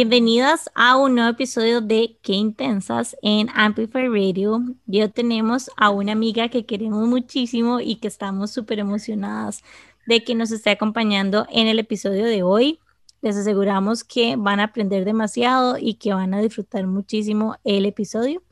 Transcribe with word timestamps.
Bienvenidas 0.00 0.70
a 0.76 0.96
un 0.96 1.16
nuevo 1.16 1.30
episodio 1.30 1.80
de 1.80 2.18
Qué 2.22 2.34
Intensas 2.34 3.16
en 3.20 3.48
Amplify 3.52 4.06
Radio. 4.06 4.60
Yo 4.86 5.10
tenemos 5.10 5.72
a 5.76 5.90
una 5.90 6.12
amiga 6.12 6.48
que 6.50 6.66
queremos 6.66 7.08
muchísimo 7.08 7.80
y 7.80 7.96
que 7.96 8.06
estamos 8.06 8.52
súper 8.52 8.78
emocionadas 8.78 9.64
de 10.06 10.22
que 10.22 10.36
nos 10.36 10.52
esté 10.52 10.70
acompañando 10.70 11.48
en 11.50 11.66
el 11.66 11.80
episodio 11.80 12.26
de 12.26 12.44
hoy. 12.44 12.78
Les 13.22 13.36
aseguramos 13.36 14.04
que 14.04 14.36
van 14.38 14.60
a 14.60 14.66
aprender 14.66 15.04
demasiado 15.04 15.76
y 15.76 15.94
que 15.94 16.14
van 16.14 16.32
a 16.32 16.40
disfrutar 16.40 16.86
muchísimo 16.86 17.56
el 17.64 17.84
episodio. 17.84 18.44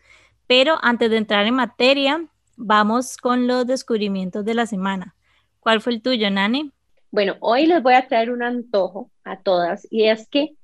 Pero 0.48 0.74
antes 0.82 1.10
de 1.10 1.18
entrar 1.18 1.46
en 1.46 1.54
materia, 1.54 2.26
vamos 2.56 3.16
con 3.18 3.46
los 3.46 3.68
descubrimientos 3.68 4.44
de 4.44 4.54
la 4.54 4.66
semana. 4.66 5.14
¿Cuál 5.60 5.80
fue 5.80 5.92
el 5.92 6.02
tuyo, 6.02 6.28
Nani? 6.28 6.72
Bueno, 7.12 7.36
hoy 7.38 7.66
les 7.66 7.84
voy 7.84 7.94
a 7.94 8.08
traer 8.08 8.32
un 8.32 8.42
antojo 8.42 9.12
a 9.22 9.38
todas 9.38 9.86
y 9.92 10.08
es 10.08 10.26
que 10.26 10.56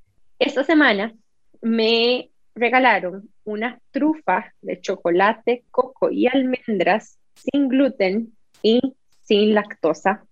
esta 0.43 0.65
semana 0.65 1.15
me 1.61 2.31
regalaron 2.55 3.29
una 3.45 3.81
trufa 3.91 4.53
de 4.61 4.81
chocolate, 4.81 5.65
coco 5.71 6.11
y 6.11 6.27
almendras 6.27 7.19
sin 7.35 7.69
gluten 7.69 8.33
y 8.63 8.81
sin 9.23 9.55
lactosa 9.55 10.25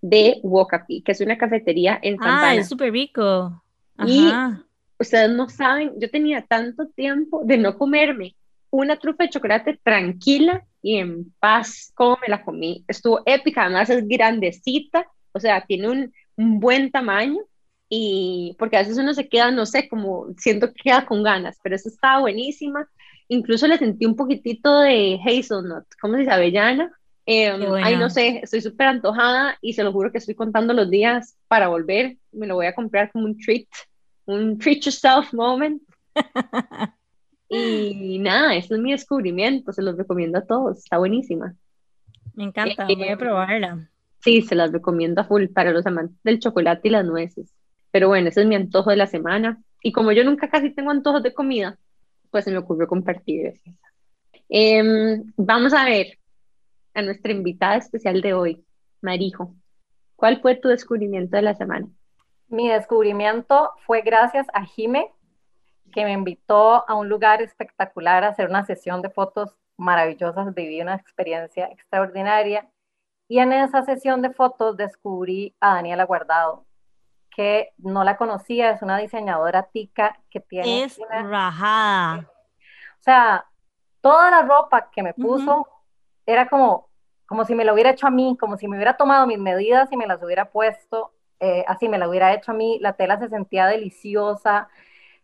de 0.00 0.38
Wokapi, 0.42 1.02
que 1.02 1.12
es 1.12 1.20
una 1.20 1.38
cafetería 1.38 1.98
en 2.02 2.18
Santa 2.18 2.50
Ah, 2.50 2.54
es 2.54 2.68
súper 2.68 2.92
rico. 2.92 3.62
Y 4.06 4.30
ustedes 4.98 5.30
no 5.30 5.48
saben, 5.48 5.92
yo 5.98 6.10
tenía 6.10 6.42
tanto 6.42 6.88
tiempo 6.88 7.42
de 7.44 7.56
no 7.56 7.78
comerme 7.78 8.36
una 8.70 8.96
trufa 8.96 9.24
de 9.24 9.30
chocolate 9.30 9.80
tranquila 9.82 10.64
y 10.82 10.96
en 10.96 11.32
paz 11.38 11.92
como 11.94 12.18
me 12.20 12.28
la 12.28 12.44
comí. 12.44 12.84
Estuvo 12.88 13.22
épica, 13.24 13.62
además 13.62 13.88
es 13.88 14.06
grandecita, 14.06 15.06
o 15.32 15.40
sea, 15.40 15.64
tiene 15.64 15.88
un, 15.88 16.12
un 16.36 16.60
buen 16.60 16.90
tamaño 16.90 17.40
y 17.96 18.56
porque 18.58 18.76
a 18.76 18.80
veces 18.80 18.98
uno 18.98 19.14
se 19.14 19.28
queda, 19.28 19.52
no 19.52 19.66
sé, 19.66 19.88
como 19.88 20.26
siento 20.36 20.72
que 20.72 20.82
queda 20.82 21.06
con 21.06 21.22
ganas, 21.22 21.60
pero 21.62 21.76
esta 21.76 21.88
estaba 21.88 22.22
buenísima. 22.22 22.88
Incluso 23.28 23.68
le 23.68 23.78
sentí 23.78 24.04
un 24.04 24.16
poquitito 24.16 24.80
de 24.80 25.20
hazelnut, 25.24 25.84
¿cómo 26.00 26.14
se 26.14 26.20
dice? 26.20 26.32
Avellana. 26.32 26.92
Eh, 27.24 27.56
Ay, 27.82 27.96
no 27.96 28.10
sé, 28.10 28.40
estoy 28.42 28.62
súper 28.62 28.88
antojada 28.88 29.56
y 29.62 29.74
se 29.74 29.84
lo 29.84 29.92
juro 29.92 30.10
que 30.10 30.18
estoy 30.18 30.34
contando 30.34 30.74
los 30.74 30.90
días 30.90 31.36
para 31.46 31.68
volver. 31.68 32.16
Me 32.32 32.48
lo 32.48 32.56
voy 32.56 32.66
a 32.66 32.74
comprar 32.74 33.12
como 33.12 33.26
un 33.26 33.38
treat, 33.38 33.68
un 34.26 34.58
treat 34.58 34.80
yourself 34.80 35.32
moment. 35.32 35.80
y 37.48 38.18
nada, 38.18 38.56
este 38.56 38.74
es 38.74 38.80
mi 38.80 38.90
descubrimiento, 38.90 39.72
se 39.72 39.82
los 39.82 39.96
recomiendo 39.96 40.38
a 40.38 40.44
todos, 40.44 40.78
está 40.78 40.98
buenísima. 40.98 41.54
Me 42.34 42.42
encanta, 42.42 42.86
voy 42.86 43.04
a 43.04 43.12
eh, 43.12 43.16
probarla. 43.16 43.88
Sí, 44.18 44.42
se 44.42 44.56
las 44.56 44.72
recomiendo 44.72 45.20
a 45.20 45.24
full 45.24 45.46
para 45.46 45.70
los 45.70 45.86
amantes 45.86 46.20
del 46.24 46.40
chocolate 46.40 46.88
y 46.88 46.90
las 46.90 47.04
nueces. 47.04 47.54
Pero 47.94 48.08
bueno, 48.08 48.28
ese 48.28 48.40
es 48.40 48.46
mi 48.48 48.56
antojo 48.56 48.90
de 48.90 48.96
la 48.96 49.06
semana. 49.06 49.62
Y 49.80 49.92
como 49.92 50.10
yo 50.10 50.24
nunca 50.24 50.50
casi 50.50 50.70
tengo 50.70 50.90
antojos 50.90 51.22
de 51.22 51.32
comida, 51.32 51.78
pues 52.32 52.42
se 52.44 52.50
me 52.50 52.58
ocurrió 52.58 52.88
compartir. 52.88 53.60
Em, 54.48 55.32
vamos 55.36 55.72
a 55.72 55.84
ver 55.84 56.18
a 56.92 57.02
nuestra 57.02 57.30
invitada 57.30 57.76
especial 57.76 58.20
de 58.20 58.34
hoy, 58.34 58.66
Marijo. 59.00 59.54
¿Cuál 60.16 60.40
fue 60.40 60.56
tu 60.56 60.66
descubrimiento 60.66 61.36
de 61.36 61.42
la 61.42 61.54
semana? 61.54 61.86
Mi 62.48 62.68
descubrimiento 62.68 63.70
fue 63.86 64.02
gracias 64.02 64.48
a 64.54 64.64
Jime, 64.64 65.12
que 65.92 66.04
me 66.04 66.14
invitó 66.14 66.88
a 66.90 66.96
un 66.96 67.08
lugar 67.08 67.42
espectacular 67.42 68.24
a 68.24 68.30
hacer 68.30 68.48
una 68.48 68.66
sesión 68.66 69.02
de 69.02 69.10
fotos 69.10 69.54
maravillosas, 69.76 70.52
viví 70.52 70.80
una 70.80 70.96
experiencia 70.96 71.66
extraordinaria. 71.66 72.68
Y 73.28 73.38
en 73.38 73.52
esa 73.52 73.84
sesión 73.84 74.20
de 74.20 74.32
fotos 74.32 74.76
descubrí 74.76 75.54
a 75.60 75.74
Daniela 75.76 76.02
Guardado, 76.02 76.66
que 77.34 77.72
no 77.78 78.04
la 78.04 78.16
conocía, 78.16 78.70
es 78.70 78.82
una 78.82 78.98
diseñadora 78.98 79.64
tica 79.64 80.18
que 80.30 80.40
tiene... 80.40 80.84
Es 80.84 80.98
rajada. 81.10 82.30
O 83.00 83.02
sea, 83.02 83.44
toda 84.00 84.30
la 84.30 84.42
ropa 84.42 84.90
que 84.90 85.02
me 85.02 85.14
puso 85.14 85.66
era 86.26 86.48
como, 86.48 86.88
como 87.26 87.44
si 87.44 87.54
me 87.54 87.64
lo 87.64 87.74
hubiera 87.74 87.90
hecho 87.90 88.06
a 88.06 88.10
mí, 88.10 88.36
como 88.38 88.56
si 88.56 88.68
me 88.68 88.76
hubiera 88.76 88.96
tomado 88.96 89.26
mis 89.26 89.38
medidas 89.38 89.90
y 89.92 89.96
me 89.96 90.06
las 90.06 90.22
hubiera 90.22 90.50
puesto, 90.50 91.12
eh, 91.40 91.64
así 91.68 91.88
me 91.88 91.98
la 91.98 92.08
hubiera 92.08 92.32
hecho 92.32 92.52
a 92.52 92.54
mí, 92.54 92.78
la 92.80 92.94
tela 92.94 93.18
se 93.18 93.28
sentía 93.28 93.66
deliciosa, 93.66 94.68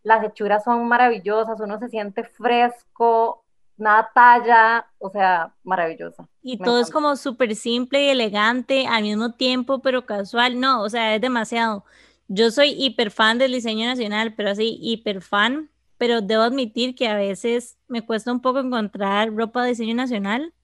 las 0.02 0.24
hechuras 0.24 0.64
son 0.64 0.88
maravillosas, 0.88 1.60
uno 1.60 1.78
se 1.78 1.88
siente 1.88 2.24
fresco, 2.24 3.44
nada 3.80 4.10
talla, 4.14 4.86
o 4.98 5.10
sea, 5.10 5.54
maravillosa. 5.64 6.28
Y 6.42 6.58
todo 6.58 6.80
es 6.80 6.90
como 6.90 7.16
súper 7.16 7.56
simple 7.56 8.04
y 8.04 8.08
elegante 8.10 8.86
al 8.86 9.02
mismo 9.02 9.32
tiempo, 9.34 9.80
pero 9.80 10.06
casual, 10.06 10.60
no, 10.60 10.82
o 10.82 10.88
sea, 10.88 11.14
es 11.14 11.20
demasiado. 11.20 11.84
Yo 12.28 12.50
soy 12.50 12.74
hiper 12.78 13.10
fan 13.10 13.38
del 13.38 13.52
diseño 13.52 13.86
nacional, 13.86 14.34
pero 14.34 14.50
así, 14.50 14.78
hiper 14.80 15.20
fan, 15.22 15.70
pero 15.98 16.20
debo 16.20 16.42
admitir 16.42 16.94
que 16.94 17.08
a 17.08 17.16
veces 17.16 17.76
me 17.88 18.06
cuesta 18.06 18.32
un 18.32 18.40
poco 18.40 18.60
encontrar 18.60 19.34
ropa 19.34 19.62
de 19.62 19.70
diseño 19.70 19.94
nacional 19.94 20.54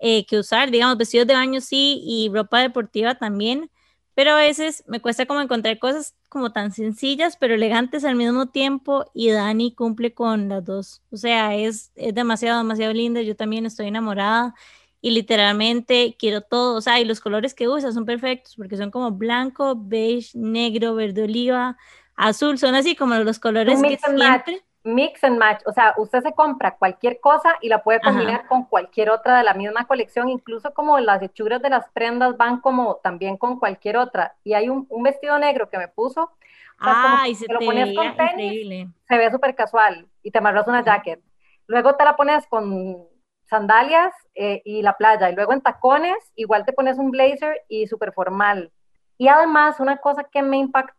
eh, 0.00 0.26
que 0.26 0.38
usar, 0.38 0.70
digamos, 0.70 0.96
vestidos 0.96 1.26
de 1.26 1.34
baño 1.34 1.60
sí 1.60 2.00
y 2.04 2.30
ropa 2.32 2.60
deportiva 2.60 3.16
también, 3.16 3.70
pero 4.18 4.32
a 4.32 4.34
veces 4.34 4.82
me 4.88 4.98
cuesta 5.00 5.26
como 5.26 5.40
encontrar 5.40 5.78
cosas 5.78 6.16
como 6.28 6.50
tan 6.50 6.72
sencillas, 6.72 7.36
pero 7.36 7.54
elegantes 7.54 8.04
al 8.04 8.16
mismo 8.16 8.46
tiempo 8.46 9.08
y 9.14 9.30
Dani 9.30 9.72
cumple 9.72 10.12
con 10.12 10.48
las 10.48 10.64
dos. 10.64 11.02
O 11.12 11.16
sea, 11.16 11.54
es, 11.54 11.92
es 11.94 12.16
demasiado, 12.16 12.58
demasiado 12.58 12.92
linda. 12.92 13.22
Yo 13.22 13.36
también 13.36 13.64
estoy 13.64 13.86
enamorada 13.86 14.56
y 15.00 15.12
literalmente 15.12 16.16
quiero 16.18 16.40
todo. 16.40 16.74
O 16.74 16.80
sea, 16.80 16.98
y 16.98 17.04
los 17.04 17.20
colores 17.20 17.54
que 17.54 17.68
usa 17.68 17.92
son 17.92 18.06
perfectos 18.06 18.56
porque 18.56 18.76
son 18.76 18.90
como 18.90 19.12
blanco, 19.12 19.76
beige, 19.78 20.36
negro, 20.36 20.96
verde 20.96 21.22
oliva, 21.22 21.76
azul. 22.16 22.58
Son 22.58 22.74
así 22.74 22.96
como 22.96 23.14
los 23.14 23.38
colores 23.38 23.80
que 23.80 23.98
siempre 23.98 24.64
mix 24.84 25.22
and 25.24 25.38
match, 25.38 25.62
o 25.66 25.72
sea, 25.72 25.94
usted 25.98 26.22
se 26.22 26.32
compra 26.32 26.76
cualquier 26.76 27.20
cosa 27.20 27.56
y 27.60 27.68
la 27.68 27.82
puede 27.82 28.00
combinar 28.00 28.46
con 28.46 28.64
cualquier 28.64 29.10
otra 29.10 29.38
de 29.38 29.44
la 29.44 29.54
misma 29.54 29.86
colección, 29.86 30.28
incluso 30.28 30.72
como 30.72 30.98
las 30.98 31.20
hechuras 31.22 31.60
de 31.60 31.70
las 31.70 31.88
prendas 31.90 32.36
van 32.36 32.60
como 32.60 32.96
también 32.96 33.36
con 33.36 33.58
cualquier 33.58 33.96
otra. 33.96 34.36
Y 34.44 34.54
hay 34.54 34.68
un, 34.68 34.86
vestido 35.02 35.38
negro 35.38 35.68
que 35.68 35.78
me 35.78 35.88
puso, 35.88 36.30
Ay, 36.78 37.34
se 37.34 37.46
te 37.46 37.52
lo 37.52 37.58
pones 37.58 37.94
con 37.94 38.16
tenis, 38.16 38.88
se 39.08 39.18
ve 39.18 39.30
súper 39.30 39.54
casual 39.56 40.06
y 40.22 40.30
te 40.30 40.38
amarras 40.38 40.68
una 40.68 40.84
jacket. 40.84 41.20
Luego 41.66 41.96
te 41.96 42.04
la 42.04 42.16
pones 42.16 42.46
con 42.46 43.04
sandalias 43.44 44.14
eh, 44.34 44.62
y 44.64 44.82
la 44.82 44.96
playa, 44.96 45.30
y 45.30 45.34
luego 45.34 45.52
en 45.52 45.60
tacones, 45.60 46.32
igual 46.36 46.64
te 46.64 46.72
pones 46.72 46.98
un 46.98 47.10
blazer 47.10 47.62
y 47.68 47.86
súper 47.86 48.12
formal. 48.12 48.72
Y 49.16 49.26
además, 49.26 49.80
una 49.80 49.96
cosa 49.96 50.24
que 50.24 50.42
me 50.42 50.58
impactó, 50.58 50.97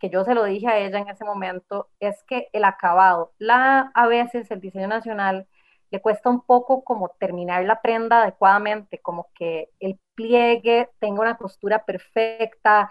que 0.00 0.10
yo 0.10 0.24
se 0.24 0.34
lo 0.34 0.44
dije 0.44 0.66
a 0.66 0.78
ella 0.78 0.98
en 0.98 1.08
ese 1.08 1.24
momento, 1.24 1.88
es 2.00 2.22
que 2.24 2.48
el 2.52 2.64
acabado, 2.64 3.32
la, 3.38 3.90
a 3.94 4.06
veces 4.06 4.50
el 4.50 4.60
diseño 4.60 4.88
nacional 4.88 5.46
le 5.90 6.00
cuesta 6.00 6.28
un 6.28 6.40
poco 6.40 6.82
como 6.82 7.10
terminar 7.20 7.64
la 7.64 7.80
prenda 7.80 8.22
adecuadamente, 8.22 8.98
como 8.98 9.28
que 9.34 9.70
el 9.78 9.98
pliegue 10.14 10.90
tenga 10.98 11.20
una 11.20 11.36
costura 11.36 11.84
perfecta 11.84 12.90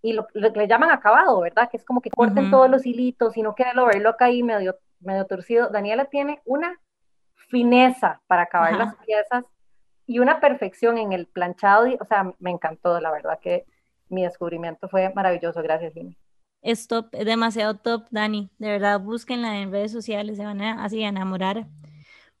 y 0.00 0.12
lo, 0.12 0.26
que 0.28 0.50
le 0.54 0.68
llaman 0.68 0.90
acabado, 0.90 1.40
¿verdad? 1.40 1.68
Que 1.70 1.76
es 1.76 1.84
como 1.84 2.00
que 2.00 2.10
corten 2.10 2.50
todos 2.50 2.70
los 2.70 2.86
hilitos 2.86 3.36
y 3.36 3.42
no 3.42 3.54
quede 3.54 3.72
el 3.72 3.78
overlock 3.78 4.22
ahí 4.22 4.42
medio, 4.42 4.76
medio 5.00 5.26
torcido. 5.26 5.68
Daniela 5.68 6.06
tiene 6.06 6.40
una 6.44 6.80
fineza 7.34 8.20
para 8.26 8.42
acabar 8.42 8.74
las 8.74 8.94
piezas 8.96 9.44
y 10.06 10.20
una 10.20 10.40
perfección 10.40 10.96
en 10.96 11.12
el 11.12 11.26
planchado, 11.26 11.86
o 12.00 12.04
sea, 12.04 12.32
me 12.38 12.50
encantó, 12.50 12.98
la 13.00 13.10
verdad 13.10 13.38
que 13.40 13.66
mi 14.08 14.22
descubrimiento 14.22 14.88
fue 14.88 15.12
maravilloso. 15.14 15.62
Gracias, 15.62 15.92
Jimmy. 15.94 16.16
Es 16.62 16.88
top, 16.88 17.08
es 17.12 17.24
demasiado 17.24 17.76
top, 17.76 18.06
Dani. 18.10 18.50
De 18.58 18.68
verdad, 18.68 19.00
búsquenla 19.00 19.60
en 19.60 19.70
redes 19.70 19.92
sociales, 19.92 20.36
se 20.36 20.44
van 20.44 20.60
a, 20.60 20.84
así 20.84 21.02
enamorar. 21.02 21.68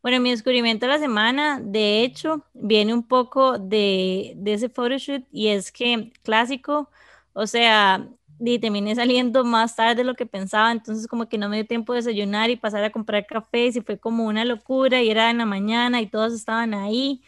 Bueno, 0.02 0.20
mi 0.20 0.30
descubrimiento 0.30 0.86
de 0.86 0.92
la 0.92 0.98
semana, 0.98 1.60
de 1.60 2.02
hecho, 2.02 2.44
viene 2.54 2.94
un 2.94 3.06
poco 3.06 3.58
de, 3.58 4.34
de 4.36 4.54
ese 4.54 4.68
photoshoot 4.68 5.24
y 5.32 5.48
es 5.48 5.72
que 5.72 6.12
clásico, 6.22 6.90
o 7.32 7.46
sea, 7.46 8.08
y 8.40 8.58
terminé 8.60 8.94
saliendo 8.94 9.44
más 9.44 9.76
tarde 9.76 9.96
de 9.96 10.04
lo 10.04 10.14
que 10.14 10.26
pensaba, 10.26 10.70
entonces 10.72 11.08
como 11.08 11.28
que 11.28 11.38
no 11.38 11.48
me 11.48 11.56
dio 11.56 11.66
tiempo 11.66 11.92
de 11.92 11.98
desayunar 11.98 12.50
y 12.50 12.56
pasar 12.56 12.84
a 12.84 12.90
comprar 12.90 13.26
café 13.26 13.66
y 13.66 13.80
fue 13.80 13.98
como 13.98 14.26
una 14.26 14.44
locura 14.44 15.02
y 15.02 15.10
era 15.10 15.30
en 15.30 15.38
la 15.38 15.46
mañana 15.46 16.00
y 16.00 16.06
todos 16.06 16.32
estaban 16.32 16.74
ahí 16.74 17.22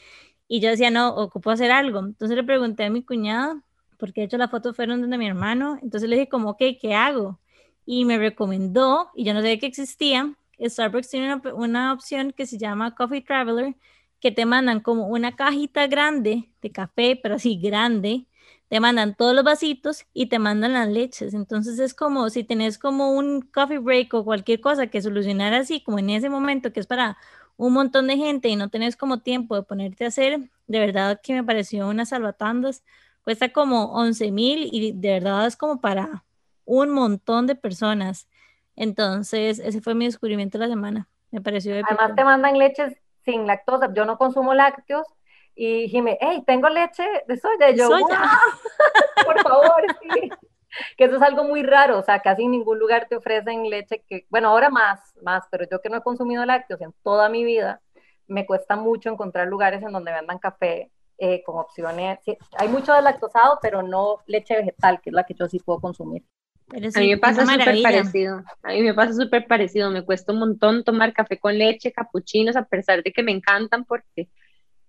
y 0.49 0.61
yo 0.61 0.71
decía, 0.71 0.91
no, 0.91 1.15
ocupo 1.15 1.51
hacer 1.51 1.71
algo. 1.73 2.01
Entonces 2.01 2.37
le 2.37 2.45
pregunté 2.45 2.85
a 2.85 2.91
mi 2.91 3.05
cuñada 3.05 3.63
porque 4.01 4.23
de 4.23 4.27
hecho 4.27 4.39
las 4.39 4.51
fotos 4.51 4.75
fueron 4.75 5.09
de 5.09 5.19
mi 5.19 5.29
hermano, 5.29 5.79
entonces 5.83 6.09
le 6.09 6.17
dije 6.17 6.29
como, 6.29 6.51
ok, 6.51 6.63
¿qué 6.81 6.95
hago? 6.95 7.39
Y 7.87 8.05
me 8.05 8.19
recomendó, 8.19 9.11
y 9.15 9.25
yo 9.25 9.35
no 9.35 9.41
sabía 9.41 9.59
que 9.59 9.67
existía, 9.67 10.35
Starbucks 10.59 11.09
tiene 11.09 11.35
una, 11.35 11.55
una 11.55 11.93
opción 11.93 12.33
que 12.33 12.47
se 12.47 12.59
llama 12.59 12.95
Coffee 12.95 13.23
Traveler, 13.23 13.77
que 14.21 14.33
te 14.33 14.45
mandan 14.47 14.81
como 14.81 15.07
una 15.07 15.37
cajita 15.37 15.87
grande 15.87 16.51
de 16.61 16.71
café, 16.73 17.19
pero 17.23 17.37
así 17.37 17.59
grande, 17.59 18.27
te 18.69 18.79
mandan 18.79 19.17
todos 19.17 19.35
los 19.35 19.43
vasitos 19.45 20.07
y 20.15 20.27
te 20.27 20.39
mandan 20.39 20.75
las 20.75 20.89
leches. 20.89 21.35
Entonces 21.35 21.79
es 21.81 21.95
como 21.95 22.31
si 22.31 22.45
tenés 22.45 22.79
como 22.79 23.13
un 23.13 23.43
coffee 23.43 23.79
break 23.79 24.15
o 24.15 24.25
cualquier 24.25 24.61
cosa 24.61 24.87
que 24.87 25.03
solucionar 25.03 25.55
así, 25.55 25.81
como 25.83 25.99
en 25.99 26.11
ese 26.11 26.31
momento 26.31 26.73
que 26.73 26.81
es 26.81 26.87
para 26.87 27.19
un 27.57 27.73
montón 27.73 28.07
de 28.07 28.17
gente 28.17 28.49
y 28.49 28.57
no 28.57 28.69
tenés 28.69 28.97
como 28.97 29.21
tiempo 29.21 29.57
de 29.57 29.63
ponerte 29.63 30.05
a 30.05 30.09
hacer, 30.09 30.41
de 30.69 30.79
verdad 30.79 31.21
que 31.23 31.35
me 31.35 31.45
pareció 31.45 31.89
una 31.89 32.07
salvatandas 32.07 32.85
cuesta 33.23 33.51
como 33.51 33.93
11 33.93 34.31
mil 34.31 34.69
y 34.73 34.93
de 34.93 35.13
verdad 35.21 35.47
es 35.47 35.57
como 35.57 35.81
para 35.81 36.25
un 36.65 36.91
montón 36.91 37.47
de 37.47 37.55
personas. 37.55 38.29
Entonces, 38.77 39.59
ese 39.59 39.81
fue 39.81 39.95
mi 39.95 40.07
descubrimiento 40.07 40.59
de 40.59 40.67
la 40.67 40.73
semana. 40.73 41.09
Me 41.31 41.41
pareció 41.41 41.75
épico. 41.75 41.89
Además 41.91 42.17
te 42.17 42.25
mandan 42.25 42.59
leches 42.59 42.97
sin 43.25 43.47
lactosa. 43.47 43.93
Yo 43.93 44.05
no 44.05 44.19
consumo 44.19 44.55
lácteos 44.55 45.07
y 45.55 45.83
dije, 45.83 46.19
hey, 46.21 46.43
tengo 46.47 46.69
leche 46.69 47.05
de 47.27 47.37
soya. 47.37 47.71
Y 47.71 47.77
yo, 47.77 47.89
por 49.27 49.41
favor, 49.43 49.85
sí. 50.01 50.31
Que 50.97 51.07
eso 51.07 51.17
es 51.17 51.23
algo 51.23 51.43
muy 51.43 51.65
raro, 51.65 51.99
o 51.99 52.03
sea, 52.03 52.21
casi 52.21 52.45
en 52.45 52.53
ningún 52.53 52.79
lugar 52.79 53.09
te 53.09 53.17
ofrecen 53.17 53.69
leche 53.69 54.05
que, 54.09 54.27
bueno, 54.31 54.51
ahora 54.51 54.71
más, 54.71 55.01
más, 55.21 55.45
pero 55.51 55.65
yo 55.69 55.81
que 55.81 55.89
no 55.89 55.97
he 55.97 56.03
consumido 56.03 56.47
lácteos 56.47 56.81
en 56.81 56.95
toda 57.03 57.29
mi 57.29 57.43
vida, 57.43 57.81
me 58.29 58.47
cuesta 58.47 58.77
mucho 58.77 59.11
encontrar 59.11 59.49
lugares 59.49 59.83
en 59.83 59.91
donde 59.91 60.13
vendan 60.13 60.39
café 60.39 60.93
eh, 61.23 61.43
con 61.45 61.59
opciones. 61.59 62.19
hay 62.57 62.69
mucho 62.69 62.95
de 62.95 63.03
lactosado, 63.03 63.59
pero 63.61 63.83
no 63.83 64.21
leche 64.27 64.57
vegetal, 64.57 65.01
que 65.03 65.11
es 65.11 65.15
la 65.15 65.25
que 65.25 65.35
yo 65.35 65.47
sí 65.47 65.59
puedo 65.59 65.79
consumir. 65.79 66.25
a 66.73 67.01
mí 67.01 67.09
me 67.09 67.19
pasa 67.19 67.45
súper 67.45 67.83
parecido. 67.83 68.43
A 68.63 68.69
mí 68.71 68.81
me 68.81 68.95
pasa 68.95 69.13
súper 69.13 69.47
parecido. 69.47 69.91
Me 69.91 70.03
cuesta 70.03 70.33
un 70.33 70.39
montón 70.39 70.83
tomar 70.83 71.13
café 71.13 71.39
con 71.39 71.59
leche, 71.59 71.93
capuchinos, 71.93 72.57
a 72.57 72.65
pesar 72.65 73.03
de 73.03 73.13
que 73.13 73.23
me 73.23 73.33
encantan 73.33 73.85
porque 73.85 74.31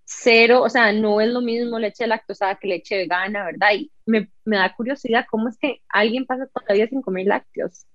cero, 0.05 0.61
o 0.61 0.69
sea, 0.69 0.93
no 0.93 1.19
es 1.19 1.27
lo 1.27 1.41
mismo 1.41 1.79
leche 1.79 2.07
lactosada 2.07 2.55
que 2.55 2.69
leche 2.69 2.95
vegana, 2.95 3.43
¿verdad? 3.43 3.73
Y 3.73 3.91
me, 4.05 4.31
me 4.45 4.55
da 4.55 4.73
curiosidad 4.73 5.25
cómo 5.29 5.49
es 5.49 5.57
que 5.57 5.81
alguien 5.89 6.25
pasa 6.25 6.47
todavía 6.47 6.87
sin 6.87 7.01
comer 7.01 7.27
lácteos. 7.27 7.85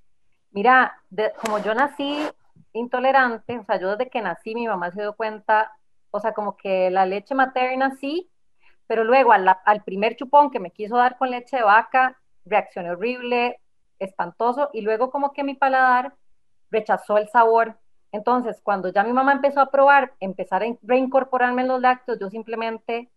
Mira, 0.50 0.94
como 1.40 1.58
yo 1.58 1.74
nací 1.74 2.18
intolerante, 2.74 3.58
o 3.58 3.64
sea, 3.64 3.80
yo 3.80 3.96
desde 3.96 4.10
que 4.10 4.20
nací 4.20 4.54
mi 4.54 4.66
mamá 4.66 4.90
se 4.90 5.00
dio 5.00 5.14
cuenta, 5.14 5.72
o 6.10 6.20
sea, 6.20 6.32
como 6.32 6.56
que 6.56 6.90
la 6.90 7.06
leche 7.06 7.34
materna 7.34 7.96
sí, 7.96 8.30
pero 8.86 9.04
luego 9.04 9.32
al, 9.32 9.48
al 9.64 9.82
primer 9.84 10.16
chupón 10.16 10.50
que 10.50 10.60
me 10.60 10.70
quiso 10.70 10.96
dar 10.96 11.18
con 11.18 11.30
leche 11.30 11.56
de 11.58 11.64
vaca, 11.64 12.18
reaccioné 12.44 12.90
horrible, 12.90 13.60
espantoso, 13.98 14.70
y 14.72 14.82
luego 14.82 15.10
como 15.10 15.32
que 15.32 15.44
mi 15.44 15.54
paladar 15.54 16.14
rechazó 16.70 17.18
el 17.18 17.28
sabor 17.28 17.76
entonces, 18.12 18.60
cuando 18.62 18.88
ya 18.90 19.04
mi 19.04 19.12
mamá 19.12 19.32
empezó 19.32 19.60
a 19.60 19.70
probar, 19.70 20.14
empezar 20.20 20.62
a 20.62 20.66
reincorporarme 20.82 21.62
en 21.62 21.68
los 21.68 21.80
lácteos, 21.80 22.18
yo 22.18 22.30
simplemente, 22.30 23.10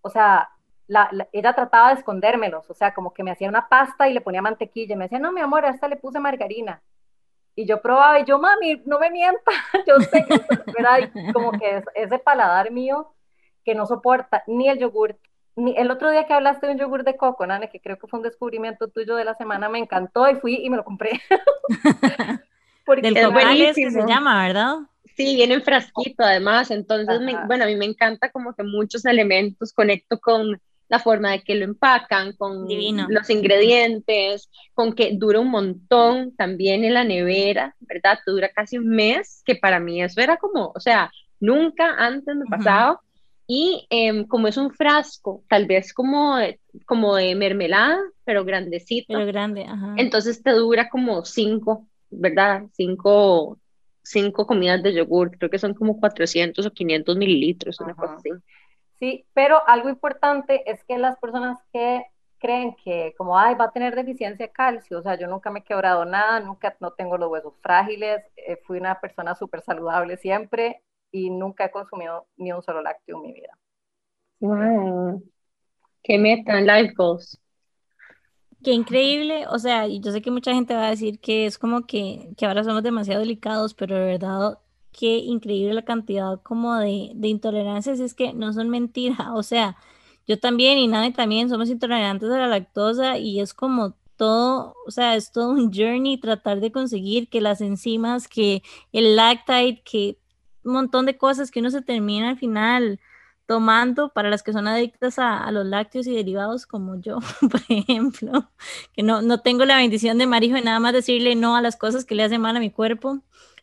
o 0.00 0.10
sea, 0.10 0.50
ella 1.32 1.54
trataba 1.54 1.88
de 1.88 1.94
escondérmelos, 1.94 2.68
o 2.68 2.74
sea, 2.74 2.94
como 2.94 3.12
que 3.14 3.22
me 3.22 3.30
hacía 3.30 3.48
una 3.48 3.68
pasta 3.68 4.08
y 4.08 4.14
le 4.14 4.20
ponía 4.20 4.42
mantequilla, 4.42 4.94
y 4.94 4.96
me 4.96 5.04
decía, 5.04 5.18
no, 5.18 5.32
mi 5.32 5.40
amor, 5.40 5.64
a 5.64 5.70
esta 5.70 5.88
le 5.88 5.96
puse 5.96 6.18
margarina. 6.18 6.82
Y 7.54 7.66
yo 7.66 7.82
probaba 7.82 8.18
y 8.20 8.24
yo, 8.24 8.38
mami, 8.38 8.82
no 8.86 8.98
me 8.98 9.10
mienta, 9.10 9.52
yo 9.86 10.00
sé 10.00 10.24
que, 10.26 10.40
¿verdad? 10.72 11.10
como 11.32 11.52
que 11.52 11.78
es, 11.78 11.84
ese 11.94 12.18
paladar 12.18 12.70
mío 12.70 13.12
que 13.64 13.74
no 13.74 13.86
soporta 13.86 14.42
ni 14.46 14.68
el 14.68 14.78
yogur, 14.78 15.18
ni 15.54 15.76
el 15.76 15.90
otro 15.90 16.10
día 16.10 16.26
que 16.26 16.32
hablaste 16.32 16.66
de 16.66 16.72
un 16.72 16.78
yogur 16.78 17.04
de 17.04 17.16
coco, 17.16 17.46
Nane, 17.46 17.70
que 17.70 17.80
creo 17.80 17.98
que 17.98 18.06
fue 18.06 18.18
un 18.18 18.24
descubrimiento 18.24 18.88
tuyo 18.88 19.16
de 19.16 19.24
la 19.24 19.34
semana, 19.34 19.68
me 19.68 19.78
encantó 19.78 20.28
y 20.28 20.36
fui 20.36 20.56
y 20.56 20.70
me 20.70 20.76
lo 20.76 20.84
compré. 20.84 21.20
Porque 22.86 23.02
Del 23.02 23.16
es 23.16 23.76
que 23.76 23.90
se 23.90 24.06
llama, 24.06 24.46
¿verdad? 24.46 24.76
Sí, 25.16 25.36
viene 25.36 25.54
en 25.54 25.62
frasquito 25.62 26.24
además, 26.24 26.70
entonces, 26.70 27.20
bueno, 27.46 27.64
a 27.64 27.66
mí 27.66 27.76
me 27.76 27.84
encanta 27.84 28.30
como 28.30 28.54
que 28.54 28.62
muchos 28.62 29.04
elementos 29.04 29.72
conecto 29.72 30.18
con 30.18 30.60
la 30.92 30.98
forma 30.98 31.32
de 31.32 31.42
que 31.42 31.54
lo 31.54 31.64
empacan, 31.64 32.34
con 32.34 32.68
los 33.08 33.30
ingredientes, 33.30 34.50
con 34.74 34.92
que 34.92 35.12
dura 35.14 35.40
un 35.40 35.48
montón 35.48 36.36
también 36.36 36.84
en 36.84 36.92
la 36.92 37.02
nevera, 37.02 37.74
¿verdad? 37.80 38.18
Dura 38.26 38.50
casi 38.50 38.76
un 38.76 38.90
mes, 38.90 39.42
que 39.46 39.56
para 39.56 39.80
mí 39.80 40.02
eso 40.02 40.20
era 40.20 40.36
como, 40.36 40.70
o 40.74 40.80
sea, 40.80 41.10
nunca 41.40 41.96
antes 41.96 42.36
me 42.36 42.44
pasaba. 42.44 43.00
Y 43.46 43.86
em, 43.90 44.26
como 44.26 44.48
es 44.48 44.56
un 44.56 44.70
frasco, 44.70 45.42
tal 45.48 45.66
vez 45.66 45.92
como 45.94 46.36
de, 46.36 46.60
como 46.86 47.16
de 47.16 47.34
mermelada, 47.34 47.98
pero 48.24 48.44
grandecito. 48.44 49.14
Pero 49.14 49.26
grande, 49.26 49.64
ajá. 49.64 49.94
Entonces 49.96 50.42
te 50.42 50.52
dura 50.52 50.88
como 50.88 51.24
cinco 51.24 51.86
¿verdad? 52.12 52.64
Cinco, 52.72 53.58
cinco 54.02 54.46
comidas 54.46 54.82
de 54.82 54.94
yogur, 54.94 55.36
creo 55.36 55.50
que 55.50 55.58
son 55.58 55.74
como 55.74 55.98
400 55.98 56.64
o 56.64 56.70
500 56.70 57.16
mililitros, 57.16 57.80
una 57.80 57.94
cosa 57.94 58.14
así. 58.14 58.30
Sí, 59.02 59.26
pero 59.34 59.68
algo 59.68 59.88
importante 59.88 60.62
es 60.70 60.84
que 60.84 60.96
las 60.96 61.18
personas 61.18 61.58
que 61.72 62.06
creen 62.38 62.76
que 62.84 63.16
como, 63.18 63.36
ay, 63.36 63.56
va 63.56 63.64
a 63.64 63.72
tener 63.72 63.96
deficiencia 63.96 64.46
de 64.46 64.52
calcio, 64.52 65.00
o 65.00 65.02
sea, 65.02 65.18
yo 65.18 65.26
nunca 65.26 65.50
me 65.50 65.58
he 65.58 65.64
quebrado 65.64 66.04
nada, 66.04 66.38
nunca, 66.38 66.76
no 66.78 66.92
tengo 66.92 67.18
los 67.18 67.28
huesos 67.28 67.54
frágiles, 67.60 68.22
eh, 68.36 68.60
fui 68.64 68.78
una 68.78 69.00
persona 69.00 69.34
súper 69.34 69.60
saludable 69.62 70.18
siempre 70.18 70.84
y 71.10 71.30
nunca 71.30 71.64
he 71.64 71.72
consumido 71.72 72.28
ni 72.36 72.52
un 72.52 72.62
solo 72.62 72.80
lácteo 72.80 73.16
en 73.16 73.22
mi 73.22 73.32
vida. 73.32 73.58
Wow. 74.38 75.20
Qué 76.04 76.16
meta, 76.16 76.60
life 76.60 76.94
goals. 76.96 77.40
Qué 78.62 78.70
increíble, 78.70 79.48
o 79.48 79.58
sea, 79.58 79.88
yo 79.88 80.12
sé 80.12 80.22
que 80.22 80.30
mucha 80.30 80.54
gente 80.54 80.74
va 80.74 80.86
a 80.86 80.90
decir 80.90 81.18
que 81.18 81.46
es 81.46 81.58
como 81.58 81.86
que, 81.86 82.30
que 82.36 82.46
ahora 82.46 82.62
somos 82.62 82.84
demasiado 82.84 83.18
delicados, 83.18 83.74
pero 83.74 83.96
de 83.96 84.04
verdad, 84.04 84.60
qué 84.92 85.18
increíble 85.18 85.74
la 85.74 85.84
cantidad 85.84 86.40
como 86.42 86.76
de, 86.76 87.12
intolerancias, 87.22 88.00
es 88.00 88.14
que 88.14 88.32
no 88.32 88.52
son 88.52 88.70
mentiras, 88.70 89.28
o 89.34 89.42
sea, 89.42 89.76
yo 90.26 90.38
también 90.38 90.78
y 90.78 90.86
nadie 90.88 91.12
también 91.12 91.48
somos 91.48 91.68
intolerantes 91.70 92.30
a 92.30 92.38
la 92.38 92.46
lactosa 92.46 93.18
y 93.18 93.40
es 93.40 93.54
como 93.54 93.94
todo, 94.16 94.74
o 94.86 94.90
sea, 94.90 95.16
es 95.16 95.32
todo 95.32 95.50
un 95.50 95.72
journey 95.72 96.18
tratar 96.18 96.60
de 96.60 96.70
conseguir 96.70 97.28
que 97.28 97.40
las 97.40 97.60
enzimas, 97.60 98.28
que 98.28 98.62
el 98.92 99.16
lactate, 99.16 99.82
que 99.84 100.18
un 100.64 100.74
montón 100.74 101.06
de 101.06 101.16
cosas 101.16 101.50
que 101.50 101.60
uno 101.60 101.70
se 101.70 101.82
termina 101.82 102.30
al 102.30 102.38
final 102.38 103.00
tomando 103.46 104.10
para 104.10 104.30
las 104.30 104.42
que 104.42 104.52
son 104.52 104.68
adictas 104.68 105.18
a, 105.18 105.50
los 105.50 105.66
lácteos 105.66 106.06
y 106.06 106.14
derivados 106.14 106.66
como 106.66 107.00
yo, 107.00 107.18
por 107.50 107.60
ejemplo, 107.68 108.50
que 108.92 109.02
no, 109.02 109.22
no 109.22 109.40
tengo 109.40 109.64
la 109.64 109.76
bendición 109.76 110.18
de 110.18 110.26
Marijo 110.26 110.54
de 110.54 110.62
nada 110.62 110.80
más 110.80 110.92
decirle 110.92 111.34
no 111.34 111.56
a 111.56 111.62
las 111.62 111.76
cosas 111.76 112.04
que 112.04 112.14
le 112.14 112.22
hacen 112.22 112.40
mal 112.40 112.56
a 112.56 112.60
mi 112.60 112.70
cuerpo. 112.70 113.20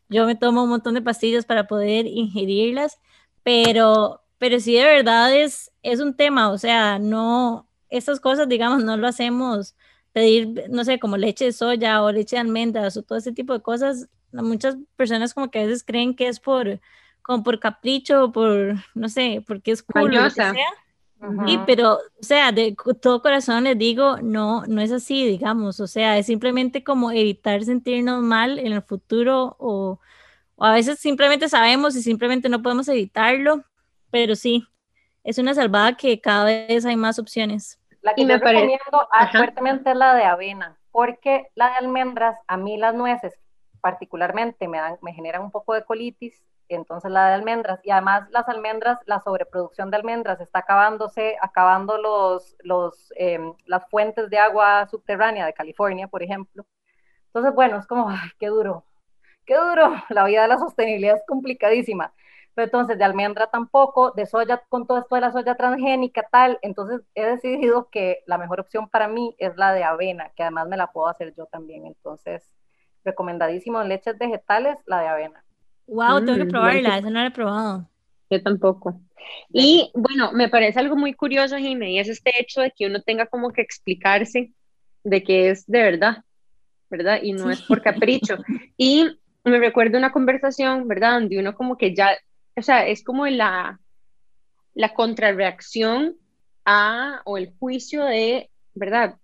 Yo 0.09 0.25
me 0.25 0.35
tomo 0.35 0.63
un 0.63 0.69
montón 0.69 0.95
de 0.95 1.01
pastillas 1.01 1.45
para 1.45 1.67
poder 1.67 2.05
ingerirlas, 2.07 2.99
pero, 3.43 4.21
pero 4.37 4.59
sí 4.59 4.73
de 4.73 4.83
verdad 4.83 5.33
es, 5.35 5.71
es 5.83 5.99
un 5.99 6.15
tema, 6.15 6.49
o 6.49 6.57
sea, 6.57 6.99
no, 6.99 7.67
estas 7.89 8.19
cosas, 8.19 8.49
digamos, 8.49 8.83
no 8.83 8.97
lo 8.97 9.07
hacemos 9.07 9.75
pedir, 10.11 10.65
no 10.69 10.83
sé, 10.83 10.99
como 10.99 11.17
leche 11.17 11.45
de 11.45 11.53
soya 11.53 12.01
o 12.03 12.11
leche 12.11 12.35
de 12.35 12.41
almendras 12.41 12.97
o 12.97 13.03
todo 13.03 13.17
ese 13.17 13.31
tipo 13.31 13.53
de 13.53 13.61
cosas. 13.61 14.09
Muchas 14.31 14.77
personas 14.95 15.33
como 15.33 15.49
que 15.49 15.59
a 15.59 15.65
veces 15.65 15.83
creen 15.83 16.15
que 16.15 16.27
es 16.27 16.39
por 16.39 16.79
como 17.21 17.43
por 17.43 17.59
capricho, 17.59 18.31
por, 18.31 18.75
no 18.95 19.07
sé, 19.07 19.43
porque 19.45 19.71
es 19.71 19.83
cool, 19.83 20.15
lo 20.15 20.23
que 20.23 20.31
sea. 20.31 20.55
Y, 21.45 21.57
pero, 21.59 21.95
o 21.95 22.23
sea, 22.23 22.53
de 22.53 22.75
todo 23.01 23.21
corazón 23.21 23.65
les 23.65 23.77
digo, 23.77 24.17
no, 24.21 24.63
no 24.67 24.81
es 24.81 24.91
así, 24.91 25.25
digamos, 25.27 25.81
o 25.81 25.87
sea, 25.87 26.17
es 26.17 26.27
simplemente 26.27 26.81
como 26.83 27.11
evitar 27.11 27.61
sentirnos 27.63 28.23
mal 28.23 28.57
en 28.57 28.71
el 28.71 28.81
futuro 28.81 29.57
o, 29.59 29.99
o 30.55 30.63
a 30.63 30.73
veces 30.73 30.99
simplemente 30.99 31.49
sabemos 31.49 31.95
y 31.97 32.01
simplemente 32.01 32.47
no 32.47 32.61
podemos 32.61 32.87
evitarlo, 32.87 33.63
pero 34.11 34.35
sí, 34.35 34.65
es 35.25 35.37
una 35.37 35.53
salvada 35.53 35.97
que 35.97 36.21
cada 36.21 36.45
vez 36.45 36.85
hay 36.85 36.95
más 36.95 37.19
opciones. 37.19 37.79
La 38.01 38.13
que 38.13 38.21
y 38.21 38.25
me 38.25 38.37
recomiendo 38.37 39.07
fuertemente 39.31 39.91
es 39.91 39.97
la 39.97 40.15
de 40.15 40.23
avena, 40.23 40.77
porque 40.91 41.47
la 41.55 41.71
de 41.71 41.75
almendras, 41.75 42.39
a 42.47 42.55
mí 42.55 42.77
las 42.77 42.95
nueces 42.95 43.37
particularmente 43.81 44.67
me, 44.67 44.77
dan, 44.77 44.97
me 45.01 45.13
generan 45.13 45.41
un 45.41 45.51
poco 45.51 45.73
de 45.73 45.83
colitis 45.83 46.43
entonces 46.75 47.11
la 47.11 47.27
de 47.29 47.33
almendras, 47.35 47.79
y 47.83 47.91
además 47.91 48.29
las 48.31 48.47
almendras, 48.49 48.99
la 49.05 49.19
sobreproducción 49.21 49.91
de 49.91 49.97
almendras 49.97 50.39
está 50.41 50.59
acabándose, 50.59 51.37
acabando 51.41 51.97
los, 51.97 52.55
los, 52.59 53.13
em, 53.15 53.53
las 53.65 53.87
fuentes 53.89 54.29
de 54.29 54.39
agua 54.39 54.87
subterránea 54.87 55.45
de 55.45 55.53
California, 55.53 56.07
por 56.07 56.23
ejemplo. 56.23 56.65
Entonces, 57.27 57.53
bueno, 57.55 57.77
es 57.77 57.87
como, 57.87 58.09
ay, 58.09 58.29
qué 58.39 58.47
duro, 58.47 58.85
qué 59.45 59.55
duro, 59.55 59.93
la 60.09 60.25
vida 60.25 60.43
de 60.43 60.47
la 60.49 60.57
sostenibilidad 60.59 61.17
es 61.17 61.23
complicadísima. 61.27 62.13
Pero 62.55 62.65
entonces 62.65 62.97
de 62.97 63.03
almendra 63.05 63.47
tampoco, 63.47 64.11
de 64.11 64.25
soya 64.25 64.63
con 64.69 64.85
todo 64.87 64.99
esto 64.99 65.15
de 65.15 65.21
la 65.21 65.31
soya 65.31 65.55
transgénica, 65.55 66.27
tal, 66.31 66.59
entonces 66.61 67.01
he 67.15 67.25
decidido 67.25 67.89
que 67.89 68.23
la 68.27 68.37
mejor 68.37 68.59
opción 68.59 68.89
para 68.89 69.07
mí 69.07 69.35
es 69.39 69.55
la 69.57 69.73
de 69.73 69.83
avena, 69.83 70.31
que 70.35 70.43
además 70.43 70.67
me 70.67 70.77
la 70.77 70.91
puedo 70.91 71.07
hacer 71.07 71.33
yo 71.35 71.45
también. 71.45 71.85
Entonces, 71.85 72.43
recomendadísimo 73.03 73.83
leches 73.83 74.17
vegetales, 74.17 74.77
la 74.85 75.01
de 75.01 75.07
avena. 75.07 75.43
Wow, 75.89 76.23
tengo 76.23 76.37
que 76.37 76.45
mm, 76.45 76.49
probarla, 76.49 76.97
esa 76.97 77.09
no 77.09 77.19
la 77.19 77.27
he 77.27 77.31
probado. 77.31 77.89
Yo 78.29 78.41
tampoco. 78.43 79.01
Y 79.51 79.91
bueno, 79.95 80.31
me 80.33 80.49
parece 80.49 80.79
algo 80.79 80.95
muy 80.95 81.13
curioso, 81.13 81.57
Jimmy, 81.57 81.95
y 81.95 81.99
es 81.99 82.09
este 82.09 82.31
hecho 82.39 82.61
de 82.61 82.71
que 82.71 82.85
uno 82.85 83.01
tenga 83.01 83.25
como 83.25 83.51
que 83.51 83.61
explicarse 83.61 84.53
de 85.03 85.23
que 85.23 85.49
es 85.49 85.65
de 85.65 85.81
verdad, 85.81 86.23
¿verdad? 86.89 87.19
Y 87.21 87.33
no 87.33 87.49
es 87.49 87.61
por 87.61 87.81
capricho. 87.81 88.37
Y 88.77 89.07
me 89.43 89.59
recuerdo 89.59 89.97
una 89.97 90.11
conversación, 90.11 90.87
¿verdad? 90.87 91.13
Donde 91.13 91.39
uno 91.39 91.55
como 91.55 91.77
que 91.77 91.95
ya, 91.95 92.17
o 92.55 92.61
sea, 92.61 92.87
es 92.87 93.03
como 93.03 93.25
la, 93.27 93.79
la 94.73 94.93
contrarreacción 94.93 96.15
a, 96.65 97.21
o 97.25 97.37
el 97.37 97.53
juicio 97.57 98.03
de, 98.05 98.49
¿verdad? 98.73 99.17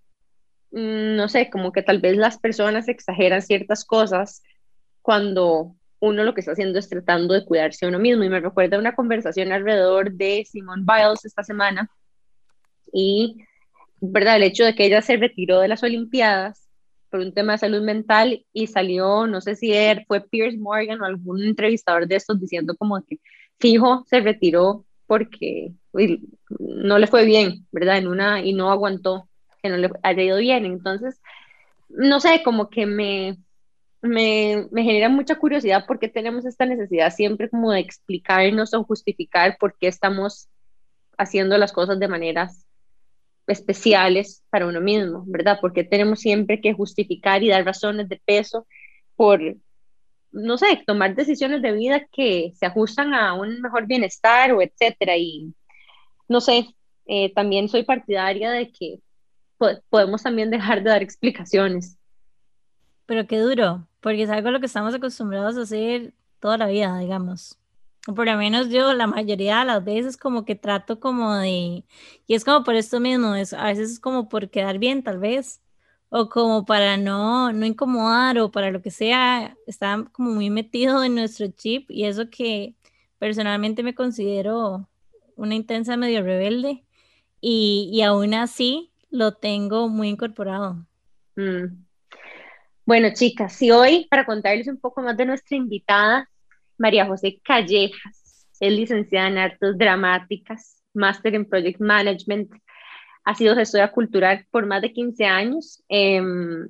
Mm, 0.72 1.16
no 1.16 1.30
sé, 1.30 1.50
como 1.50 1.72
que 1.72 1.84
tal 1.84 2.00
vez 2.00 2.18
las 2.18 2.40
personas 2.40 2.88
exageran 2.88 3.42
ciertas 3.42 3.86
cosas 3.86 4.42
cuando 5.02 5.76
uno 6.00 6.24
lo 6.24 6.34
que 6.34 6.42
está 6.42 6.52
haciendo 6.54 6.80
es 6.80 6.90
tratando 6.90 7.34
de 7.34 7.46
cuidarse 7.46 7.86
a 7.86 7.90
uno 7.90 8.00
mismo. 8.00 8.24
Y 8.24 8.30
me 8.30 8.40
recuerda 8.40 8.80
una 8.80 8.96
conversación 8.96 9.52
alrededor 9.52 10.12
de 10.12 10.46
Simone 10.46 10.84
Biles 10.86 11.26
esta 11.26 11.44
semana 11.44 11.90
y, 12.92 13.38
¿verdad? 14.02 14.38
El 14.38 14.44
hecho 14.44 14.66
de 14.66 14.76
que 14.76 14.86
ella 14.86 15.02
se 15.02 15.18
retiró 15.18 15.60
de 15.60 15.68
las 15.68 15.84
Olimpiadas, 15.84 16.66
por 17.10 17.20
un 17.22 17.34
tema 17.34 17.54
de 17.54 17.60
salud 17.60 17.82
mental 17.82 18.46
y 18.52 18.68
salió, 18.68 19.26
no 19.26 19.40
sé 19.40 19.56
si 19.56 19.72
era, 19.72 20.04
fue 20.06 20.22
Pierce 20.22 20.58
Morgan 20.58 21.02
o 21.02 21.06
algún 21.06 21.44
entrevistador 21.44 22.08
de 22.08 22.18
estos 22.18 22.42
diciendo 22.42 22.76
como 22.76 23.02
que 23.06 23.20
fijo 23.58 24.04
se 24.10 24.20
retiró 24.20 24.86
porque 25.08 25.72
no 26.60 26.98
le 26.98 27.08
fue 27.08 27.26
bien, 27.26 27.68
¿verdad? 27.72 27.98
En 28.00 28.08
una 28.08 28.42
y 28.42 28.54
no 28.54 28.72
aguantó 28.72 29.30
que 29.64 29.70
no 29.70 29.78
le 29.78 29.90
haya 30.04 30.24
ido 30.24 30.38
bien. 30.38 30.66
Entonces, 30.66 31.22
no 31.90 32.20
sé, 32.20 32.42
como 32.44 32.70
que 32.70 32.86
me, 32.86 33.38
me, 34.06 34.68
me 34.72 34.84
genera 34.84 35.10
mucha 35.10 35.36
curiosidad 35.36 35.86
porque 35.88 36.08
tenemos 36.08 36.46
esta 36.46 36.66
necesidad 36.66 37.14
siempre 37.14 37.50
como 37.50 37.72
de 37.72 37.80
explicarnos 37.80 38.74
o 38.74 38.84
justificar 38.84 39.58
por 39.60 39.78
qué 39.78 39.88
estamos 39.88 40.48
haciendo 41.18 41.58
las 41.58 41.72
cosas 41.72 42.00
de 42.00 42.08
maneras 42.08 42.66
especiales 43.48 44.44
para 44.50 44.68
uno 44.68 44.82
mismo, 44.82 45.24
¿verdad? 45.28 45.60
Porque 45.62 45.84
tenemos 45.84 46.20
siempre 46.20 46.62
que 46.62 46.74
justificar 46.74 47.44
y 47.44 47.50
dar 47.50 47.64
razones 47.66 48.10
de 48.10 48.22
peso 48.26 48.68
por, 49.16 49.40
no 50.32 50.58
sé, 50.58 50.84
tomar 50.86 51.16
decisiones 51.16 51.62
de 51.62 51.72
vida 51.72 52.06
que 52.12 52.52
se 52.56 52.66
ajustan 52.66 53.14
a 53.14 53.34
un 53.34 53.62
mejor 53.62 53.86
bienestar 53.88 54.52
o 54.52 54.62
etcétera. 54.62 55.18
Y 55.18 55.54
no 56.28 56.42
sé, 56.42 56.68
eh, 57.06 57.34
también 57.34 57.70
soy 57.70 57.84
partidaria 57.84 58.52
de 58.52 58.72
que 58.72 59.00
podemos 59.90 60.24
también 60.24 60.50
dejar 60.50 60.84
de 60.84 60.90
dar 60.90 61.04
explicaciones. 61.04 61.98
Pero 63.06 63.28
qué 63.28 63.40
duro, 63.40 63.88
porque 64.02 64.24
es 64.24 64.30
algo 64.30 64.52
lo 64.52 64.60
que 64.60 64.66
estamos 64.66 64.94
acostumbrados 64.94 65.58
a 65.58 65.62
hacer 65.62 66.14
toda 66.40 66.58
la 66.58 66.68
vida, 66.68 66.98
digamos 67.00 67.58
por 68.14 68.28
lo 68.28 68.38
menos 68.38 68.70
yo 68.70 68.94
la 68.94 69.08
mayoría 69.08 69.60
de 69.60 69.66
las 69.66 69.84
veces 69.84 70.18
como 70.18 70.46
que 70.46 70.56
trato 70.56 71.00
como 71.00 71.34
de, 71.36 71.84
y 72.28 72.36
es 72.36 72.46
como 72.46 72.64
por 72.64 72.76
esto 72.76 73.00
mismo, 73.00 73.36
es, 73.36 73.54
a 73.54 73.66
veces 73.66 73.92
es 73.92 74.00
como 74.00 74.30
por 74.30 74.50
quedar 74.50 74.78
bien 74.78 75.04
tal 75.04 75.18
vez, 75.20 75.62
o 76.10 76.30
como 76.30 76.66
para 76.66 76.98
no, 76.98 77.52
no 77.52 77.66
incomodar 77.66 78.38
o 78.40 78.52
para 78.52 78.70
lo 78.70 78.82
que 78.82 78.92
sea, 78.92 79.58
está 79.66 80.06
como 80.12 80.32
muy 80.32 80.50
metido 80.50 81.04
en 81.04 81.16
nuestro 81.16 81.48
chip 81.48 81.90
y 81.90 82.06
eso 82.06 82.30
que 82.30 82.76
personalmente 83.18 83.82
me 83.82 83.96
considero 83.96 84.88
una 85.36 85.56
intensa 85.56 85.98
medio 85.98 86.22
rebelde 86.22 86.84
y, 87.42 87.90
y 87.92 88.02
aún 88.04 88.34
así 88.36 88.92
lo 89.10 89.34
tengo 89.34 89.90
muy 89.90 90.10
incorporado. 90.10 90.86
Mm. 91.36 91.85
Bueno, 92.86 93.10
chicas, 93.14 93.54
si 93.54 93.72
hoy 93.72 94.08
para 94.10 94.26
contarles 94.26 94.68
un 94.68 94.80
poco 94.80 95.02
más 95.02 95.18
de 95.18 95.26
nuestra 95.26 95.58
invitada, 95.58 96.30
María 96.78 97.06
José 97.08 97.40
Callejas, 97.44 98.48
es 98.60 98.72
licenciada 98.74 99.28
en 99.28 99.38
Artes 99.40 99.78
Dramáticas, 99.78 100.84
máster 100.94 101.34
en 101.36 101.46
Project 101.50 101.80
Management, 101.82 102.52
ha 103.24 103.36
sido 103.36 103.56
gestora 103.56 103.92
cultural 103.92 104.46
por 104.52 104.68
más 104.68 104.82
de 104.84 104.94
15 104.94 105.26
años, 105.26 105.84
em, 105.90 106.70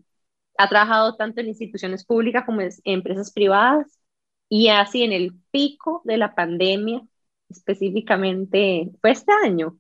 ha 0.57 0.69
trabajado 0.69 1.15
tanto 1.17 1.41
en 1.41 1.47
instituciones 1.49 2.05
públicas 2.05 2.45
como 2.45 2.61
en 2.61 2.69
empresas 2.85 3.31
privadas 3.33 3.99
y 4.49 4.69
así 4.69 5.03
en 5.03 5.11
el 5.11 5.33
pico 5.51 6.01
de 6.05 6.17
la 6.17 6.33
pandemia, 6.33 7.01
específicamente, 7.49 8.89
fue 9.01 9.11
este 9.11 9.33
año. 9.43 9.77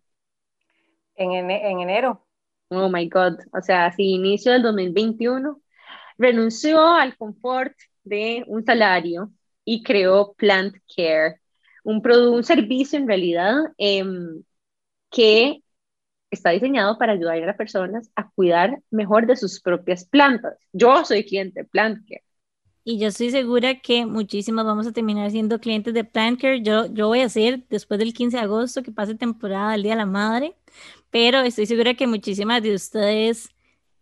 En, 1.15 1.49
en 1.49 1.79
enero. 1.79 2.25
Oh 2.69 2.89
my 2.89 3.07
God, 3.09 3.39
o 3.53 3.61
sea, 3.61 3.85
así 3.85 4.15
inicio 4.15 4.51
del 4.51 4.63
2021, 4.63 5.61
renunció 6.17 6.85
al 6.87 7.17
confort 7.17 7.73
de 8.03 8.43
un 8.47 8.63
salario 8.65 9.31
y 9.63 9.83
creó 9.83 10.33
Plant 10.33 10.75
Care, 10.95 11.41
un, 11.83 12.01
un 12.05 12.43
servicio 12.43 12.99
en 12.99 13.07
realidad 13.07 13.55
em, 13.77 14.43
que 15.09 15.63
está 16.29 16.51
diseñado 16.51 16.97
para 16.97 17.13
ayudar 17.13 17.41
a 17.41 17.45
las 17.45 17.57
personas 17.57 18.11
a 18.15 18.29
cuidar 18.31 18.81
mejor 18.91 19.25
de 19.27 19.35
sus 19.35 19.61
propias 19.61 20.05
plantas. 20.05 20.57
Yo 20.73 21.03
soy 21.05 21.25
cliente 21.25 21.61
de 21.61 21.65
Plant 21.67 22.07
Care. 22.07 22.23
Y 22.87 22.99
yo 22.99 23.07
estoy 23.07 23.31
segura 23.31 23.79
que 23.81 24.05
muchísimos 24.05 24.63
vamos 24.63 24.85
a 24.85 24.91
terminar 24.91 25.31
siendo 25.31 25.59
clientes 25.59 25.93
de 25.93 26.03
Plant 26.03 26.39
Care. 26.39 26.61
Yo, 26.61 26.85
yo 26.93 27.07
voy 27.07 27.21
a 27.21 27.25
hacer 27.25 27.65
después 27.67 27.99
del 27.99 28.13
15 28.13 28.37
de 28.37 28.43
agosto 28.43 28.83
que 28.83 28.91
pase 28.91 29.15
temporada 29.15 29.71
del 29.71 29.83
Día 29.83 29.93
de 29.93 29.97
la 29.97 30.05
Madre, 30.05 30.55
pero 31.09 31.41
estoy 31.41 31.65
segura 31.65 31.95
que 31.95 32.05
muchísimas 32.05 32.61
de 32.61 32.75
ustedes 32.75 33.54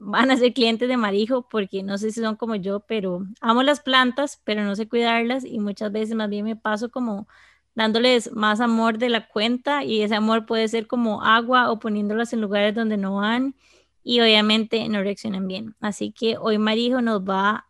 van 0.04 0.32
a 0.32 0.38
ser 0.38 0.54
clientes 0.54 0.88
de 0.88 0.98
Marijo 0.98 1.48
porque 1.50 1.84
no 1.84 1.98
sé 1.98 2.12
si 2.12 2.22
son 2.22 2.36
como 2.36 2.56
yo, 2.56 2.82
pero 2.82 3.26
amo 3.42 3.64
las 3.64 3.80
plantas, 3.80 4.42
pero 4.44 4.64
no 4.64 4.76
sé 4.76 4.88
cuidarlas 4.88 5.46
y 5.46 5.60
muchas 5.60 5.92
veces 5.92 6.16
más 6.16 6.30
bien 6.30 6.46
me 6.46 6.56
paso 6.56 6.92
como 6.92 7.28
dándoles 7.76 8.32
más 8.34 8.60
amor 8.60 8.98
de 8.98 9.10
la 9.10 9.28
cuenta 9.28 9.84
y 9.84 10.02
ese 10.02 10.16
amor 10.16 10.46
puede 10.46 10.68
ser 10.68 10.88
como 10.88 11.24
agua 11.24 11.72
o 11.72 11.80
poniéndolas 11.80 12.34
en 12.34 12.42
lugares 12.42 12.76
donde 12.76 12.98
no 12.98 13.16
van 13.16 13.56
y 14.04 14.20
obviamente 14.20 14.88
no 14.90 15.02
reaccionan 15.02 15.48
bien. 15.48 15.76
Así 15.80 16.12
que 16.12 16.38
hoy 16.38 16.58
Marijo 16.58 17.02
nos 17.02 17.22
va 17.22 17.66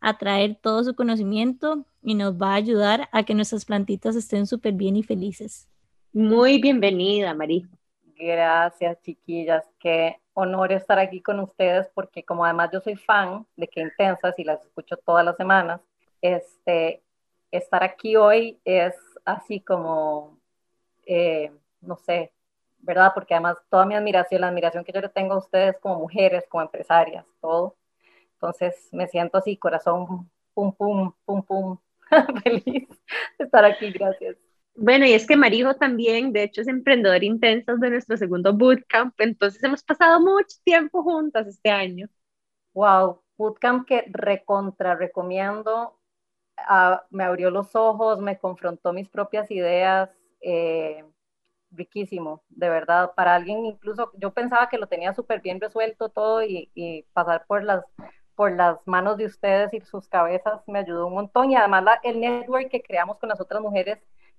a 0.00 0.18
traer 0.18 0.58
todo 0.60 0.84
su 0.84 0.94
conocimiento 0.94 1.86
y 2.02 2.14
nos 2.14 2.34
va 2.34 2.52
a 2.52 2.56
ayudar 2.56 3.08
a 3.12 3.22
que 3.22 3.34
nuestras 3.34 3.64
plantitas 3.64 4.16
estén 4.16 4.46
súper 4.46 4.74
bien 4.74 4.96
y 4.96 5.02
felices. 5.02 5.68
Muy 6.12 6.60
bienvenida, 6.60 7.34
Marijo. 7.34 7.68
Gracias, 8.16 9.00
chiquillas. 9.02 9.64
Qué 9.78 10.20
honor 10.34 10.72
estar 10.72 10.98
aquí 10.98 11.20
con 11.20 11.40
ustedes 11.40 11.88
porque 11.94 12.24
como 12.24 12.44
además 12.44 12.70
yo 12.72 12.80
soy 12.80 12.96
fan 12.96 13.46
de 13.56 13.68
Qué 13.68 13.80
Intensas 13.80 14.34
y 14.38 14.44
las 14.44 14.64
escucho 14.64 14.96
todas 14.96 15.24
las 15.24 15.36
semanas, 15.36 15.80
este, 16.20 17.02
estar 17.50 17.82
aquí 17.82 18.16
hoy 18.16 18.60
es 18.64 18.94
así 19.24 19.60
como, 19.60 20.38
eh, 21.06 21.52
no 21.80 21.96
sé, 21.96 22.32
¿verdad? 22.78 23.12
Porque 23.14 23.34
además 23.34 23.56
toda 23.68 23.86
mi 23.86 23.94
admiración, 23.94 24.40
la 24.40 24.48
admiración 24.48 24.84
que 24.84 24.92
yo 24.92 25.00
le 25.00 25.08
tengo 25.08 25.34
a 25.34 25.38
ustedes 25.38 25.78
como 25.80 25.98
mujeres, 25.98 26.44
como 26.48 26.62
empresarias, 26.62 27.24
todo. 27.40 27.76
Entonces 28.34 28.88
me 28.92 29.08
siento 29.08 29.38
así, 29.38 29.56
corazón, 29.56 30.30
pum, 30.54 30.72
pum, 30.72 31.12
pum, 31.24 31.42
pum, 31.42 31.78
feliz 32.44 32.88
de 33.38 33.44
estar 33.44 33.64
aquí, 33.64 33.90
gracias. 33.92 34.36
Bueno, 34.76 35.06
y 35.06 35.12
es 35.12 35.26
que 35.26 35.36
Marijo 35.36 35.74
también, 35.74 36.32
de 36.32 36.42
hecho, 36.44 36.60
es 36.60 36.68
emprendedor 36.68 37.22
intenso 37.22 37.76
de 37.76 37.90
nuestro 37.90 38.16
segundo 38.16 38.52
bootcamp, 38.52 39.14
entonces 39.20 39.62
hemos 39.62 39.84
pasado 39.84 40.20
mucho 40.20 40.56
tiempo 40.64 41.02
juntas 41.02 41.46
este 41.46 41.70
año. 41.70 42.08
Wow, 42.74 43.22
bootcamp 43.36 43.86
que 43.86 44.04
recontra 44.08 44.96
recomiendo, 44.96 45.96
ah, 46.56 47.04
me 47.10 47.24
abrió 47.24 47.50
los 47.50 47.76
ojos, 47.76 48.20
me 48.20 48.38
confrontó 48.38 48.92
mis 48.92 49.08
propias 49.08 49.48
ideas, 49.50 50.10
eh, 50.40 51.04
riquísimo, 51.70 52.42
de 52.48 52.68
verdad, 52.68 53.12
para 53.14 53.34
alguien 53.36 53.64
incluso, 53.66 54.10
yo 54.16 54.32
pensaba 54.32 54.68
que 54.68 54.78
lo 54.78 54.88
tenía 54.88 55.14
súper 55.14 55.40
bien 55.40 55.60
resuelto 55.60 56.08
todo 56.08 56.42
y, 56.42 56.70
y, 56.74 57.02
pasar 57.12 57.46
por 57.46 57.62
las, 57.62 57.84
por 58.34 58.52
las 58.52 58.78
manos 58.86 59.16
de 59.18 59.26
ustedes 59.26 59.72
y 59.74 59.80
sus 59.80 60.08
cabezas 60.08 60.62
me 60.66 60.80
ayudó 60.80 61.06
un 61.06 61.14
montón. 61.14 61.50
Y 61.50 61.56
además 61.56 61.84
el 62.02 62.20
network 62.20 62.68
que 62.70 62.82
creamos 62.82 63.18
con 63.18 63.28
las 63.28 63.40
otras 63.40 63.60
mujeres 63.62 63.98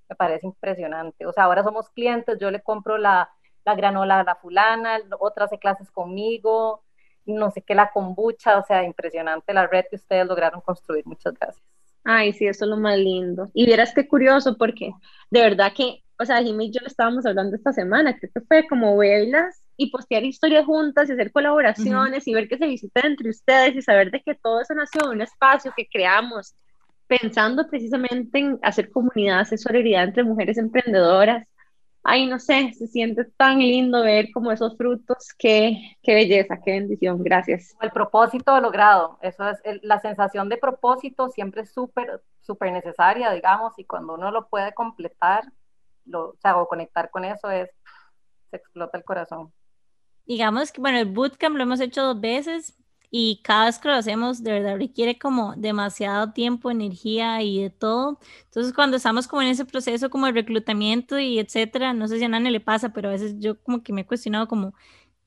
me 0.10 0.16
parece 0.16 0.46
impresionante. 0.48 1.26
O 1.26 1.34
sea, 1.34 1.46
ahora 1.46 1.64
somos 1.64 1.90
clientes, 1.90 2.38
yo 2.40 2.52
le 2.52 2.62
compro 2.62 2.98
la, 2.98 3.30
la 3.66 3.76
granola 3.76 4.20
a 4.20 4.24
la 4.24 4.36
fulana, 4.36 5.00
otra 5.20 5.46
hace 5.46 5.60
clases 5.60 5.92
conmigo, 5.92 6.84
no 7.26 7.52
sé 7.52 7.62
qué, 7.62 7.76
la 7.76 7.92
kombucha, 7.92 8.58
o 8.58 8.64
sea, 8.64 8.84
impresionante 8.84 9.54
la 9.54 9.68
red 9.68 9.86
que 9.90 9.96
ustedes 9.96 10.28
lograron 10.28 10.62
construir. 10.62 11.06
Muchas 11.06 11.34
gracias. 11.34 11.66
Ay, 12.04 12.34
sí, 12.34 12.46
eso 12.46 12.66
es 12.66 12.70
lo 12.70 12.78
más 12.78 12.98
lindo. 12.98 13.50
Y 13.54 13.66
vieras 13.66 13.94
qué 13.94 14.08
curioso, 14.08 14.58
porque 14.58 14.92
de 15.32 15.42
verdad 15.42 15.74
que, 15.76 16.04
o 16.20 16.26
sea, 16.26 16.42
Jimmy 16.44 16.68
y 16.68 16.72
yo 16.72 16.80
le 16.82 16.88
estábamos 16.88 17.26
hablando 17.26 17.56
esta 17.56 17.74
semana, 17.74 18.16
creo 18.18 18.32
que 18.32 18.42
fue 18.42 18.68
como 18.68 18.96
verlas 18.96 19.64
y 19.76 19.90
postear 19.90 20.24
historias 20.24 20.66
juntas 20.66 21.10
y 21.10 21.14
hacer 21.14 21.32
colaboraciones 21.32 22.28
y 22.28 22.34
ver 22.34 22.48
que 22.48 22.60
se 22.60 22.68
visita 22.68 23.02
entre 23.02 23.32
ustedes 23.32 23.76
y 23.76 23.82
saber 23.82 24.12
de 24.12 24.22
que 24.22 24.36
todo 24.36 24.62
eso 24.62 24.76
nació 24.76 25.02
de 25.02 25.16
un 25.16 25.22
espacio 25.22 25.74
que 25.76 25.88
creamos 25.88 26.54
pensando 27.08 27.68
precisamente 27.68 28.40
en 28.40 28.60
hacer 28.62 28.92
comunidad, 28.92 29.42
hacer 29.42 29.60
solidaridad 29.60 30.06
entre 30.06 30.24
mujeres 30.24 30.58
emprendedoras. 30.58 31.48
Ay, 32.04 32.28
no 32.28 32.40
sé, 32.40 32.72
se 32.74 32.88
siente 32.88 33.26
tan 33.26 33.58
lindo 33.58 34.04
ver 34.04 34.28
como 34.32 34.52
esos 34.52 34.78
frutos, 34.78 35.30
qué, 35.40 35.98
qué 36.04 36.14
belleza, 36.14 36.60
qué 36.64 36.74
bendición, 36.74 37.24
gracias. 37.24 37.76
El 37.82 37.90
propósito 37.90 38.60
logrado, 38.62 39.18
eso 39.22 39.50
es, 39.50 39.60
la 39.82 40.00
sensación 40.00 40.48
de 40.48 40.58
propósito 40.58 41.30
siempre 41.30 41.64
es 41.64 41.74
súper, 41.74 42.22
súper 42.42 42.72
necesaria, 42.74 43.32
digamos, 43.32 43.74
y 43.78 43.86
cuando 43.86 44.14
uno 44.14 44.30
lo 44.30 44.48
puede 44.48 44.72
completar, 44.76 45.52
lo, 46.06 46.30
o 46.30 46.36
sea, 46.40 46.58
o 46.58 46.68
conectar 46.68 47.10
con 47.10 47.26
eso 47.26 47.50
es, 47.50 47.72
se 48.52 48.58
explota 48.58 49.00
el 49.00 49.04
corazón. 49.04 49.52
Digamos 50.26 50.72
que, 50.72 50.82
bueno, 50.82 51.00
el 51.00 51.08
bootcamp 51.08 51.56
lo 51.56 51.64
hemos 51.64 51.80
hecho 51.80 52.04
dos 52.04 52.22
veces, 52.22 52.78
y 53.18 53.40
cada 53.44 53.68
vez 53.68 53.80
que 53.80 53.88
lo 53.88 53.94
hacemos 53.94 54.44
de 54.44 54.52
verdad 54.52 54.78
requiere 54.78 55.18
como 55.18 55.56
demasiado 55.56 56.34
tiempo, 56.34 56.70
energía 56.70 57.42
y 57.42 57.62
de 57.62 57.70
todo. 57.70 58.20
Entonces 58.44 58.74
cuando 58.74 58.98
estamos 58.98 59.26
como 59.28 59.42
en 59.42 59.48
ese 59.48 59.64
proceso 59.64 60.10
como 60.10 60.26
de 60.26 60.34
reclutamiento 60.34 61.18
y 61.18 61.40
etcétera, 61.40 61.94
no 61.94 62.10
sé 62.10 62.18
si 62.20 62.26
a 62.26 62.28
Nana 62.28 62.52
le 62.52 62.60
pasa, 62.60 62.90
pero 62.92 63.08
a 63.08 63.14
veces 63.14 63.36
yo 63.40 63.58
como 63.64 63.84
que 63.84 63.94
me 63.94 64.02
he 64.02 64.06
cuestionado 64.06 64.50
como 64.50 64.74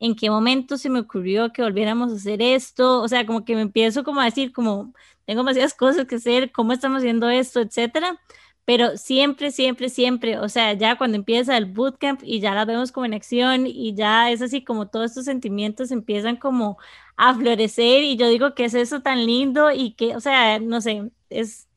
en 0.01 0.15
qué 0.17 0.29
momento 0.29 0.77
se 0.77 0.91
me 0.91 1.01
ocurrió 1.01 1.51
que 1.53 1.63
volviéramos 1.63 2.13
a 2.13 2.17
hacer 2.17 2.43
esto, 2.43 3.01
o 3.03 3.09
sea, 3.09 3.25
como 3.27 3.45
que 3.47 3.55
me 3.55 3.63
empiezo 3.63 4.05
como 4.05 4.21
a 4.21 4.27
decir 4.27 4.53
como 4.53 4.93
tengo 5.25 5.41
demasiadas 5.41 5.73
cosas 5.75 6.07
que 6.07 6.17
hacer, 6.17 6.53
cómo 6.53 6.73
estamos 6.75 6.99
haciendo 6.99 7.31
esto, 7.31 7.61
etcétera. 7.61 8.21
pero 8.67 8.99
siempre, 8.99 9.51
siempre, 9.51 9.89
siempre, 9.89 10.39
o 10.39 10.49
sea, 10.51 10.75
ya 10.75 10.99
cuando 10.99 11.17
empieza 11.17 11.57
el 11.57 11.65
bootcamp 11.67 12.21
y 12.23 12.41
ya 12.41 12.55
la 12.55 12.67
vemos 12.67 12.93
como 12.93 13.07
en 13.07 13.15
acción 13.15 13.67
y 13.67 13.95
ya 13.95 14.31
es 14.31 14.43
así 14.43 14.63
como 14.63 14.89
todos 14.89 15.07
estos 15.13 15.25
sentimientos 15.25 15.91
empiezan 15.91 16.37
como 16.37 16.77
a 17.19 17.35
florecer 17.35 18.05
y 18.05 18.17
yo 18.17 18.29
digo 18.29 18.55
que 18.55 18.65
es 18.65 18.75
eso 18.75 19.01
tan 19.01 19.27
lindo 19.27 19.71
y 19.73 19.91
que, 19.91 20.17
o 20.17 20.21
sea, 20.21 20.59
no 20.61 20.81
sé, 20.81 21.11
es 21.29 21.69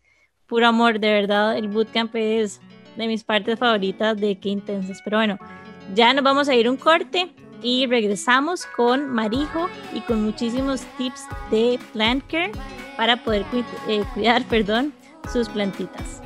puro 0.45 0.67
amor, 0.67 0.99
de 0.99 1.11
verdad, 1.11 1.57
el 1.57 1.67
bootcamp 1.67 2.15
es 2.15 2.61
de 2.95 3.07
mis 3.07 3.23
partes 3.23 3.57
favoritas 3.57 4.15
de 4.17 4.39
qué 4.39 4.49
intensas, 4.49 5.01
pero 5.03 5.17
bueno, 5.17 5.39
ya 5.95 6.13
nos 6.13 6.23
vamos 6.23 6.47
a 6.47 6.55
ir 6.55 6.69
un 6.69 6.77
corte 6.77 7.33
y 7.63 7.87
regresamos 7.87 8.65
con 8.65 9.09
Marijo 9.09 9.67
y 9.93 10.01
con 10.01 10.23
muchísimos 10.23 10.81
tips 10.97 11.25
de 11.49 11.79
plant 11.91 12.23
care 12.27 12.51
para 12.95 13.17
poder 13.17 13.43
eh, 13.87 14.03
cuidar, 14.13 14.43
perdón, 14.49 14.93
sus 15.33 15.49
plantitas. 15.49 16.21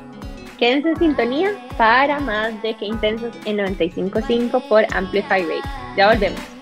Quédense 0.58 0.90
en 0.90 0.96
sintonía 0.96 1.68
para 1.78 2.20
más 2.20 2.62
de 2.62 2.74
Que 2.76 2.86
Intensos 2.86 3.34
en 3.46 3.58
95.5 3.58 4.68
por 4.68 4.84
Amplify 4.94 5.42
Radio. 5.42 5.62
Ya 5.96 6.08
volvemos. 6.08 6.55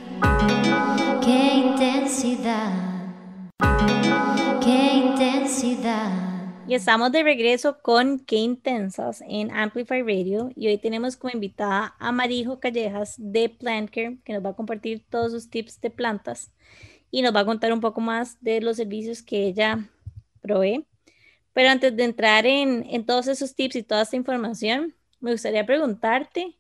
Qué 1.25 1.55
intensidad. 1.55 2.73
Qué 4.63 4.95
intensidad. 4.95 6.11
Y 6.67 6.75
estamos 6.75 7.13
de 7.13 7.23
regreso 7.23 7.79
con 7.83 8.19
Qué 8.21 8.37
Intensas 8.37 9.23
en 9.29 9.51
Amplify 9.51 10.03
Radio 10.03 10.51
y 10.57 10.69
hoy 10.69 10.79
tenemos 10.79 11.17
como 11.17 11.35
invitada 11.35 11.95
a 11.99 12.11
Marijo 12.11 12.59
Callejas 12.59 13.17
de 13.19 13.51
Plantcare 13.51 14.19
que 14.25 14.33
nos 14.33 14.45
va 14.45 14.51
a 14.51 14.57
compartir 14.57 15.05
todos 15.11 15.33
sus 15.33 15.51
tips 15.51 15.81
de 15.81 15.91
plantas 15.91 16.51
y 17.11 17.23
nos 17.23 17.35
va 17.35 17.41
a 17.41 17.45
contar 17.45 17.73
un 17.73 17.81
poco 17.81 18.01
más 18.01 18.43
de 18.43 18.61
los 18.61 18.77
servicios 18.77 19.23
que 19.23 19.47
ella 19.47 19.89
provee. 20.41 20.87
Pero 21.53 21.71
antes 21.71 21.97
de 21.97 22.05
entrar 22.05 22.45
en, 22.47 23.07
todos 23.07 23.29
esos 23.29 23.55
tips 23.55 23.77
y 23.77 23.83
toda 23.83 24.03
esta 24.03 24.17
información, 24.17 24.95
me 25.21 25.31
gustaría 25.33 25.65
preguntarte, 25.65 26.57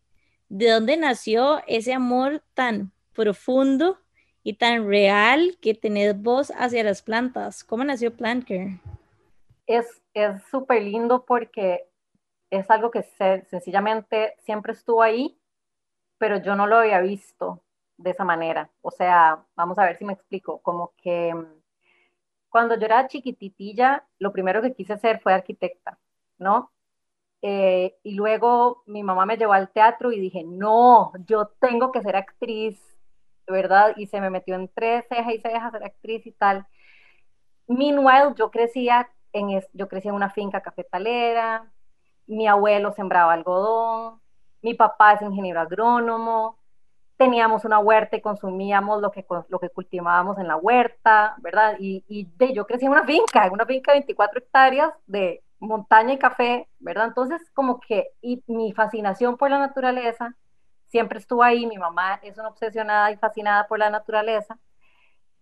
¿de 0.48 0.70
dónde 0.70 0.96
nació 0.96 1.60
ese 1.66 1.92
amor 1.92 2.42
tan 2.54 2.92
profundo 3.14 3.98
y 4.42 4.54
tan 4.54 4.86
real 4.86 5.56
que 5.60 5.74
tenés 5.74 6.20
vos 6.20 6.52
hacia 6.56 6.84
las 6.84 7.02
plantas? 7.02 7.64
¿Cómo 7.64 7.84
nació 7.84 8.14
Plant 8.14 8.46
Care? 8.46 8.80
Es 9.66 9.86
súper 10.50 10.82
lindo 10.82 11.24
porque 11.24 11.86
es 12.50 12.70
algo 12.70 12.90
que 12.90 13.02
sencillamente 13.48 14.34
siempre 14.44 14.72
estuvo 14.72 15.02
ahí, 15.02 15.38
pero 16.18 16.36
yo 16.38 16.54
no 16.54 16.66
lo 16.66 16.76
había 16.76 17.00
visto 17.00 17.62
de 17.96 18.10
esa 18.10 18.24
manera. 18.24 18.70
O 18.82 18.90
sea, 18.90 19.44
vamos 19.56 19.78
a 19.78 19.84
ver 19.84 19.96
si 19.96 20.04
me 20.04 20.12
explico, 20.12 20.60
como 20.60 20.92
que 21.02 21.32
cuando 22.48 22.76
yo 22.78 22.84
era 22.84 23.08
chiquititilla, 23.08 24.06
lo 24.18 24.32
primero 24.32 24.62
que 24.62 24.74
quise 24.74 24.92
hacer 24.92 25.20
fue 25.20 25.32
arquitecta, 25.32 25.98
¿no? 26.38 26.70
Eh, 27.42 27.98
y 28.02 28.14
luego 28.14 28.84
mi 28.86 29.02
mamá 29.02 29.26
me 29.26 29.36
llevó 29.36 29.52
al 29.52 29.70
teatro 29.70 30.12
y 30.12 30.20
dije, 30.20 30.44
no, 30.44 31.12
yo 31.26 31.48
tengo 31.60 31.92
que 31.92 32.00
ser 32.00 32.16
actriz, 32.16 32.80
¿verdad? 33.46 33.94
Y 33.96 34.06
se 34.06 34.20
me 34.20 34.30
metió 34.30 34.54
entre 34.54 35.02
ceja 35.02 35.32
y 35.32 35.40
ceja 35.40 35.70
ser 35.70 35.84
actriz 35.84 36.26
y 36.26 36.32
tal. 36.32 36.66
Meanwhile, 37.66 38.34
yo 38.36 38.50
crecía 38.50 39.08
en, 39.32 39.62
yo 39.72 39.88
crecía 39.88 40.10
en 40.10 40.16
una 40.16 40.30
finca 40.30 40.60
cafetalera, 40.60 41.70
mi 42.26 42.46
abuelo 42.46 42.92
sembraba 42.92 43.32
algodón, 43.32 44.20
mi 44.62 44.74
papá 44.74 45.14
es 45.14 45.22
ingeniero 45.22 45.60
agrónomo, 45.60 46.58
teníamos 47.16 47.64
una 47.64 47.78
huerta 47.78 48.16
y 48.16 48.20
consumíamos 48.20 49.00
lo 49.00 49.10
que, 49.10 49.24
lo 49.48 49.58
que 49.58 49.70
cultivábamos 49.70 50.38
en 50.38 50.48
la 50.48 50.56
huerta, 50.56 51.36
¿verdad? 51.38 51.76
Y, 51.78 52.04
y 52.08 52.28
de, 52.36 52.52
yo 52.54 52.66
crecí 52.66 52.86
en 52.86 52.92
una 52.92 53.04
finca, 53.04 53.46
en 53.46 53.52
una 53.52 53.66
finca 53.66 53.92
de 53.92 54.00
24 54.00 54.38
hectáreas 54.40 54.92
de 55.06 55.42
montaña 55.58 56.14
y 56.14 56.18
café, 56.18 56.68
¿verdad? 56.78 57.06
Entonces, 57.06 57.40
como 57.52 57.80
que 57.80 58.08
y 58.20 58.42
mi 58.46 58.72
fascinación 58.72 59.36
por 59.36 59.50
la 59.50 59.58
naturaleza 59.58 60.34
siempre 60.94 61.18
estuvo 61.18 61.42
ahí, 61.42 61.66
mi 61.66 61.76
mamá 61.76 62.20
es 62.22 62.38
una 62.38 62.50
obsesionada 62.50 63.10
y 63.10 63.16
fascinada 63.16 63.66
por 63.66 63.80
la 63.80 63.90
naturaleza. 63.90 64.60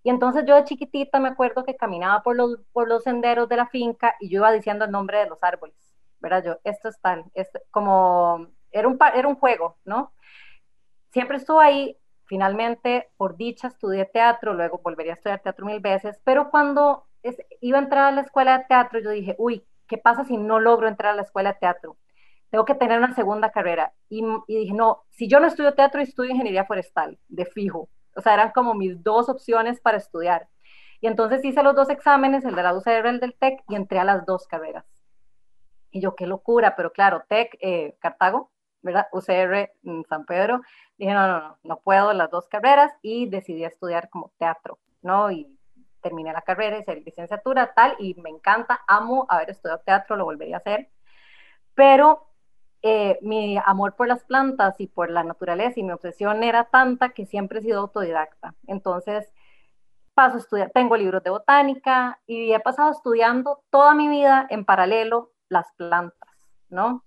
Y 0.03 0.09
entonces 0.09 0.45
yo 0.47 0.57
de 0.57 0.65
chiquitita 0.65 1.21
me 1.21 1.29
acuerdo 1.29 1.62
que 1.62 1.77
caminaba 1.77 2.23
por 2.23 2.37
los, 2.37 2.59
por 2.73 2.88
los 2.88 3.03
senderos 3.03 3.51
de 3.51 3.57
la 3.57 3.67
finca 3.67 4.15
y 4.19 4.31
yo 4.31 4.38
iba 4.38 4.51
diciendo 4.51 4.87
el 4.87 4.91
nombre 4.91 5.19
de 5.19 5.27
los 5.27 5.43
árboles, 5.43 5.77
¿verdad? 6.21 6.43
Yo, 6.43 6.59
esto 6.65 6.88
es 6.88 6.99
tal, 7.03 7.27
esto, 7.35 7.61
como 7.71 8.49
era 8.71 8.88
un, 8.88 8.99
era 9.15 9.29
un 9.29 9.35
juego, 9.37 9.77
¿no? 9.85 10.15
siempre 11.12 11.37
estuvo 11.37 11.61
ahí. 11.61 11.99
Finalmente, 12.25 13.11
por 13.19 13.37
dicha, 13.37 13.69
estudié 13.69 14.07
teatro, 14.07 14.55
luego 14.55 14.81
volvería 14.83 15.12
a 15.12 15.17
estudiar 15.17 15.43
teatro 15.43 15.67
mil 15.67 15.81
veces, 15.81 16.19
pero 16.25 16.51
cuando 16.51 17.07
iba 17.61 17.79
a 17.79 17.83
entrar 17.83 18.05
a 18.05 18.12
la 18.12 18.23
escuela 18.23 18.57
de 18.59 18.65
teatro, 18.65 19.01
yo 19.01 19.11
dije, 19.11 19.37
uy, 19.38 19.67
¿qué 19.87 19.99
pasa 19.99 20.25
si 20.25 20.38
no 20.38 20.59
logro 20.59 20.88
entrar 20.88 21.12
a 21.12 21.17
la 21.17 21.23
escuela 21.23 21.53
de 21.53 21.59
teatro? 21.59 21.99
Tengo 22.53 22.67
que 22.67 22.75
tener 22.75 22.99
una 22.99 23.15
segunda 23.15 23.51
carrera. 23.51 23.95
Y, 24.11 24.23
dije, 24.47 24.75
no, 24.75 25.05
si 25.09 25.27
yo 25.27 25.41
no 25.41 25.47
estudio 25.47 25.73
teatro, 25.73 26.03
estudio 26.03 26.33
ingeniería 26.33 26.67
forestal, 26.67 27.19
de 27.29 27.47
fijo. 27.47 27.88
O 28.15 28.21
sea, 28.21 28.35
eran 28.35 28.53
como 28.53 28.75
mis 28.75 29.03
dos 29.03 29.31
opciones 29.31 29.81
para 29.81 29.97
estudiar. 29.97 30.49
Y 31.01 31.07
entonces 31.07 31.43
hice 31.47 31.62
los 31.62 31.75
dos 31.75 31.88
exámenes, 31.88 32.45
el 32.45 32.55
de 32.55 32.62
la 32.62 32.75
UCR 32.75 33.07
y 33.07 33.09
el 33.09 33.21
del 33.21 33.35
TEC, 33.38 33.65
y 33.71 33.75
entré 33.75 34.01
a 34.01 34.05
las 34.05 34.27
dos 34.27 34.47
carreras. 34.47 34.85
Y 35.91 36.03
yo, 36.03 36.15
qué 36.15 36.27
locura, 36.27 36.77
pero 36.77 36.93
claro, 36.93 37.25
TEC, 37.27 37.57
eh, 37.62 37.97
Cartago, 38.01 38.51
¿verdad? 38.83 39.07
UCR, 39.12 39.73
San 40.11 40.27
Pedro, 40.27 40.61
dije, 40.99 41.15
no, 41.15 41.27
no, 41.27 41.41
no, 41.41 41.59
no 41.62 41.81
puedo 41.81 42.12
las 42.12 42.31
dos 42.31 42.49
carreras 42.49 42.93
y 43.01 43.31
decidí 43.31 43.65
estudiar 43.65 44.11
como 44.11 44.31
teatro, 44.37 44.79
¿no? 45.01 45.31
Y 45.31 45.59
terminé 46.03 46.35
la 46.35 46.43
carrera, 46.43 46.77
hice 46.77 46.97
licenciatura, 46.97 47.73
tal, 47.73 47.97
y 47.99 48.12
me 48.21 48.29
encanta, 48.29 48.83
amo 48.87 49.25
haber 49.31 49.49
estudiado 49.49 49.81
teatro, 49.87 50.17
lo 50.17 50.27
volvería 50.27 50.57
a 50.57 50.59
hacer, 50.59 50.91
pero 51.75 52.29
eh, 52.83 53.18
mi 53.23 53.59
amor 53.64 53.95
por 53.95 54.09
las 54.09 54.25
plantas 54.25 54.81
y 54.81 54.87
por 54.88 55.11
la 55.11 55.25
naturaleza 55.25 55.79
y 55.79 55.83
mi 55.83 55.92
obsesión 55.92 56.42
era 56.42 56.64
tanta 56.64 57.11
que 57.11 57.27
siempre 57.27 57.61
he 57.61 57.62
sido 57.62 57.81
autodidacta. 57.81 58.55
Entonces, 58.66 59.33
paso 60.14 60.37
a 60.37 60.40
estudiar, 60.40 60.71
tengo 60.71 60.97
libros 60.97 61.23
de 61.23 61.31
botánica 61.31 62.21
y 62.27 62.53
he 62.53 62.61
pasado 62.61 62.90
estudiando 62.90 63.62
toda 63.71 63.95
mi 63.95 64.09
vida 64.09 64.47
en 64.51 64.64
paralelo 64.64 65.33
las 65.49 65.66
plantas, 65.77 66.31
¿no? 66.68 67.05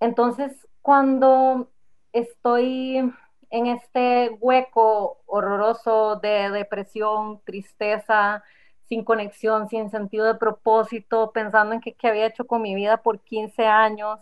Entonces, 0.00 0.68
cuando 0.82 1.70
estoy 2.12 3.12
en 3.50 3.66
este 3.66 4.30
hueco 4.40 5.22
horroroso 5.26 6.16
de 6.16 6.50
depresión, 6.50 7.40
tristeza, 7.44 8.42
sin 8.88 9.04
conexión, 9.04 9.68
sin 9.68 9.90
sentido 9.90 10.26
de 10.26 10.34
propósito, 10.34 11.30
pensando 11.32 11.74
en 11.74 11.80
qué, 11.80 11.94
había 12.04 12.26
hecho 12.26 12.46
con 12.46 12.62
mi 12.62 12.74
vida 12.74 13.02
por 13.02 13.20
15 13.20 13.66
años, 13.66 14.20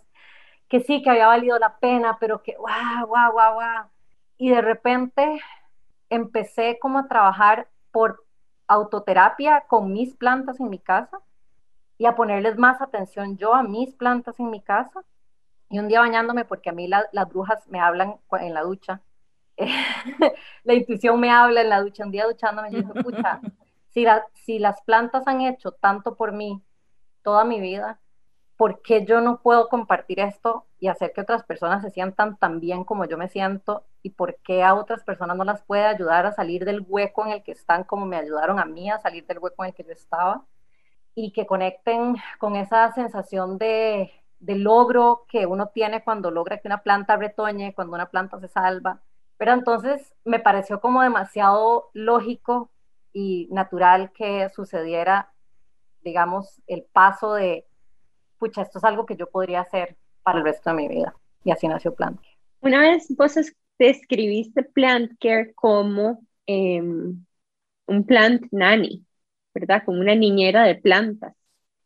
que 0.68 0.80
sí, 0.80 1.02
que 1.02 1.10
había 1.10 1.26
valido 1.26 1.58
la 1.58 1.78
pena, 1.78 2.18
pero 2.18 2.42
que 2.42 2.56
guau, 2.56 3.06
guau, 3.06 3.32
guau, 3.32 3.54
guau. 3.54 3.84
Y 4.38 4.50
de 4.50 4.60
repente 4.60 5.40
empecé 6.10 6.78
como 6.80 6.98
a 6.98 7.08
trabajar 7.08 7.68
por 7.90 8.24
autoterapia 8.68 9.64
con 9.68 9.92
mis 9.92 10.14
plantas 10.14 10.60
en 10.60 10.70
mi 10.70 10.78
casa 10.78 11.20
y 11.98 12.06
a 12.06 12.14
ponerles 12.14 12.58
más 12.58 12.80
atención 12.82 13.36
yo 13.38 13.54
a 13.54 13.62
mis 13.62 13.94
plantas 13.94 14.38
en 14.40 14.50
mi 14.50 14.60
casa. 14.60 15.04
Y 15.68 15.78
un 15.78 15.88
día 15.88 16.00
bañándome, 16.00 16.44
porque 16.44 16.70
a 16.70 16.72
mí 16.72 16.86
las 16.88 17.28
brujas 17.28 17.66
me 17.68 17.80
hablan 17.80 18.16
en 18.40 18.54
la 18.54 18.62
ducha, 18.62 19.00
la 20.64 20.74
intuición 20.74 21.18
me 21.18 21.30
habla 21.30 21.62
en 21.62 21.70
la 21.70 21.80
ducha, 21.80 22.04
un 22.04 22.12
día 22.12 22.26
duchándome, 22.26 22.68
y 22.70 22.76
dije, 22.76 22.92
escucha, 22.94 23.40
si, 23.90 24.06
si 24.34 24.58
las 24.58 24.80
plantas 24.82 25.26
han 25.26 25.40
hecho 25.40 25.72
tanto 25.72 26.14
por 26.14 26.32
mí 26.32 26.62
toda 27.22 27.44
mi 27.44 27.60
vida, 27.60 27.98
¿por 28.56 28.82
qué 28.82 29.04
yo 29.04 29.20
no 29.20 29.40
puedo 29.42 29.68
compartir 29.68 30.20
esto 30.20 30.64
y 30.80 30.88
hacer 30.88 31.12
que 31.12 31.20
otras 31.20 31.44
personas 31.44 31.82
se 31.82 31.90
sientan 31.90 32.36
tan 32.36 32.60
bien 32.60 32.84
como 32.84 33.04
yo 33.04 33.18
me 33.18 33.28
siento? 33.28 33.84
¿Y 34.02 34.10
por 34.10 34.36
qué 34.36 34.62
a 34.64 34.74
otras 34.74 35.04
personas 35.04 35.36
no 35.36 35.44
las 35.44 35.62
puede 35.62 35.84
ayudar 35.84 36.26
a 36.26 36.32
salir 36.32 36.64
del 36.64 36.84
hueco 36.86 37.24
en 37.26 37.32
el 37.32 37.42
que 37.42 37.52
están 37.52 37.84
como 37.84 38.06
me 38.06 38.16
ayudaron 38.16 38.58
a 38.58 38.64
mí 38.64 38.90
a 38.90 38.98
salir 38.98 39.26
del 39.26 39.38
hueco 39.38 39.64
en 39.64 39.68
el 39.68 39.74
que 39.74 39.84
yo 39.84 39.92
estaba? 39.92 40.44
Y 41.14 41.32
que 41.32 41.46
conecten 41.46 42.16
con 42.38 42.56
esa 42.56 42.92
sensación 42.92 43.58
de 43.58 44.10
logro 44.40 45.24
que 45.28 45.46
uno 45.46 45.68
tiene 45.68 46.02
cuando 46.04 46.30
logra 46.30 46.58
que 46.58 46.68
una 46.68 46.82
planta 46.82 47.16
retoñe, 47.16 47.74
cuando 47.74 47.94
una 47.94 48.10
planta 48.10 48.38
se 48.40 48.48
salva. 48.48 49.00
Pero 49.38 49.52
entonces 49.52 50.14
me 50.24 50.38
pareció 50.38 50.80
como 50.80 51.02
demasiado 51.02 51.90
lógico 51.92 52.70
y 53.12 53.48
natural 53.50 54.12
que 54.12 54.48
sucediera, 54.50 55.32
digamos, 56.02 56.62
el 56.66 56.84
paso 56.84 57.34
de, 57.34 57.66
pucha, 58.38 58.62
esto 58.62 58.78
es 58.78 58.84
algo 58.84 59.06
que 59.06 59.16
yo 59.16 59.28
podría 59.28 59.60
hacer 59.60 59.96
para 60.22 60.38
el 60.38 60.44
resto 60.44 60.70
de 60.70 60.76
mi 60.76 60.88
vida. 60.88 61.14
Y 61.44 61.50
así 61.50 61.68
nació 61.68 61.94
Plant 61.94 62.18
Care. 62.20 62.36
Una 62.60 62.80
vez 62.80 63.06
vos 63.16 63.34
describiste 63.78 64.62
Plant 64.62 65.12
Care 65.20 65.54
como 65.54 66.20
em, 66.46 67.24
un 67.86 68.04
plant 68.04 68.46
nanny, 68.50 69.04
¿verdad? 69.54 69.82
Como 69.84 70.00
una 70.00 70.14
niñera 70.14 70.64
de 70.64 70.74
plantas 70.74 71.34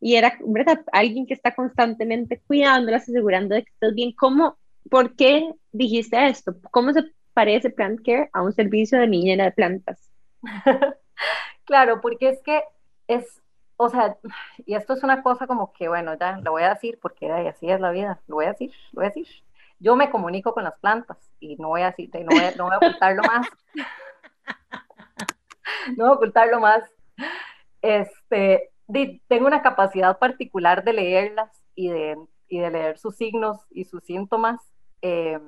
y 0.00 0.16
era, 0.16 0.38
¿verdad? 0.44 0.82
Alguien 0.92 1.26
que 1.26 1.34
está 1.34 1.54
constantemente 1.54 2.40
cuidándolas, 2.46 3.02
asegurando 3.02 3.54
de 3.54 3.64
que 3.64 3.70
estés 3.70 3.94
bien. 3.94 4.12
¿Cómo, 4.12 4.56
por 4.90 5.14
qué 5.14 5.52
dijiste 5.72 6.26
esto? 6.28 6.56
¿Cómo 6.70 6.92
se 6.92 7.04
parece 7.34 7.70
Plant 7.70 8.00
Care 8.04 8.30
a 8.32 8.42
un 8.42 8.52
servicio 8.52 8.98
de 8.98 9.06
niñera 9.06 9.44
de 9.44 9.52
plantas? 9.52 10.10
claro, 11.64 12.00
porque 12.00 12.30
es 12.30 12.42
que 12.42 12.62
es, 13.08 13.26
o 13.80 13.88
sea, 13.88 14.18
y 14.66 14.74
esto 14.74 14.92
es 14.92 15.02
una 15.02 15.22
cosa 15.22 15.46
como 15.46 15.72
que, 15.72 15.88
bueno, 15.88 16.14
ya 16.18 16.36
lo 16.38 16.52
voy 16.52 16.62
a 16.62 16.74
decir 16.74 16.98
porque 17.00 17.32
así 17.32 17.70
es 17.70 17.80
la 17.80 17.90
vida, 17.90 18.20
lo 18.26 18.36
voy 18.36 18.44
a 18.44 18.52
decir, 18.52 18.72
lo 18.92 19.00
voy 19.00 19.06
a 19.06 19.08
decir. 19.08 19.26
Yo 19.78 19.96
me 19.96 20.10
comunico 20.10 20.52
con 20.52 20.64
las 20.64 20.78
plantas 20.78 21.16
y 21.40 21.56
no 21.56 21.68
voy 21.68 21.80
a 21.80 21.86
decir, 21.86 22.10
no 22.12 22.26
voy, 22.26 22.42
no 22.58 22.64
voy 22.64 22.74
a 22.74 22.76
ocultarlo 22.76 23.22
más. 23.22 23.48
no 25.96 26.04
voy 26.04 26.08
a 26.08 26.12
ocultarlo 26.12 26.60
más. 26.60 26.82
Este, 27.80 28.70
tengo 29.28 29.46
una 29.46 29.62
capacidad 29.62 30.18
particular 30.18 30.84
de 30.84 30.92
leerlas 30.92 31.50
y 31.74 31.88
de, 31.88 32.18
y 32.48 32.58
de 32.58 32.70
leer 32.70 32.98
sus 32.98 33.16
signos 33.16 33.66
y 33.70 33.86
sus 33.86 34.04
síntomas. 34.04 34.60
Eh, 35.00 35.40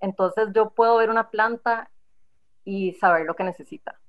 entonces 0.00 0.48
yo 0.54 0.70
puedo 0.70 0.96
ver 0.96 1.10
una 1.10 1.28
planta 1.28 1.90
y 2.64 2.94
saber 2.94 3.26
lo 3.26 3.36
que 3.36 3.44
necesita. 3.44 4.00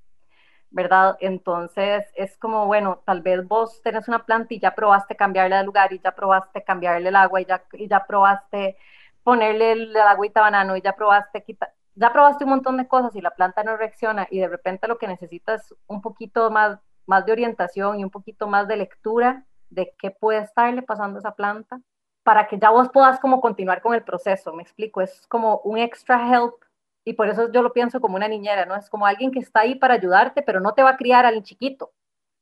¿Verdad? 0.71 1.17
Entonces 1.19 2.05
es 2.15 2.37
como, 2.37 2.65
bueno, 2.65 3.01
tal 3.05 3.21
vez 3.21 3.47
vos 3.47 3.81
tenés 3.81 4.07
una 4.07 4.25
planta 4.25 4.53
y 4.53 4.59
ya 4.59 4.75
probaste 4.75 5.15
cambiarle 5.15 5.55
de 5.57 5.63
lugar 5.63 5.93
y 5.93 5.99
ya 5.99 6.11
probaste 6.13 6.63
cambiarle 6.63 7.09
el 7.09 7.15
agua 7.15 7.41
y 7.41 7.45
ya, 7.45 7.63
y 7.73 7.87
ya 7.87 8.05
probaste 8.05 8.77
ponerle 9.23 9.71
el, 9.71 9.97
agüita 9.97 10.41
banano 10.41 10.75
y 10.75 10.81
ya 10.81 10.93
probaste 10.95 11.43
quitar, 11.43 11.73
ya 11.95 12.11
probaste 12.11 12.43
un 12.43 12.51
montón 12.51 12.77
de 12.77 12.87
cosas 12.87 13.15
y 13.15 13.21
la 13.21 13.31
planta 13.31 13.63
no 13.63 13.77
reacciona 13.77 14.27
y 14.29 14.39
de 14.39 14.47
repente 14.47 14.87
lo 14.87 14.97
que 14.97 15.07
necesitas 15.07 15.71
es 15.71 15.77
un 15.87 16.01
poquito 16.01 16.51
más, 16.51 16.79
más 17.05 17.25
de 17.25 17.31
orientación 17.31 17.99
y 17.99 18.03
un 18.03 18.11
poquito 18.11 18.47
más 18.47 18.67
de 18.67 18.77
lectura 18.77 19.45
de 19.69 19.93
qué 19.97 20.11
puede 20.11 20.39
estarle 20.39 20.81
pasando 20.81 21.17
a 21.17 21.19
esa 21.19 21.35
planta 21.35 21.79
para 22.23 22.47
que 22.47 22.59
ya 22.59 22.71
vos 22.71 22.89
puedas 22.91 23.19
como 23.19 23.39
continuar 23.39 23.81
con 23.81 23.93
el 23.93 24.03
proceso, 24.03 24.51
me 24.51 24.63
explico, 24.63 25.01
es 25.01 25.25
como 25.27 25.59
un 25.59 25.77
extra 25.77 26.27
help 26.29 26.64
y 27.05 27.13
por 27.13 27.29
eso 27.29 27.51
yo 27.51 27.61
lo 27.61 27.71
pienso 27.71 28.01
como 28.01 28.15
una 28.15 28.27
niñera, 28.27 28.65
¿no? 28.65 28.75
Es 28.75 28.89
como 28.89 29.05
alguien 29.05 29.31
que 29.31 29.39
está 29.39 29.61
ahí 29.61 29.75
para 29.75 29.93
ayudarte, 29.93 30.41
pero 30.41 30.59
no 30.59 30.73
te 30.73 30.83
va 30.83 30.89
a 30.91 30.97
criar 30.97 31.25
al 31.25 31.43
chiquito, 31.43 31.93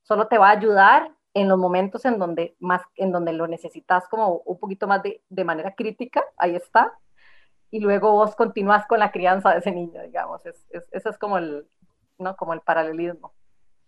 solo 0.04 0.28
te 0.28 0.38
va 0.38 0.48
a 0.50 0.58
ayudar 0.58 1.12
en 1.34 1.50
los 1.50 1.58
momentos 1.58 2.06
en 2.06 2.18
donde, 2.18 2.56
más, 2.60 2.82
en 2.96 3.12
donde 3.12 3.34
lo 3.34 3.48
necesitas 3.48 4.08
como 4.08 4.38
un 4.46 4.60
poquito 4.60 4.88
más 4.88 5.04
de, 5.04 5.22
de 5.30 5.44
manera 5.44 5.76
crítica, 5.76 6.24
ahí 6.38 6.56
está, 6.56 6.94
y 7.72 7.80
luego 7.80 8.12
vos 8.14 8.36
continúas 8.36 8.86
con 8.88 9.00
la 9.00 9.12
crianza 9.12 9.52
de 9.52 9.60
ese 9.60 9.72
niño, 9.72 10.02
digamos, 10.04 10.46
es, 10.46 10.66
es, 10.70 10.88
eso 10.92 11.10
es 11.10 11.18
como 11.18 11.38
el, 11.38 11.68
¿no? 12.18 12.36
como 12.38 12.54
el 12.54 12.62
paralelismo. 12.62 13.34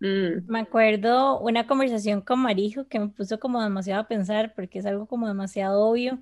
Mm. 0.00 0.46
Me 0.46 0.60
acuerdo 0.60 1.38
una 1.38 1.66
conversación 1.66 2.20
con 2.20 2.40
Marijo 2.40 2.86
que 2.86 2.98
me 2.98 3.08
puso 3.08 3.40
como 3.40 3.62
demasiado 3.62 4.02
a 4.02 4.08
pensar 4.08 4.52
porque 4.54 4.80
es 4.80 4.86
algo 4.86 5.06
como 5.06 5.26
demasiado 5.26 5.88
obvio, 5.88 6.18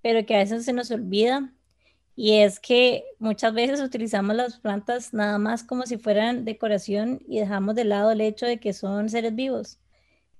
pero 0.00 0.24
que 0.24 0.34
a 0.34 0.38
veces 0.38 0.64
se 0.64 0.72
nos 0.72 0.90
olvida 0.90 1.52
y 2.20 2.40
es 2.40 2.58
que 2.58 3.04
muchas 3.20 3.54
veces 3.54 3.80
utilizamos 3.80 4.34
las 4.34 4.58
plantas 4.58 5.14
nada 5.14 5.38
más 5.38 5.62
como 5.62 5.84
si 5.86 5.98
fueran 5.98 6.44
decoración 6.44 7.20
y 7.28 7.38
dejamos 7.38 7.76
de 7.76 7.84
lado 7.84 8.10
el 8.10 8.20
hecho 8.20 8.44
de 8.44 8.58
que 8.58 8.72
son 8.72 9.08
seres 9.08 9.36
vivos. 9.36 9.78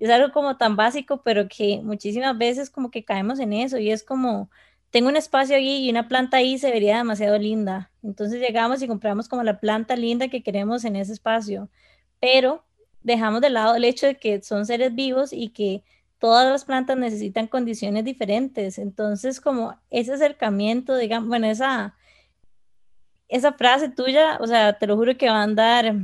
Es 0.01 0.11
algo 0.11 0.33
como 0.33 0.57
tan 0.57 0.75
básico, 0.75 1.23
pero 1.23 1.47
que 1.49 1.81
muchísimas 1.85 2.37
veces 2.37 2.69
como 2.69 2.91
que 2.91 3.05
caemos 3.05 3.39
en 3.39 3.53
eso 3.53 3.79
y 3.79 3.93
es 3.93 4.03
como, 4.03 4.51
tengo 4.91 5.09
un 5.09 5.17
espacio 5.17 5.55
allí 5.55 5.87
y 5.87 5.91
una 5.91 6.09
planta 6.09 6.39
ahí 6.39 6.59
se 6.59 6.73
vería 6.73 6.97
demasiado 6.97 7.39
linda. 7.39 7.93
Entonces 8.03 8.41
llegamos 8.41 8.83
y 8.83 8.89
compramos 8.89 9.29
como 9.29 9.45
la 9.45 9.61
planta 9.61 9.95
linda 9.95 10.27
que 10.27 10.43
queremos 10.43 10.85
en 10.85 10.97
ese 10.97 11.13
espacio, 11.13 11.71
pero 12.19 12.65
dejamos 13.05 13.41
de 13.41 13.51
lado 13.51 13.77
el 13.77 13.85
hecho 13.85 14.09
de 14.09 14.17
que 14.17 14.43
son 14.43 14.67
seres 14.67 14.97
vivos 14.97 15.33
y 15.33 15.51
que 15.51 15.85
todas 16.19 16.51
las 16.51 16.65
plantas 16.65 16.97
necesitan 16.97 17.47
condiciones 17.47 18.05
diferentes. 18.05 18.79
Entonces, 18.79 19.41
como 19.41 19.79
ese 19.91 20.15
acercamiento, 20.15 20.97
digamos, 20.97 21.29
bueno, 21.29 21.47
esa, 21.47 21.95
esa 23.29 23.53
frase 23.53 23.89
tuya, 23.89 24.39
o 24.41 24.47
sea, 24.47 24.79
te 24.79 24.87
lo 24.87 24.97
juro 24.97 25.17
que 25.17 25.29
va 25.29 25.41
a 25.41 25.43
andar 25.45 25.95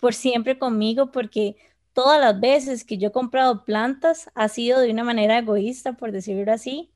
por 0.00 0.14
siempre 0.14 0.58
conmigo 0.58 1.10
porque 1.10 1.56
todas 1.92 2.20
las 2.20 2.38
veces 2.40 2.84
que 2.84 2.98
yo 2.98 3.08
he 3.08 3.12
comprado 3.12 3.64
plantas 3.64 4.30
ha 4.34 4.48
sido 4.48 4.80
de 4.80 4.90
una 4.90 5.04
manera 5.04 5.38
egoísta, 5.38 5.94
por 5.94 6.12
decirlo 6.12 6.52
así, 6.52 6.90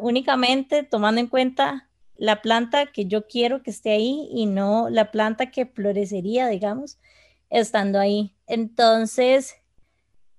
únicamente 0.00 0.82
tomando 0.82 1.20
en 1.20 1.26
cuenta 1.26 1.88
la 2.16 2.42
planta 2.42 2.86
que 2.86 3.06
yo 3.06 3.26
quiero 3.26 3.62
que 3.62 3.70
esté 3.70 3.92
ahí 3.92 4.28
y 4.30 4.46
no 4.46 4.90
la 4.90 5.10
planta 5.10 5.50
que 5.50 5.66
florecería, 5.66 6.48
digamos, 6.48 6.98
estando 7.48 7.98
ahí. 7.98 8.34
Entonces, 8.46 9.59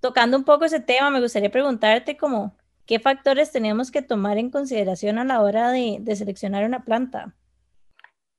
tocando 0.01 0.35
un 0.35 0.43
poco 0.43 0.65
ese 0.65 0.81
tema, 0.81 1.09
me 1.09 1.21
gustaría 1.21 1.51
preguntarte 1.51 2.17
como, 2.17 2.57
¿qué 2.85 2.99
factores 2.99 3.51
tenemos 3.51 3.91
que 3.91 4.01
tomar 4.01 4.37
en 4.37 4.49
consideración 4.49 5.19
a 5.19 5.23
la 5.23 5.41
hora 5.41 5.71
de, 5.71 6.03
seleccionar 6.15 6.65
una 6.65 6.83
planta? 6.83 7.33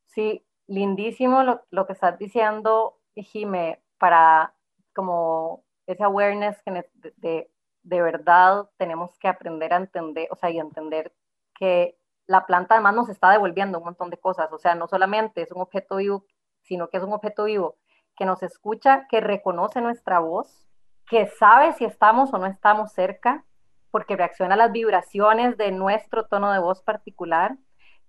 Sí, 0.07 0.45
lindísimo 0.67 1.43
lo, 1.71 1.87
que 1.87 1.93
estás 1.95 2.19
diciendo, 2.19 2.99
Jime, 3.15 3.81
para 3.99 4.55
como 4.95 5.65
ese 5.87 6.03
awareness 6.03 6.61
que 6.63 6.85
de, 7.17 7.51
de, 7.83 8.03
verdad 8.03 8.69
tenemos 8.77 9.17
que 9.19 9.29
aprender 9.29 9.73
a 9.73 9.77
entender, 9.77 10.29
o 10.31 10.37
sea, 10.37 10.51
y 10.51 10.59
entender 10.59 11.15
que 11.55 11.97
la 12.27 12.45
planta 12.45 12.75
además 12.75 12.95
nos 12.95 13.09
está 13.09 13.31
devolviendo 13.31 13.79
un 13.79 13.85
montón 13.85 14.11
de 14.11 14.19
cosas, 14.19 14.53
o 14.53 14.59
sea, 14.59 14.75
no 14.75 14.89
solamente 14.89 15.43
es 15.43 15.53
un 15.53 15.63
objeto 15.63 15.97
vivo, 15.97 16.25
sino 16.63 16.89
que 16.89 16.97
es 16.97 17.03
un 17.03 17.13
objeto 17.13 17.45
vivo 17.45 17.77
que 18.17 18.27
nos 18.27 18.43
escucha, 18.43 19.07
que 19.09 19.21
reconoce 19.21 19.81
nuestra 19.81 20.19
voz, 20.19 20.72
que 21.09 21.27
sabe 21.27 21.73
si 21.75 21.85
estamos 21.85 22.33
o 22.33 22.39
no 22.39 22.47
estamos 22.47 22.93
cerca, 22.93 23.45
porque 23.91 24.17
reacciona 24.17 24.55
a 24.55 24.59
las 24.59 24.73
vibraciones 24.73 25.57
de 25.59 25.71
nuestro 25.71 26.25
tono 26.27 26.53
de 26.53 26.59
voz 26.59 26.83
particular, 26.83 27.57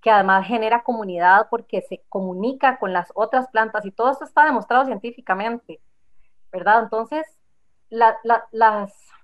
que 0.02 0.10
además 0.10 0.48
genera 0.48 0.84
comunidad 0.84 1.48
porque 1.50 1.82
se 1.82 2.04
comunica 2.10 2.78
con 2.80 2.94
las 2.94 3.12
otras 3.16 3.48
plantas 3.50 3.86
y 3.86 3.92
todo 3.92 4.12
esto 4.12 4.26
está 4.26 4.46
demostrado 4.46 4.86
científicamente, 4.86 5.82
¿verdad? 6.52 6.84
Entonces, 6.84 7.26
las, 7.90 8.16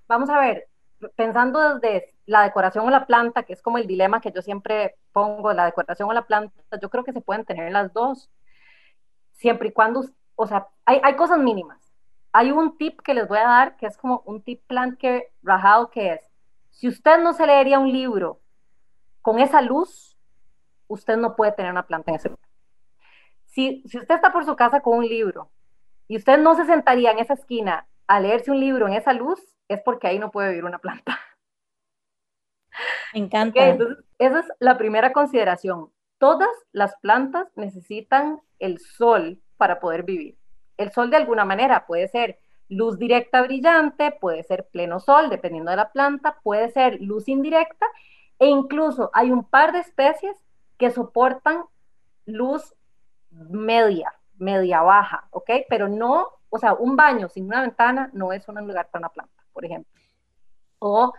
vamos 0.08 0.30
a 0.30 0.40
ver, 0.40 0.68
pensando 1.16 1.76
desde 1.80 2.14
la 2.26 2.44
decoración 2.44 2.86
o 2.86 2.90
la 2.90 3.06
planta, 3.08 3.44
que 3.44 3.54
es 3.54 3.62
como 3.62 3.78
el 3.78 3.88
dilema 3.88 4.22
que 4.22 4.32
yo 4.32 4.42
siempre 4.42 4.96
pongo, 5.12 5.54
la 5.54 5.66
decoración 5.66 6.10
o 6.10 6.14
la 6.14 6.28
planta, 6.28 6.54
yo 6.82 6.90
creo 6.90 7.04
que 7.04 7.14
se 7.14 7.22
pueden 7.22 7.46
tener 7.46 7.72
las 7.72 7.94
dos, 7.94 8.30
siempre 9.34 9.70
y 9.70 9.72
cuando, 9.72 10.06
o 10.36 10.48
sea, 10.48 10.68
hay, 10.86 11.00
hay 11.04 11.16
cosas 11.16 11.40
mínimas 11.40 11.89
hay 12.32 12.52
un 12.52 12.78
tip 12.78 13.02
que 13.02 13.14
les 13.14 13.28
voy 13.28 13.40
a 13.40 13.48
dar 13.48 13.78
que 13.78 13.86
es 13.86 13.98
como 13.98 14.22
un 14.26 14.42
tip 14.42 14.66
plan 14.68 14.96
que 14.96 15.32
rajado 15.42 15.90
que 15.90 16.14
es, 16.14 16.32
si 16.72 16.88
usted 16.88 17.20
no 17.20 17.34
se 17.34 17.46
leería 17.46 17.80
un 17.80 17.92
libro 17.92 18.40
con 19.22 19.40
esa 19.40 19.62
luz, 19.62 20.18
usted 20.88 21.18
no 21.18 21.36
puede 21.36 21.52
tener 21.52 21.72
una 21.72 21.86
planta 21.86 22.12
en 22.12 22.16
ese 22.16 22.30
lugar. 22.30 22.50
Si, 23.46 23.84
si 23.88 23.98
usted 23.98 24.16
está 24.16 24.32
por 24.32 24.46
su 24.46 24.56
casa 24.56 24.82
con 24.82 24.98
un 24.98 25.06
libro 25.06 25.52
y 26.08 26.18
usted 26.18 26.38
no 26.38 26.56
se 26.56 26.66
sentaría 26.66 27.12
en 27.12 27.20
esa 27.20 27.34
esquina 27.34 27.88
a 28.08 28.20
leerse 28.20 28.52
un 28.52 28.60
libro 28.60 28.88
en 28.88 28.94
esa 28.94 29.14
luz, 29.14 29.40
es 29.68 29.82
porque 29.82 30.08
ahí 30.08 30.20
no 30.20 30.32
puede 30.32 30.50
vivir 30.50 30.66
una 30.66 30.80
planta. 30.80 31.20
Me 33.14 33.20
encanta. 33.20 33.60
esa 34.18 34.40
es 34.40 34.48
la 34.60 34.78
primera 34.78 35.14
consideración. 35.14 35.92
Todas 36.18 36.50
las 36.72 36.96
plantas 36.98 37.48
necesitan 37.56 38.42
el 38.58 38.80
sol 38.80 39.42
para 39.58 39.80
poder 39.80 40.04
vivir. 40.04 40.39
El 40.80 40.92
sol 40.94 41.10
de 41.10 41.18
alguna 41.18 41.44
manera 41.44 41.86
puede 41.86 42.08
ser 42.08 42.40
luz 42.70 42.98
directa 42.98 43.42
brillante, 43.42 44.12
puede 44.12 44.44
ser 44.44 44.70
pleno 44.70 45.02
sol, 45.02 45.30
dependiendo 45.30 45.72
de 45.72 45.78
la 45.78 45.92
planta, 45.92 46.40
puede 46.42 46.70
ser 46.70 47.02
luz 47.02 47.28
indirecta 47.28 47.86
e 48.40 48.48
incluso 48.48 49.10
hay 49.14 49.32
un 49.32 49.44
par 49.44 49.74
de 49.74 49.80
especies 49.80 50.38
que 50.78 50.90
soportan 50.90 51.66
luz 52.26 52.74
media, 53.30 54.14
media 54.38 54.82
baja, 54.82 55.28
¿ok? 55.32 55.50
Pero 55.68 55.90
no, 55.90 56.30
o 56.50 56.58
sea, 56.58 56.74
un 56.74 56.96
baño 56.96 57.28
sin 57.28 57.48
una 57.48 57.62
ventana 57.62 58.10
no 58.14 58.32
es 58.32 58.48
un 58.48 58.56
lugar 58.66 58.88
para 58.90 59.02
una 59.02 59.10
planta, 59.10 59.44
por 59.52 59.66
ejemplo. 59.66 59.92
O 60.80 61.14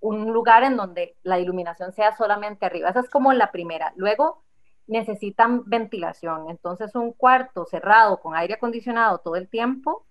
un 0.00 0.30
lugar 0.30 0.62
en 0.62 0.76
donde 0.76 1.16
la 1.22 1.38
iluminación 1.38 1.92
sea 1.92 2.14
solamente 2.14 2.66
arriba. 2.66 2.90
Esa 2.90 3.00
es 3.00 3.08
como 3.08 3.32
la 3.32 3.50
primera. 3.50 3.94
Luego, 3.96 4.42
necesitan 4.86 5.62
ventilación. 5.66 6.50
Entonces 6.50 6.94
un 6.94 7.12
cuarto 7.12 7.66
cerrado 7.66 8.20
con 8.20 8.34
aire 8.36 8.54
acondicionado 8.54 9.18
todo 9.18 9.36
el 9.36 9.48
tiempo 9.48 10.04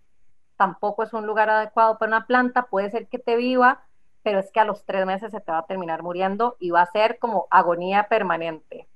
tampoco 0.57 1.03
es 1.03 1.13
un 1.13 1.25
lugar 1.25 1.49
adecuado 1.49 1.97
para 1.97 2.09
una 2.09 2.27
planta. 2.27 2.63
Puede 2.67 2.89
ser 2.89 3.07
que 3.07 3.19
te 3.19 3.35
viva, 3.35 3.83
pero 4.23 4.39
es 4.39 4.51
que 4.51 4.59
a 4.59 4.65
los 4.65 4.85
tres 4.85 5.05
meses 5.05 5.31
se 5.31 5.41
te 5.41 5.51
va 5.51 5.59
a 5.59 5.65
terminar 5.65 6.03
muriendo 6.03 6.55
y 6.59 6.71
va 6.71 6.81
a 6.81 6.91
ser 6.91 7.19
como 7.19 7.47
agonía 7.51 8.07
permanente. 8.09 8.87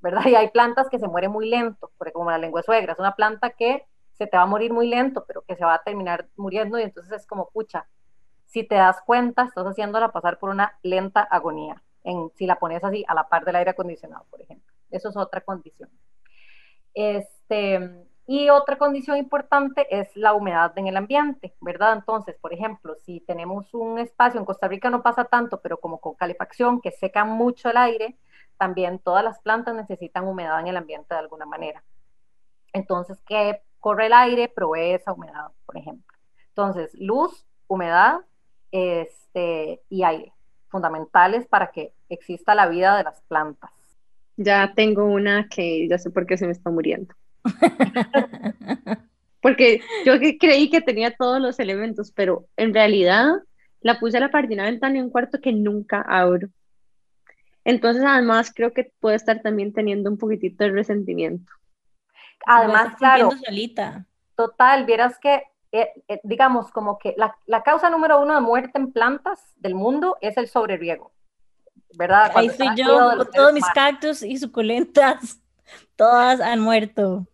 ¿Verdad? 0.00 0.26
Y 0.26 0.34
hay 0.34 0.50
plantas 0.50 0.88
que 0.88 0.98
se 0.98 1.08
mueren 1.08 1.32
muy 1.32 1.48
lento, 1.48 1.90
porque 1.98 2.12
como 2.12 2.30
la 2.30 2.38
lengua 2.38 2.62
suegra, 2.62 2.92
es 2.92 2.98
una 2.98 3.14
planta 3.14 3.50
que 3.50 3.86
se 4.12 4.26
te 4.26 4.36
va 4.36 4.44
a 4.44 4.46
morir 4.46 4.72
muy 4.72 4.88
lento, 4.88 5.24
pero 5.26 5.42
que 5.42 5.56
se 5.56 5.64
va 5.64 5.74
a 5.74 5.82
terminar 5.82 6.28
muriendo 6.36 6.78
y 6.78 6.82
entonces 6.82 7.12
es 7.12 7.26
como, 7.26 7.50
pucha, 7.50 7.86
si 8.46 8.64
te 8.64 8.76
das 8.76 9.00
cuenta, 9.02 9.44
estás 9.44 9.66
haciéndola 9.66 10.12
pasar 10.12 10.38
por 10.38 10.50
una 10.50 10.78
lenta 10.82 11.20
agonía, 11.22 11.82
si 12.34 12.46
la 12.46 12.58
pones 12.58 12.82
así 12.84 13.04
a 13.08 13.14
la 13.14 13.28
par 13.28 13.44
del 13.44 13.56
aire 13.56 13.70
acondicionado, 13.70 14.24
por 14.30 14.40
ejemplo. 14.40 14.65
Eso 14.96 15.10
es 15.10 15.16
otra 15.16 15.40
condición. 15.40 15.90
Este, 16.94 18.06
y 18.26 18.50
otra 18.50 18.76
condición 18.76 19.18
importante 19.18 19.86
es 19.90 20.14
la 20.16 20.32
humedad 20.34 20.76
en 20.76 20.88
el 20.88 20.96
ambiente, 20.96 21.54
¿verdad? 21.60 21.92
Entonces, 21.92 22.36
por 22.40 22.52
ejemplo, 22.52 22.96
si 23.04 23.20
tenemos 23.20 23.72
un 23.72 24.00
espacio, 24.00 24.40
en 24.40 24.46
Costa 24.46 24.66
Rica 24.66 24.90
no 24.90 25.02
pasa 25.02 25.26
tanto, 25.26 25.60
pero 25.60 25.78
como 25.78 26.00
con 26.00 26.14
calefacción, 26.14 26.80
que 26.80 26.90
seca 26.90 27.24
mucho 27.24 27.70
el 27.70 27.76
aire, 27.76 28.18
también 28.58 28.98
todas 28.98 29.22
las 29.22 29.38
plantas 29.40 29.74
necesitan 29.76 30.26
humedad 30.26 30.58
en 30.58 30.66
el 30.66 30.76
ambiente 30.76 31.14
de 31.14 31.20
alguna 31.20 31.46
manera. 31.46 31.84
Entonces, 32.72 33.18
¿qué 33.26 33.62
corre 33.78 34.06
el 34.06 34.12
aire? 34.12 34.48
Provee 34.48 34.94
esa 34.94 35.12
humedad, 35.12 35.52
por 35.64 35.76
ejemplo. 35.76 36.16
Entonces, 36.48 36.92
luz, 36.94 37.46
humedad 37.68 38.22
este, 38.72 39.82
y 39.88 40.02
aire, 40.02 40.32
fundamentales 40.68 41.46
para 41.46 41.70
que 41.70 41.94
exista 42.08 42.56
la 42.56 42.66
vida 42.66 42.96
de 42.96 43.04
las 43.04 43.20
plantas. 43.22 43.70
Ya 44.36 44.72
tengo 44.74 45.04
una 45.04 45.48
que 45.48 45.88
ya 45.88 45.98
sé 45.98 46.10
por 46.10 46.26
qué 46.26 46.36
se 46.36 46.46
me 46.46 46.52
está 46.52 46.70
muriendo. 46.70 47.14
Porque 49.40 49.80
yo 50.04 50.18
que 50.18 50.38
creí 50.38 50.70
que 50.70 50.80
tenía 50.80 51.14
todos 51.14 51.40
los 51.40 51.58
elementos, 51.60 52.10
pero 52.10 52.46
en 52.56 52.74
realidad 52.74 53.28
la 53.80 54.00
puse 54.00 54.16
a 54.16 54.20
la 54.20 54.30
parte 54.30 54.48
de 54.48 54.54
una 54.54 54.64
ventana 54.64 54.98
en 54.98 55.04
un 55.04 55.10
cuarto 55.10 55.40
que 55.40 55.52
nunca 55.52 56.02
abro. 56.02 56.48
Entonces, 57.64 58.04
además, 58.06 58.52
creo 58.54 58.72
que 58.72 58.92
puede 59.00 59.16
estar 59.16 59.42
también 59.42 59.72
teniendo 59.72 60.10
un 60.10 60.18
poquitito 60.18 60.64
de 60.64 60.70
resentimiento. 60.70 61.52
Además, 62.46 62.94
claro, 62.96 63.30
solita. 63.44 64.06
total, 64.36 64.84
vieras 64.86 65.18
que, 65.18 65.42
eh, 65.72 65.90
eh, 66.08 66.20
digamos, 66.22 66.70
como 66.70 66.98
que 66.98 67.14
la, 67.16 67.36
la 67.46 67.62
causa 67.62 67.90
número 67.90 68.20
uno 68.20 68.34
de 68.34 68.40
muerte 68.40 68.78
en 68.78 68.92
plantas 68.92 69.52
del 69.56 69.74
mundo 69.74 70.16
es 70.20 70.36
el 70.36 70.46
sobreriego, 70.46 71.12
¿verdad? 71.94 72.24
Ahí 72.24 72.32
Cuando 72.32 72.52
estoy 72.52 72.66
están 72.68 72.76
yo 72.76 73.16
con 73.16 73.30
todos 73.30 73.52
mis 73.52 73.66
cactus 73.74 74.22
y 74.22 74.38
suculentas. 74.38 75.40
Todas 75.96 76.40
han 76.40 76.60
muerto. 76.60 77.26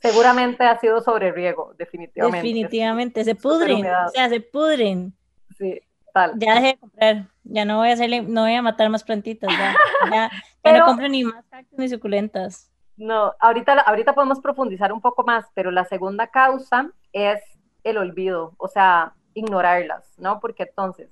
Seguramente 0.00 0.64
ha 0.64 0.78
sido 0.78 1.00
sobreriego, 1.00 1.74
definitivamente. 1.78 2.46
Definitivamente. 2.46 3.24
Se 3.24 3.34
pudren. 3.34 3.86
O 3.86 4.08
sea, 4.10 4.28
se 4.28 4.40
pudren. 4.40 5.12
Sí, 5.56 5.80
tal. 6.12 6.32
Ya 6.36 6.54
dejé 6.54 6.66
de 6.66 6.78
comprar. 6.78 7.26
Ya 7.44 7.64
no 7.64 7.78
voy 7.78 7.88
a 7.90 7.94
hacerle, 7.94 8.22
no 8.22 8.42
voy 8.42 8.54
a 8.54 8.62
matar 8.62 8.90
más 8.90 9.02
plantitas. 9.02 9.50
Ya, 9.50 9.74
ya, 10.10 10.10
ya 10.10 10.30
Pero- 10.62 10.78
no 10.78 10.86
compro 10.86 11.08
ni 11.08 11.24
más 11.24 11.44
cactus 11.50 11.78
ni 11.78 11.88
suculentas. 11.88 12.70
No, 12.96 13.32
ahorita, 13.38 13.74
ahorita 13.80 14.12
podemos 14.12 14.40
profundizar 14.40 14.92
un 14.92 15.00
poco 15.00 15.22
más, 15.22 15.46
pero 15.54 15.70
la 15.70 15.84
segunda 15.84 16.26
causa 16.26 16.90
es 17.12 17.40
el 17.84 17.96
olvido, 17.96 18.54
o 18.58 18.66
sea, 18.66 19.14
ignorarlas, 19.34 20.18
¿no? 20.18 20.40
Porque 20.40 20.64
entonces, 20.64 21.08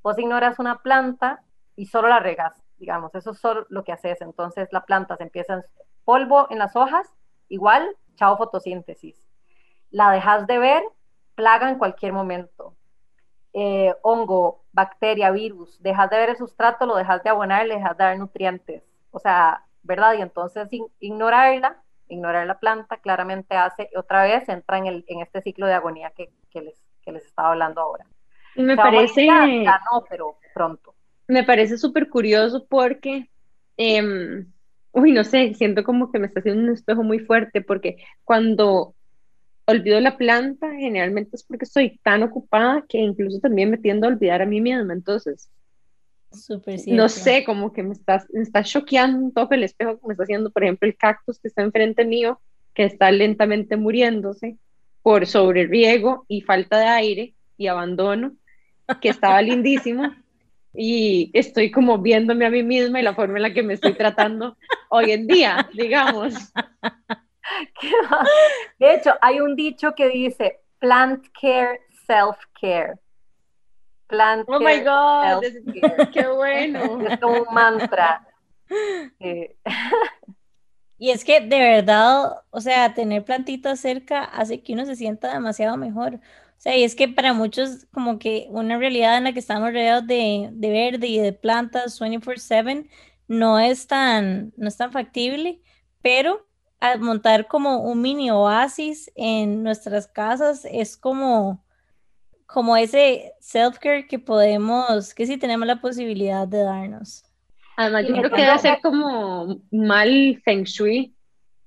vos 0.00 0.16
ignoras 0.16 0.60
una 0.60 0.78
planta 0.78 1.42
y 1.76 1.86
solo 1.86 2.08
la 2.08 2.20
regas, 2.20 2.62
digamos, 2.78 3.14
eso 3.14 3.32
es 3.32 3.38
solo 3.38 3.66
lo 3.70 3.84
que 3.84 3.92
haces. 3.92 4.20
Entonces, 4.20 4.68
la 4.72 4.84
planta 4.84 5.16
se 5.16 5.24
empieza 5.24 5.54
en 5.54 5.62
polvo 6.04 6.46
en 6.50 6.58
las 6.58 6.76
hojas, 6.76 7.08
igual, 7.48 7.96
chao 8.16 8.36
fotosíntesis. 8.36 9.16
La 9.90 10.10
dejas 10.12 10.46
de 10.46 10.58
ver, 10.58 10.84
plaga 11.36 11.70
en 11.70 11.78
cualquier 11.78 12.12
momento. 12.12 12.76
Eh, 13.52 13.94
hongo, 14.02 14.64
bacteria, 14.72 15.30
virus, 15.30 15.80
dejas 15.82 16.10
de 16.10 16.16
ver 16.18 16.30
el 16.30 16.36
sustrato, 16.36 16.86
lo 16.86 16.96
dejas 16.96 17.22
de 17.22 17.30
abonar, 17.30 17.66
le 17.66 17.74
dejas 17.76 17.96
de 17.96 18.04
dar 18.04 18.18
nutrientes. 18.18 18.82
O 19.12 19.18
sea, 19.20 19.64
¿verdad? 19.82 20.14
Y 20.14 20.22
entonces 20.22 20.68
in- 20.72 20.88
ignorarla, 20.98 21.80
ignorar 22.08 22.46
la 22.46 22.58
planta, 22.58 22.96
claramente 22.98 23.56
hace, 23.56 23.90
otra 23.96 24.24
vez 24.24 24.48
entra 24.48 24.78
en, 24.78 24.86
el, 24.86 25.04
en 25.08 25.20
este 25.20 25.40
ciclo 25.42 25.66
de 25.66 25.74
agonía 25.74 26.10
que, 26.10 26.32
que 26.50 26.62
les, 26.62 26.82
que 27.02 27.12
les 27.12 27.24
estaba 27.26 27.50
hablando 27.50 27.80
ahora. 27.80 28.06
Me 28.56 28.76
¿Se 28.76 28.80
va 28.82 28.88
a 28.88 28.92
morir 28.92 29.12
parece, 29.12 29.24
ya? 29.26 29.48
Ya 29.64 29.78
no, 29.92 30.06
pero 30.08 30.38
pronto. 30.52 30.93
Me 31.28 31.44
parece 31.44 31.78
súper 31.78 32.08
curioso 32.08 32.66
porque, 32.68 33.28
em, 33.76 34.46
uy, 34.92 35.12
no 35.12 35.24
sé, 35.24 35.54
siento 35.54 35.84
como 35.84 36.10
que 36.12 36.18
me 36.18 36.26
está 36.26 36.40
haciendo 36.40 36.62
un 36.62 36.74
espejo 36.74 37.02
muy 37.02 37.18
fuerte 37.20 37.60
porque 37.60 37.96
cuando 38.24 38.94
olvido 39.66 40.00
la 40.00 40.16
planta, 40.16 40.70
generalmente 40.72 41.36
es 41.36 41.44
porque 41.44 41.64
estoy 41.64 41.98
tan 42.02 42.22
ocupada 42.22 42.84
que 42.88 42.98
incluso 42.98 43.40
también 43.40 43.70
me 43.70 43.78
tiendo 43.78 44.06
a 44.06 44.10
olvidar 44.10 44.42
a 44.42 44.46
mí 44.46 44.60
misma. 44.60 44.92
Entonces, 44.92 45.50
Súper 46.30 46.80
no 46.88 47.08
sé, 47.08 47.44
como 47.44 47.72
que 47.72 47.82
me 47.82 47.92
está, 47.92 48.24
me 48.32 48.42
está 48.42 48.64
choqueando 48.64 49.18
un 49.18 49.32
toque 49.32 49.54
el 49.54 49.62
espejo 49.62 49.98
que 49.98 50.06
me 50.06 50.14
está 50.14 50.24
haciendo, 50.24 50.50
por 50.50 50.64
ejemplo, 50.64 50.88
el 50.88 50.96
cactus 50.96 51.38
que 51.38 51.48
está 51.48 51.62
enfrente 51.62 52.04
mío, 52.04 52.40
que 52.74 52.84
está 52.84 53.10
lentamente 53.12 53.76
muriéndose 53.76 54.58
por 55.02 55.26
sobreriego 55.26 56.24
y 56.28 56.40
falta 56.40 56.78
de 56.78 56.86
aire 56.86 57.34
y 57.56 57.68
abandono, 57.68 58.34
que 59.00 59.10
estaba 59.10 59.40
lindísimo. 59.42 60.12
Y 60.74 61.30
estoy 61.34 61.70
como 61.70 61.98
viéndome 61.98 62.46
a 62.46 62.50
mí 62.50 62.62
misma 62.62 63.00
y 63.00 63.02
la 63.02 63.14
forma 63.14 63.36
en 63.36 63.42
la 63.42 63.54
que 63.54 63.62
me 63.62 63.74
estoy 63.74 63.94
tratando 63.94 64.56
hoy 64.90 65.12
en 65.12 65.26
día, 65.26 65.68
digamos. 65.72 66.34
De 68.78 68.94
hecho, 68.94 69.14
hay 69.20 69.40
un 69.40 69.54
dicho 69.54 69.94
que 69.94 70.08
dice 70.08 70.60
plant 70.78 71.26
care, 71.40 71.80
self 72.06 72.36
care. 72.60 72.94
Plant 74.08 74.44
Oh 74.48 74.58
my 74.58 74.82
care, 74.82 74.84
God, 74.84 75.42
self-care. 75.42 76.10
qué 76.12 76.26
bueno. 76.26 77.00
Es 77.08 77.20
como 77.20 77.42
un 77.42 77.54
mantra. 77.54 78.26
Y 80.96 81.10
es 81.10 81.24
que 81.24 81.40
de 81.40 81.58
verdad, 81.58 82.42
o 82.50 82.60
sea, 82.60 82.94
tener 82.94 83.24
plantitas 83.24 83.80
cerca 83.80 84.22
hace 84.24 84.62
que 84.62 84.74
uno 84.74 84.86
se 84.86 84.96
sienta 84.96 85.34
demasiado 85.34 85.76
mejor. 85.76 86.20
Sea, 86.64 86.78
y 86.78 86.82
es 86.82 86.94
que 86.94 87.08
para 87.08 87.34
muchos 87.34 87.86
como 87.92 88.18
que 88.18 88.46
una 88.48 88.78
realidad 88.78 89.18
en 89.18 89.24
la 89.24 89.34
que 89.34 89.38
estamos 89.38 89.68
rodeados 89.68 90.06
de, 90.06 90.48
de 90.50 90.70
verde 90.70 91.08
y 91.08 91.18
de 91.18 91.34
plantas 91.34 92.00
24/7 92.00 92.88
no 93.28 93.58
es 93.58 93.86
tan, 93.86 94.54
no 94.56 94.68
es 94.68 94.74
tan 94.78 94.90
factible, 94.90 95.60
pero 96.00 96.46
al 96.80 97.00
montar 97.00 97.48
como 97.48 97.82
un 97.82 98.00
mini 98.00 98.30
oasis 98.30 99.12
en 99.14 99.62
nuestras 99.62 100.06
casas 100.06 100.64
es 100.64 100.96
como, 100.96 101.62
como 102.46 102.78
ese 102.78 103.34
self-care 103.40 104.06
que 104.08 104.18
podemos, 104.18 105.12
que 105.12 105.26
sí 105.26 105.36
tenemos 105.36 105.66
la 105.66 105.82
posibilidad 105.82 106.48
de 106.48 106.62
darnos. 106.62 107.26
Además, 107.76 108.06
yo 108.08 108.14
creo 108.14 108.30
que 108.30 108.40
debe 108.40 108.58
ser 108.58 108.80
como 108.80 109.60
mal 109.70 110.40
feng 110.42 110.64
shui, 110.64 111.13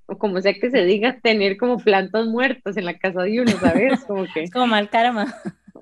o 0.08 0.18
como 0.18 0.40
sea 0.40 0.54
que 0.54 0.70
se 0.70 0.84
diga, 0.84 1.20
tener 1.20 1.58
como 1.58 1.78
plantas 1.78 2.26
muertas 2.26 2.76
en 2.76 2.86
la 2.86 2.98
casa 2.98 3.22
de 3.22 3.42
uno, 3.42 3.52
¿sabes? 3.52 4.04
Como 4.06 4.24
que, 4.32 4.42
Es 4.42 4.50
como 4.50 4.66
mal 4.66 4.88
karma. 4.88 5.26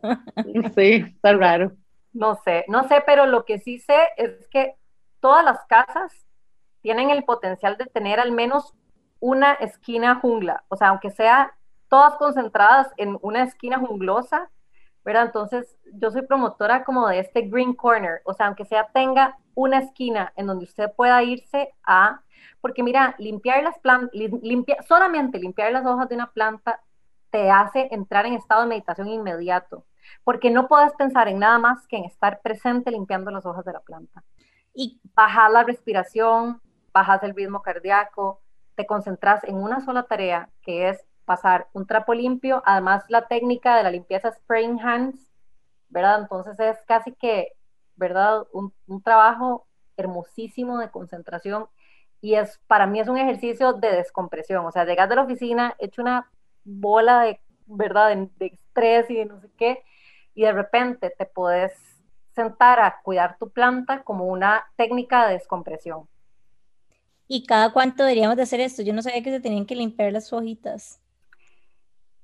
sí, 0.75 1.05
está 1.15 1.33
raro. 1.33 1.73
No 2.13 2.35
sé, 2.45 2.65
no 2.67 2.89
sé, 2.89 3.03
pero 3.07 3.27
lo 3.27 3.45
que 3.45 3.61
sí 3.61 3.79
sé 3.79 3.97
es 4.17 4.49
que 4.49 4.75
todas 5.21 5.45
las 5.45 5.65
casas 5.67 6.27
tienen 6.81 7.11
el 7.11 7.25
potencial 7.25 7.77
de 7.77 7.87
tener 7.87 8.19
al 8.19 8.33
menos 8.33 8.75
una 9.21 9.53
esquina 9.55 10.17
jungla, 10.17 10.65
o 10.69 10.77
sea, 10.77 10.89
aunque 10.89 11.11
sea 11.11 11.55
todas 11.89 12.17
concentradas 12.17 12.89
en 12.97 13.19
una 13.23 13.45
esquina 13.45 13.79
junglosa, 13.79 14.51
¿verdad? 15.05 15.27
Entonces, 15.27 15.77
yo 15.93 16.11
soy 16.11 16.23
promotora 16.23 16.85
como 16.85 17.07
de 17.09 17.21
este 17.21 17.43
green 17.43 17.75
corner, 17.75 18.23
o 18.25 18.35
sea, 18.35 18.47
aunque 18.47 18.65
sea 18.65 18.89
tenga 18.93 19.39
una 19.55 19.79
esquina 19.79 20.33
en 20.37 20.47
donde 20.47 20.65
usted 20.65 20.91
pueda 20.97 21.23
irse 21.23 21.73
a, 21.85 22.23
porque 22.61 22.83
mira, 22.83 23.15
limpiar 23.19 23.63
las 23.63 23.79
plantas, 23.79 24.11
limpia, 24.15 24.83
solamente 24.83 25.39
limpiar 25.39 25.73
las 25.73 25.87
hojas 25.87 26.09
de 26.09 26.15
una 26.15 26.33
planta 26.33 26.81
te 27.31 27.51
hace 27.51 27.89
entrar 27.91 28.27
en 28.27 28.35
estado 28.35 28.63
de 28.63 28.69
meditación 28.69 29.09
inmediato 29.09 29.85
porque 30.25 30.51
no 30.51 30.69
puedes 30.69 30.93
pensar 30.95 31.29
en 31.29 31.39
nada 31.39 31.59
más 31.59 31.87
que 31.87 31.97
en 31.97 32.05
estar 32.05 32.41
presente 32.41 32.91
limpiando 32.91 33.31
las 33.31 33.47
hojas 33.47 33.65
de 33.65 33.73
la 33.73 33.81
planta. 33.81 34.23
Y 34.75 35.01
Bajas 35.15 35.53
la 35.53 35.65
respiración, 35.65 36.61
bajas 36.93 37.23
el 37.23 37.35
ritmo 37.35 37.63
cardíaco, 37.63 38.41
te 38.75 38.87
concentras 38.87 39.43
en 39.45 39.57
una 39.57 39.81
sola 39.81 40.03
tarea, 40.03 40.51
que 40.63 40.91
es 40.91 41.07
pasar 41.25 41.69
un 41.73 41.87
trapo 41.87 42.13
limpio, 42.13 42.63
además 42.67 43.05
la 43.09 43.27
técnica 43.27 43.77
de 43.77 43.83
la 43.83 43.91
limpieza 43.91 44.33
spraying 44.33 44.79
hands, 44.81 45.33
¿verdad? 45.89 46.21
Entonces 46.21 46.59
es 46.61 46.77
casi 46.87 47.13
que, 47.13 47.53
¿verdad? 47.97 48.47
Un, 48.53 48.73
un 48.87 49.03
trabajo 49.03 49.67
hermosísimo 49.97 50.79
de 50.79 50.91
concentración 50.91 51.69
y 52.21 52.35
es, 52.35 52.61
para 52.67 52.87
mí 52.87 53.01
es 53.01 53.09
un 53.09 53.19
ejercicio 53.19 53.73
de 53.73 53.93
descompresión, 53.93 54.65
o 54.65 54.73
sea, 54.73 54.85
llegas 54.85 55.09
de 55.09 55.17
la 55.17 55.23
oficina, 55.23 55.75
hecho 55.79 56.03
una 56.03 56.31
bola 56.65 57.23
de, 57.23 57.41
¿verdad? 57.67 58.09
De, 58.09 58.29
de 58.39 58.47
estrés 58.47 59.11
y 59.11 59.17
de 59.17 59.25
no 59.27 59.41
sé 59.41 59.49
qué, 59.57 59.85
y 60.35 60.43
de 60.43 60.53
repente 60.53 61.15
te 61.17 61.27
puedes 61.27 61.73
sentar 62.35 62.81
a 62.81 63.01
cuidar 63.03 63.39
tu 63.39 63.51
planta 63.51 64.03
como 64.03 64.27
una 64.27 64.67
técnica 64.77 65.27
de 65.27 65.35
descompresión. 65.35 66.09
¿Y 67.29 67.45
cada 67.45 67.73
cuánto 67.73 68.05
deberíamos 68.05 68.37
de 68.37 68.43
hacer 68.43 68.61
esto? 68.61 68.83
Yo 68.83 68.93
no 68.93 69.03
sabía 69.03 69.23
que 69.23 69.31
se 69.31 69.41
tenían 69.41 69.67
que 69.67 69.75
limpiar 69.75 70.13
las 70.13 70.33
hojitas. 70.33 71.01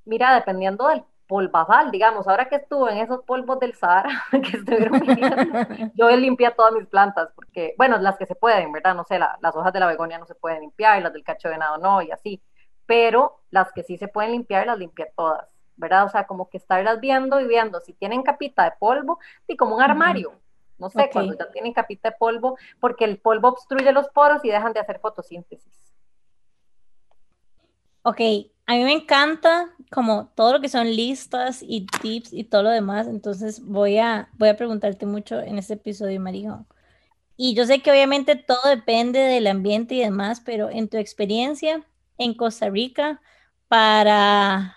Mira, 0.04 0.34
dependiendo 0.34 0.86
del 0.88 1.04
polvazal, 1.32 1.90
digamos, 1.90 2.28
ahora 2.28 2.46
que 2.46 2.56
estuve 2.56 2.92
en 2.92 2.98
esos 2.98 3.24
polvos 3.24 3.58
del 3.58 3.74
Sahara 3.74 4.10
que 4.30 4.58
estuvieron 4.58 5.00
viniendo, 5.00 5.60
yo 5.94 6.10
limpié 6.10 6.50
todas 6.50 6.74
mis 6.74 6.86
plantas, 6.86 7.30
porque, 7.34 7.74
bueno, 7.78 7.96
las 7.96 8.18
que 8.18 8.26
se 8.26 8.34
pueden, 8.34 8.70
¿verdad? 8.70 8.94
No 8.94 9.02
sé, 9.04 9.18
la, 9.18 9.38
las 9.40 9.56
hojas 9.56 9.72
de 9.72 9.80
la 9.80 9.86
begonia 9.86 10.18
no 10.18 10.26
se 10.26 10.34
pueden 10.34 10.60
limpiar, 10.60 11.00
las 11.00 11.10
del 11.10 11.24
cacho 11.24 11.48
de 11.48 11.54
venado 11.54 11.78
no, 11.78 12.02
y 12.02 12.10
así, 12.10 12.42
pero 12.84 13.40
las 13.50 13.72
que 13.72 13.82
sí 13.82 13.96
se 13.96 14.08
pueden 14.08 14.32
limpiar, 14.32 14.66
las 14.66 14.76
limpié 14.76 15.10
todas, 15.16 15.48
¿verdad? 15.76 16.04
O 16.04 16.10
sea, 16.10 16.26
como 16.26 16.50
que 16.50 16.58
estarlas 16.58 17.00
viendo 17.00 17.40
y 17.40 17.46
viendo 17.46 17.80
si 17.80 17.94
tienen 17.94 18.22
capita 18.22 18.64
de 18.64 18.72
polvo, 18.78 19.18
y 19.48 19.56
como 19.56 19.76
un 19.76 19.80
armario, 19.80 20.34
no 20.76 20.90
sé, 20.90 21.08
cuando 21.10 21.34
ya 21.34 21.50
tienen 21.50 21.72
capita 21.72 22.10
de 22.10 22.16
polvo, 22.18 22.58
porque 22.78 23.06
el 23.06 23.16
polvo 23.16 23.48
obstruye 23.48 23.90
los 23.92 24.10
poros 24.10 24.44
y 24.44 24.50
dejan 24.50 24.74
de 24.74 24.80
hacer 24.80 24.98
fotosíntesis. 24.98 25.94
Ok, 28.02 28.20
a 28.66 28.74
mí 28.74 28.84
me 28.84 28.92
encanta 28.92 29.70
como 29.90 30.28
todo 30.34 30.54
lo 30.54 30.60
que 30.60 30.68
son 30.68 30.86
listas 30.94 31.62
y 31.62 31.86
tips 32.00 32.32
y 32.32 32.44
todo 32.44 32.62
lo 32.64 32.70
demás, 32.70 33.06
entonces 33.08 33.60
voy 33.64 33.98
a, 33.98 34.30
voy 34.38 34.48
a 34.48 34.56
preguntarte 34.56 35.06
mucho 35.06 35.40
en 35.40 35.58
este 35.58 35.74
episodio, 35.74 36.20
Marijo. 36.20 36.66
Y 37.36 37.54
yo 37.54 37.66
sé 37.66 37.80
que 37.82 37.90
obviamente 37.90 38.36
todo 38.36 38.60
depende 38.68 39.18
del 39.18 39.46
ambiente 39.46 39.94
y 39.94 40.00
demás, 40.00 40.40
pero 40.40 40.70
en 40.70 40.88
tu 40.88 40.96
experiencia 40.96 41.84
en 42.18 42.34
Costa 42.34 42.70
Rica, 42.70 43.20
para 43.68 44.76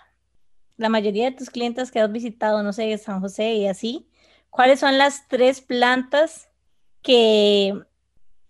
la 0.76 0.88
mayoría 0.88 1.30
de 1.30 1.36
tus 1.36 1.50
clientes 1.50 1.90
que 1.90 2.00
has 2.00 2.10
visitado, 2.10 2.62
no 2.62 2.72
sé, 2.72 2.96
San 2.98 3.20
José 3.20 3.54
y 3.54 3.66
así, 3.66 4.08
¿cuáles 4.50 4.80
son 4.80 4.98
las 4.98 5.28
tres 5.28 5.60
plantas 5.60 6.48
que, 7.02 7.78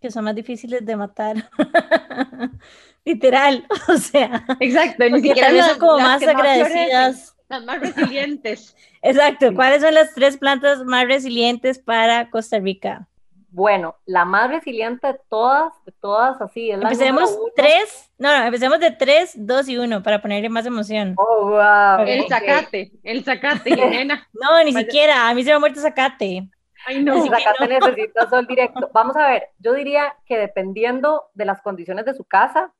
que 0.01 0.11
son 0.11 0.25
más 0.25 0.35
difíciles 0.35 0.85
de 0.85 0.96
matar? 0.96 1.51
Literal, 3.07 3.64
o 3.88 3.97
sea. 3.97 4.45
Exacto, 4.61 5.05
ni 5.05 5.11
porque 5.11 5.29
siquiera 5.29 5.51
las- 5.53 5.69
son 5.71 5.79
como 5.79 5.97
las 5.99 6.03
más 6.03 6.23
agradecidas. 6.27 7.37
las 7.49 7.64
más 7.64 7.81
resilientes. 7.81 8.77
Exacto, 9.03 9.55
¿cuáles 9.55 9.81
son 9.83 9.95
las 9.95 10.12
tres 10.14 10.37
plantas 10.37 10.85
más 10.85 11.07
resilientes 11.07 11.79
para 11.79 12.29
Costa 12.31 12.59
Rica? 12.59 13.07
Bueno, 13.51 13.95
la 14.05 14.25
más 14.27 14.51
resiliente 14.51 15.07
de 15.07 15.19
todas, 15.31 15.73
de 15.87 15.92
todas 15.92 16.38
así, 16.42 16.71
es 16.71 16.79
la 16.79 16.83
Empecemos 16.90 17.38
tres, 17.55 18.11
no, 18.19 18.37
no, 18.37 18.45
empecemos 18.45 18.81
de 18.81 18.90
tres, 18.90 19.33
dos 19.35 19.66
y 19.69 19.79
uno 19.79 20.03
para 20.03 20.21
ponerle 20.21 20.49
más 20.51 20.66
emoción. 20.66 21.14
Oh, 21.16 21.49
wow. 21.51 22.05
El 22.07 22.27
zacate, 22.29 22.90
el 23.03 23.25
zacate, 23.25 23.71
Jimena. 23.75 24.29
No, 24.35 24.62
ni 24.62 24.73
Vaya. 24.75 24.85
siquiera, 24.85 25.29
a 25.29 25.35
mí 25.35 25.42
se 25.42 25.51
me 25.51 25.55
ha 25.55 25.59
muerto 25.61 25.81
Zacate. 25.81 26.49
Ay, 26.87 27.03
no. 27.03 27.14
El 27.25 27.31
zacate 27.31 27.79
no. 27.79 27.88
necesita 27.88 28.29
sol 28.29 28.47
directo. 28.47 28.90
Vamos 28.92 29.16
a 29.16 29.27
ver, 29.31 29.45
yo 29.59 29.73
diría 29.73 30.14
que 30.27 30.37
dependiendo 30.37 31.31
de 31.33 31.47
las 31.47 31.62
condiciones 31.62 32.05
de 32.05 32.12
su 32.14 32.25
casa, 32.25 32.73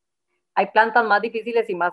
hay 0.57 0.67
plantas 0.69 1.05
más 1.05 1.23
difíciles 1.23 1.71
y 1.71 1.77
más, 1.77 1.93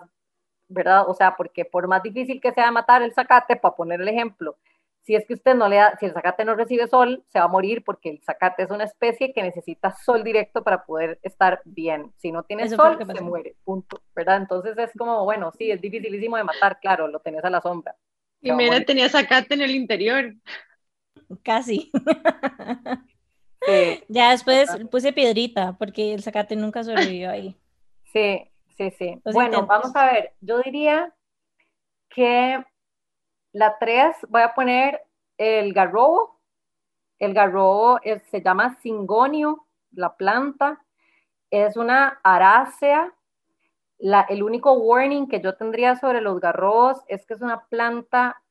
¿verdad? 0.68 1.08
O 1.08 1.14
sea, 1.14 1.36
porque 1.36 1.64
por 1.64 1.86
más 1.86 2.02
difícil 2.02 2.40
que 2.40 2.52
sea 2.52 2.72
matar 2.72 3.02
el 3.02 3.14
zacate, 3.14 3.56
para 3.56 3.76
poner 3.76 4.00
el 4.00 4.08
ejemplo, 4.08 4.56
si 5.02 5.14
es 5.14 5.26
que 5.26 5.34
usted 5.34 5.54
no 5.54 5.68
le 5.68 5.76
da, 5.76 5.96
si 6.00 6.06
el 6.06 6.14
zacate 6.14 6.44
no 6.46 6.54
recibe 6.56 6.88
sol, 6.88 7.22
se 7.28 7.38
va 7.38 7.44
a 7.44 7.48
morir 7.48 7.84
porque 7.84 8.08
el 8.08 8.22
zacate 8.22 8.62
es 8.62 8.70
una 8.70 8.84
especie 8.84 9.34
que 9.34 9.42
necesita 9.42 9.94
sol 9.94 10.24
directo 10.24 10.64
para 10.64 10.84
poder 10.84 11.20
estar 11.22 11.60
bien. 11.66 12.12
Si 12.16 12.32
no 12.32 12.42
tiene 12.42 12.64
Eso 12.64 12.76
sol, 12.76 12.98
se 13.06 13.20
muere, 13.20 13.54
punto, 13.64 14.00
¿verdad? 14.14 14.38
Entonces 14.38 14.76
es 14.78 14.90
como, 14.96 15.24
bueno, 15.24 15.52
sí, 15.58 15.70
es 15.70 15.80
dificilísimo 15.80 16.38
de 16.38 16.44
matar, 16.44 16.80
claro, 16.80 17.06
lo 17.06 17.20
tenés 17.20 17.44
a 17.44 17.50
la 17.50 17.60
sombra. 17.60 17.94
Se 18.42 18.50
va 18.50 18.58
a 18.58 18.60
Jimena 18.60 18.70
morir. 18.70 18.86
tenía 18.86 19.08
zacate 19.10 19.54
en 19.54 19.62
el 19.62 19.72
interior. 19.74 20.34
Casi. 21.42 21.90
Sí, 23.66 24.02
Ya 24.08 24.30
después 24.30 24.76
puse 24.90 25.12
piedrita 25.12 25.76
porque 25.78 26.14
el 26.14 26.22
Zacate 26.22 26.56
nunca 26.56 26.84
sobrevivió 26.84 27.30
ahí. 27.30 27.56
Sí, 28.12 28.50
sí, 28.76 28.90
sí. 28.92 29.20
Los 29.24 29.34
bueno, 29.34 29.58
intentos. 29.60 29.68
vamos 29.68 29.96
a 29.96 30.06
ver. 30.12 30.32
Yo 30.40 30.58
diría 30.60 31.14
que 32.08 32.64
la 33.52 33.78
3 33.78 34.16
voy 34.28 34.42
a 34.42 34.54
poner 34.54 35.02
el 35.38 35.72
garrobo. 35.72 36.40
El 37.18 37.34
garrobo 37.34 38.00
es- 38.02 38.22
se 38.30 38.42
llama 38.42 38.76
cingonio, 38.82 39.66
la 39.92 40.16
planta. 40.16 40.84
Es 41.50 41.76
una 41.76 42.20
arácea. 42.24 43.14
La- 43.98 44.22
el 44.28 44.42
único 44.42 44.72
warning 44.74 45.28
que 45.28 45.40
yo 45.40 45.56
tendría 45.56 45.96
sobre 45.96 46.20
los 46.20 46.40
garrobos 46.40 47.02
es 47.08 47.26
que 47.26 47.34
es 47.34 47.42
una 47.42 47.66
planta 47.66 48.42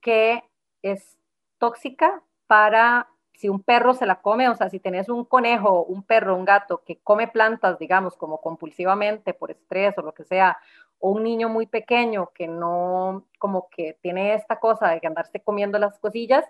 que 0.00 0.42
es 0.82 1.16
tóxica 1.58 2.22
para 2.46 3.08
si 3.34 3.48
un 3.48 3.62
perro 3.62 3.94
se 3.94 4.06
la 4.06 4.20
come, 4.20 4.48
o 4.48 4.54
sea, 4.54 4.70
si 4.70 4.78
tenés 4.78 5.08
un 5.08 5.24
conejo, 5.24 5.84
un 5.84 6.02
perro, 6.02 6.36
un 6.36 6.44
gato 6.44 6.82
que 6.84 6.98
come 7.00 7.28
plantas, 7.28 7.78
digamos, 7.78 8.16
como 8.16 8.40
compulsivamente 8.40 9.34
por 9.34 9.50
estrés 9.50 9.98
o 9.98 10.02
lo 10.02 10.14
que 10.14 10.24
sea, 10.24 10.58
o 11.00 11.10
un 11.10 11.24
niño 11.24 11.48
muy 11.48 11.66
pequeño 11.66 12.30
que 12.32 12.46
no, 12.46 13.26
como 13.38 13.68
que 13.70 13.98
tiene 14.00 14.34
esta 14.34 14.60
cosa 14.60 14.88
de 14.88 15.00
que 15.00 15.06
andarse 15.06 15.40
comiendo 15.40 15.78
las 15.78 15.98
cosillas, 15.98 16.44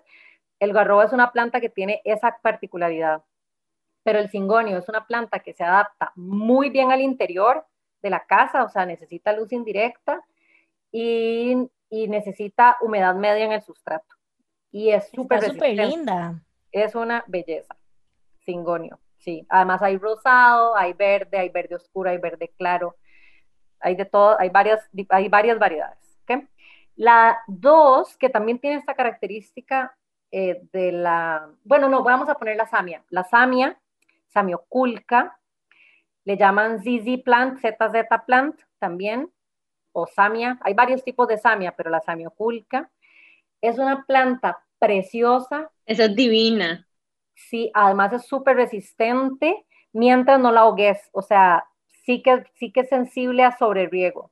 el 0.59 0.73
garrobo 0.73 1.01
es 1.01 1.11
una 1.11 1.31
planta 1.31 1.59
que 1.59 1.69
tiene 1.69 2.01
esa 2.05 2.37
particularidad. 2.41 3.23
Pero 4.03 4.19
el 4.19 4.29
cingonio 4.29 4.77
es 4.77 4.87
una 4.87 5.07
planta 5.07 5.39
que 5.39 5.53
se 5.53 5.63
adapta 5.63 6.11
muy 6.15 6.69
bien 6.69 6.91
al 6.91 7.01
interior 7.01 7.65
de 8.03 8.11
la 8.11 8.25
casa, 8.25 8.63
o 8.63 8.69
sea, 8.69 8.85
necesita 8.85 9.33
luz 9.33 9.51
indirecta 9.51 10.23
y, 10.91 11.67
y 11.89 12.07
necesita 12.07 12.77
humedad 12.81 13.15
media 13.15 13.45
en 13.45 13.51
el 13.53 13.63
sustrato. 13.63 14.15
Y 14.71 14.91
es 14.91 15.09
súper 15.09 15.55
linda. 15.75 16.39
Es 16.75 16.93
una 16.93 17.23
belleza. 17.27 17.77
Cingonio, 18.43 18.99
sí. 19.17 19.45
Además 19.47 19.81
hay 19.81 19.97
rosado, 19.97 20.75
hay 20.75 20.91
verde, 20.91 21.37
hay 21.37 21.47
verde 21.47 21.75
oscuro, 21.75 22.09
hay 22.09 22.17
verde 22.17 22.51
claro. 22.57 22.97
Hay 23.79 23.95
de 23.95 24.03
todo, 24.03 24.37
hay 24.37 24.49
varias, 24.49 24.81
hay 25.09 25.29
varias 25.29 25.57
variedades. 25.57 25.97
La 26.97 27.39
dos, 27.47 28.17
que 28.17 28.29
también 28.29 28.59
tiene 28.59 28.77
esta 28.77 28.93
característica 28.93 29.97
eh, 30.31 30.61
de 30.73 30.91
la, 30.91 31.49
bueno, 31.63 31.87
no, 31.87 32.03
vamos 32.03 32.27
a 32.27 32.35
poner 32.35 32.57
la 32.57 32.67
samia. 32.67 33.05
La 33.09 33.23
samia, 33.23 33.79
samioculca, 34.27 35.39
le 36.25 36.37
llaman 36.37 36.79
ZZ 36.79 37.21
plant, 37.23 37.59
ZZ 37.59 38.05
plant 38.25 38.59
también, 38.79 39.31
o 39.93 40.07
samia. 40.07 40.57
Hay 40.61 40.73
varios 40.73 41.05
tipos 41.05 41.27
de 41.29 41.37
samia, 41.37 41.73
pero 41.73 41.89
la 41.89 42.01
samioculca 42.01 42.91
es 43.61 43.77
una 43.77 44.05
planta 44.05 44.64
preciosa, 44.85 45.71
Esa 45.87 46.05
es 46.05 46.15
divina. 46.15 46.87
sí, 47.35 47.71
además 47.73 48.13
es 48.13 48.25
súper 48.27 48.55
resistente 48.57 49.65
mientras 49.93 50.39
no 50.39 50.51
la 50.51 50.61
ahogues, 50.61 51.09
o 51.13 51.21
sea, 51.21 51.65
sí 52.05 52.21
que, 52.21 52.43
sí 52.55 52.71
que 52.71 52.81
es 52.81 52.89
sensible 52.89 53.43
a 53.43 53.57
sobreriego. 53.57 54.31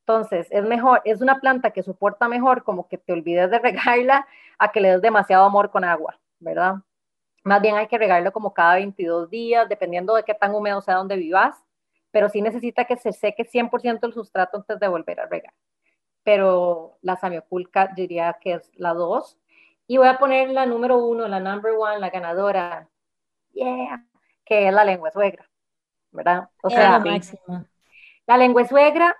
Entonces, 0.00 0.48
es 0.50 0.64
mejor, 0.64 1.02
es 1.04 1.22
una 1.22 1.40
planta 1.40 1.72
que 1.72 1.82
soporta 1.84 2.28
mejor 2.28 2.64
como 2.64 2.88
que 2.88 2.98
te 2.98 3.12
olvides 3.14 3.50
de 3.50 3.58
regarla 3.60 4.26
a 4.58 4.72
que 4.72 4.80
le 4.80 4.90
des 4.92 5.02
demasiado 5.02 5.44
amor 5.46 5.70
con 5.72 5.84
agua, 5.84 6.20
¿verdad? 6.40 6.76
Más 7.44 7.62
bien 7.62 7.76
hay 7.76 7.88
que 7.88 7.98
regarlo 7.98 8.32
como 8.32 8.54
cada 8.54 8.76
22 8.76 9.30
días, 9.30 9.68
dependiendo 9.68 10.14
de 10.14 10.24
qué 10.24 10.34
tan 10.34 10.54
húmedo 10.54 10.82
sea 10.82 10.96
donde 10.96 11.16
vivas, 11.16 11.56
pero 12.12 12.28
sí 12.28 12.42
necesita 12.42 12.86
que 12.86 12.96
se 12.98 13.12
seque 13.12 13.44
100% 13.44 14.06
el 14.06 14.14
sustrato 14.14 14.58
antes 14.58 14.80
de 14.80 14.88
volver 14.88 15.20
a 15.20 15.26
regar. 15.26 15.54
Pero 16.24 16.98
la 17.02 17.16
samioculca 17.16 17.88
diría 17.96 18.38
que 18.40 18.54
es 18.54 18.70
la 18.76 18.94
2. 18.94 19.38
Y 19.90 19.96
voy 19.98 20.06
a 20.08 20.18
poner 20.18 20.50
la 20.50 20.66
número 20.66 20.98
uno, 21.04 21.26
la 21.28 21.40
number 21.40 21.72
one, 21.76 21.98
la 21.98 22.10
ganadora, 22.10 22.88
yeah, 23.52 24.06
que 24.44 24.68
es 24.68 24.74
la 24.74 24.84
lengua 24.84 25.10
suegra, 25.12 25.50
¿verdad? 26.12 26.50
O 26.62 26.70
Es 26.76 26.88
sea, 26.88 27.00
máximo. 27.04 27.66
la 28.26 28.36
lengua 28.38 28.66
suegra 28.66 29.16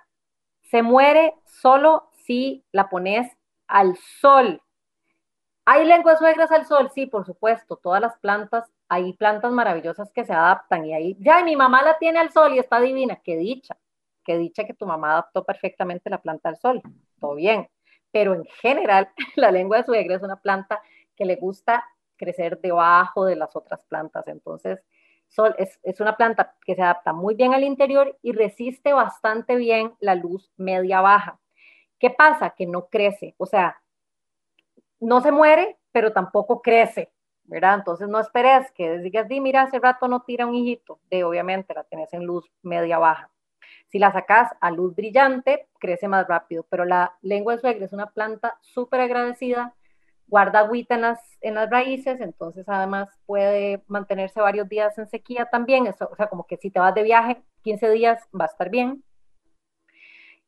se 0.63 0.81
muere 0.83 1.35
solo 1.45 2.09
si 2.25 2.65
la 2.71 2.89
pones 2.89 3.31
al 3.67 3.97
sol. 4.21 4.61
¿Hay 5.65 5.85
lenguas 5.85 6.19
suegras 6.19 6.51
al 6.51 6.65
sol? 6.65 6.89
Sí, 6.93 7.05
por 7.07 7.25
supuesto. 7.25 7.77
Todas 7.77 8.01
las 8.01 8.17
plantas, 8.19 8.69
hay 8.89 9.13
plantas 9.13 9.51
maravillosas 9.51 10.11
que 10.11 10.25
se 10.25 10.33
adaptan 10.33 10.85
y 10.85 10.93
ahí, 10.93 11.15
ya, 11.19 11.43
mi 11.43 11.55
mamá 11.55 11.81
la 11.83 11.97
tiene 11.97 12.19
al 12.19 12.31
sol 12.31 12.53
y 12.53 12.59
está 12.59 12.79
divina. 12.79 13.21
Qué 13.23 13.37
dicha, 13.37 13.77
qué 14.23 14.37
dicha 14.37 14.65
que 14.65 14.73
tu 14.73 14.85
mamá 14.85 15.11
adaptó 15.13 15.43
perfectamente 15.45 16.09
la 16.09 16.21
planta 16.21 16.49
al 16.49 16.57
sol. 16.57 16.81
Todo 17.19 17.35
bien. 17.35 17.69
Pero 18.11 18.33
en 18.33 18.45
general, 18.61 19.09
la 19.35 19.51
lengua 19.51 19.77
de 19.77 19.83
suegra 19.83 20.15
es 20.15 20.23
una 20.23 20.41
planta 20.41 20.81
que 21.15 21.25
le 21.25 21.35
gusta 21.35 21.83
crecer 22.17 22.59
debajo 22.61 23.25
de 23.25 23.35
las 23.35 23.55
otras 23.55 23.81
plantas. 23.87 24.27
Entonces, 24.27 24.79
sol, 25.27 25.55
es, 25.57 25.79
es, 25.83 25.99
una 25.99 26.17
planta 26.17 26.55
que 26.65 26.75
se 26.75 26.81
adapta 26.81 27.13
muy 27.13 27.35
bien 27.35 27.53
al 27.53 27.63
interior 27.63 28.17
y 28.21 28.31
resiste 28.33 28.93
bastante 28.93 29.55
bien 29.55 29.93
la 29.99 30.15
luz 30.15 30.51
media-baja. 30.57 31.39
¿Qué 31.99 32.09
pasa? 32.09 32.51
Que 32.51 32.65
no 32.65 32.87
crece, 32.87 33.35
o 33.37 33.45
sea, 33.45 33.81
no 34.99 35.19
se 35.21 35.31
muere, 35.31 35.77
pero 35.91 36.13
tampoco 36.13 36.61
crece, 36.61 37.11
¿verdad? 37.43 37.75
Entonces 37.75 38.07
no 38.07 38.19
esperes 38.19 38.71
que 38.71 38.99
digas, 38.99 39.27
di, 39.27 39.41
mira, 39.41 39.63
hace 39.63 39.79
rato 39.79 40.07
no 40.07 40.21
tira 40.21 40.45
un 40.45 40.55
hijito, 40.55 40.99
de 41.09 41.23
obviamente 41.23 41.73
la 41.73 41.83
tenés 41.83 42.13
en 42.13 42.23
luz 42.23 42.49
media-baja. 42.61 43.29
Si 43.91 43.99
la 43.99 44.11
sacas 44.13 44.49
a 44.61 44.71
luz 44.71 44.95
brillante, 44.95 45.67
crece 45.77 46.07
más 46.07 46.25
rápido, 46.25 46.65
pero 46.69 46.85
la 46.85 47.17
lengua 47.21 47.55
de 47.55 47.61
suegra 47.61 47.85
es 47.85 47.91
una 47.91 48.07
planta 48.07 48.57
súper 48.61 49.01
agradecida, 49.01 49.75
guarda 50.27 50.59
agüita 50.59 50.95
en 50.95 51.01
las, 51.01 51.19
en 51.41 51.55
las 51.55 51.69
raíces, 51.69 52.21
entonces 52.21 52.63
además 52.69 53.09
puede 53.25 53.83
mantenerse 53.87 54.39
varios 54.39 54.69
días 54.69 54.97
en 54.97 55.07
sequía 55.07 55.45
también, 55.51 55.87
eso, 55.87 56.07
o 56.09 56.15
sea, 56.15 56.27
como 56.27 56.47
que 56.47 56.55
si 56.55 56.71
te 56.71 56.79
vas 56.79 56.95
de 56.95 57.03
viaje, 57.03 57.41
15 57.63 57.89
días 57.89 58.21
va 58.33 58.45
a 58.45 58.47
estar 58.47 58.69
bien, 58.69 59.03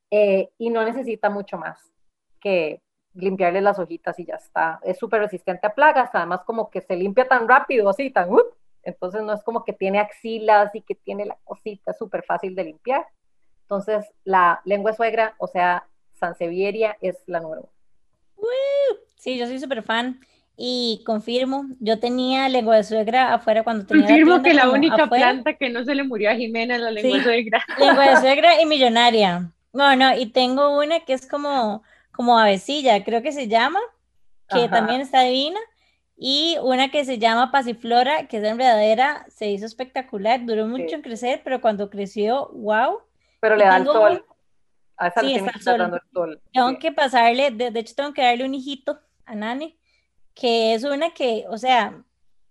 eh, 0.10 0.50
y 0.58 0.70
no 0.70 0.86
necesita 0.86 1.30
mucho 1.30 1.58
más 1.58 1.92
que 2.40 2.82
limpiarle 3.14 3.60
las 3.60 3.78
hojitas 3.78 4.18
y 4.20 4.26
ya 4.26 4.36
está, 4.36 4.80
es 4.84 4.98
súper 4.98 5.20
resistente 5.20 5.68
a 5.68 5.76
plagas, 5.76 6.12
además 6.14 6.44
como 6.46 6.70
que 6.70 6.80
se 6.80 6.96
limpia 6.96 7.28
tan 7.28 7.46
rápido, 7.46 7.90
así, 7.90 8.10
tan, 8.10 8.32
uh, 8.32 8.40
entonces 8.84 9.22
no 9.22 9.34
es 9.34 9.44
como 9.44 9.66
que 9.66 9.74
tiene 9.74 10.00
axilas 10.00 10.74
y 10.74 10.82
que 10.82 10.96
tiene 10.96 11.26
la 11.26 11.38
cosita 11.44 11.92
súper 11.92 12.24
fácil 12.24 12.56
de 12.56 12.64
limpiar, 12.64 13.06
entonces 13.78 14.12
la 14.24 14.62
lengua 14.66 14.94
suegra, 14.94 15.36
o 15.40 15.48
sea, 15.48 15.88
Sansevieria 16.14 16.98
es 17.02 17.18
la 17.28 17.40
número 17.40 17.62
uno. 17.62 18.48
Sí, 19.18 19.38
yo 19.38 19.48
soy 19.48 19.60
súper 19.60 19.84
fan 19.84 20.20
y 20.58 21.02
confirmo, 21.06 21.66
yo 21.80 22.00
tenía 22.00 22.48
lengua 22.50 22.76
de 22.76 22.84
suegra 22.84 23.34
afuera 23.34 23.64
cuando 23.64 23.86
tenía 23.86 24.06
Confirmo 24.06 24.38
la 24.38 24.44
que 24.44 24.54
la 24.54 24.70
única 24.70 25.04
afuera. 25.06 25.26
planta 25.28 25.54
que 25.56 25.70
no 25.70 25.84
se 25.84 25.96
le 25.96 26.04
murió 26.04 26.30
a 26.30 26.36
Jimena 26.36 26.76
es 26.76 26.82
la 26.82 26.92
lengua 26.92 27.12
Sí. 27.12 27.18
de 27.18 27.24
suegra. 27.24 27.64
Lengua 27.80 28.10
de 28.10 28.18
suegra 28.18 28.62
y 28.62 28.66
millonaria. 28.66 29.52
No, 29.72 29.96
no, 29.96 30.16
y 30.16 30.28
tengo 30.28 30.78
una 30.78 31.00
que 31.00 31.14
es 31.14 31.26
como, 31.26 31.84
como 32.12 32.38
avecilla, 32.38 33.04
creo 33.04 33.22
que 33.24 33.32
se 33.32 33.48
llama, 33.48 33.80
que 34.50 34.66
Ajá. 34.66 34.70
también 34.70 35.02
está 35.02 35.22
divina, 35.22 35.60
y 36.16 36.58
una 36.62 36.92
que 36.92 37.04
se 37.06 37.18
llama 37.18 37.52
pasiflora, 37.52 38.28
que 38.28 38.38
es 38.38 38.44
enredadera, 38.44 39.26
se 39.30 39.50
hizo 39.50 39.66
espectacular, 39.66 40.46
duró 40.46 40.68
mucho 40.68 40.90
Sí. 40.90 40.96
en 40.96 41.02
crecer, 41.02 41.42
pero 41.44 41.60
cuando 41.62 41.90
creció, 41.90 42.50
wow, 42.54 43.00
Pero 43.44 43.58
le 43.58 43.66
da 43.66 43.76
el 43.76 43.86
sol. 43.86 44.26
A 44.96 45.08
esa 45.10 45.20
Sí, 45.20 45.36
está 45.36 45.60
sol. 45.60 45.78
dando 45.80 45.98
el 45.98 46.02
sol. 46.14 46.42
tengo 46.54 46.70
sí. 46.70 46.78
que 46.80 46.92
pasarle, 46.94 47.52
de, 47.52 47.72
de 47.72 47.80
hecho 47.82 47.94
tengo 47.94 48.14
que 48.14 48.22
darle 48.22 48.46
un 48.46 48.54
hijito 48.54 49.02
a 49.26 49.36
Nani, 49.36 49.78
que 50.34 50.74
es 50.74 50.86
una 50.86 51.10
que, 51.10 51.44
o 51.50 51.58
sea, 51.58 52.06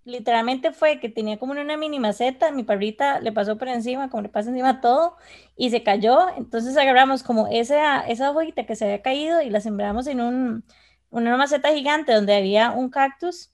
literalmente 0.04 0.70
fue 0.72 1.00
que 1.00 1.08
tenía 1.08 1.38
como 1.38 1.52
una 1.52 1.78
mini 1.78 1.98
maceta, 1.98 2.50
mi 2.52 2.62
perrita 2.62 3.20
le 3.20 3.32
pasó 3.32 3.56
por 3.56 3.68
encima, 3.68 4.10
como 4.10 4.22
le 4.24 4.28
pasa 4.28 4.50
encima 4.50 4.82
todo, 4.82 5.16
y 5.56 5.70
se 5.70 5.82
cayó. 5.82 6.28
Entonces 6.36 6.76
agarramos 6.76 7.22
como 7.22 7.46
esa, 7.46 8.02
esa 8.06 8.30
hojita 8.30 8.66
que 8.66 8.76
se 8.76 8.84
había 8.84 9.00
caído 9.00 9.40
y 9.40 9.48
la 9.48 9.62
sembramos 9.62 10.06
en 10.06 10.20
un, 10.20 10.64
una 11.08 11.38
maceta 11.38 11.72
gigante 11.72 12.12
donde 12.12 12.36
había 12.36 12.72
un 12.72 12.90
cactus. 12.90 13.50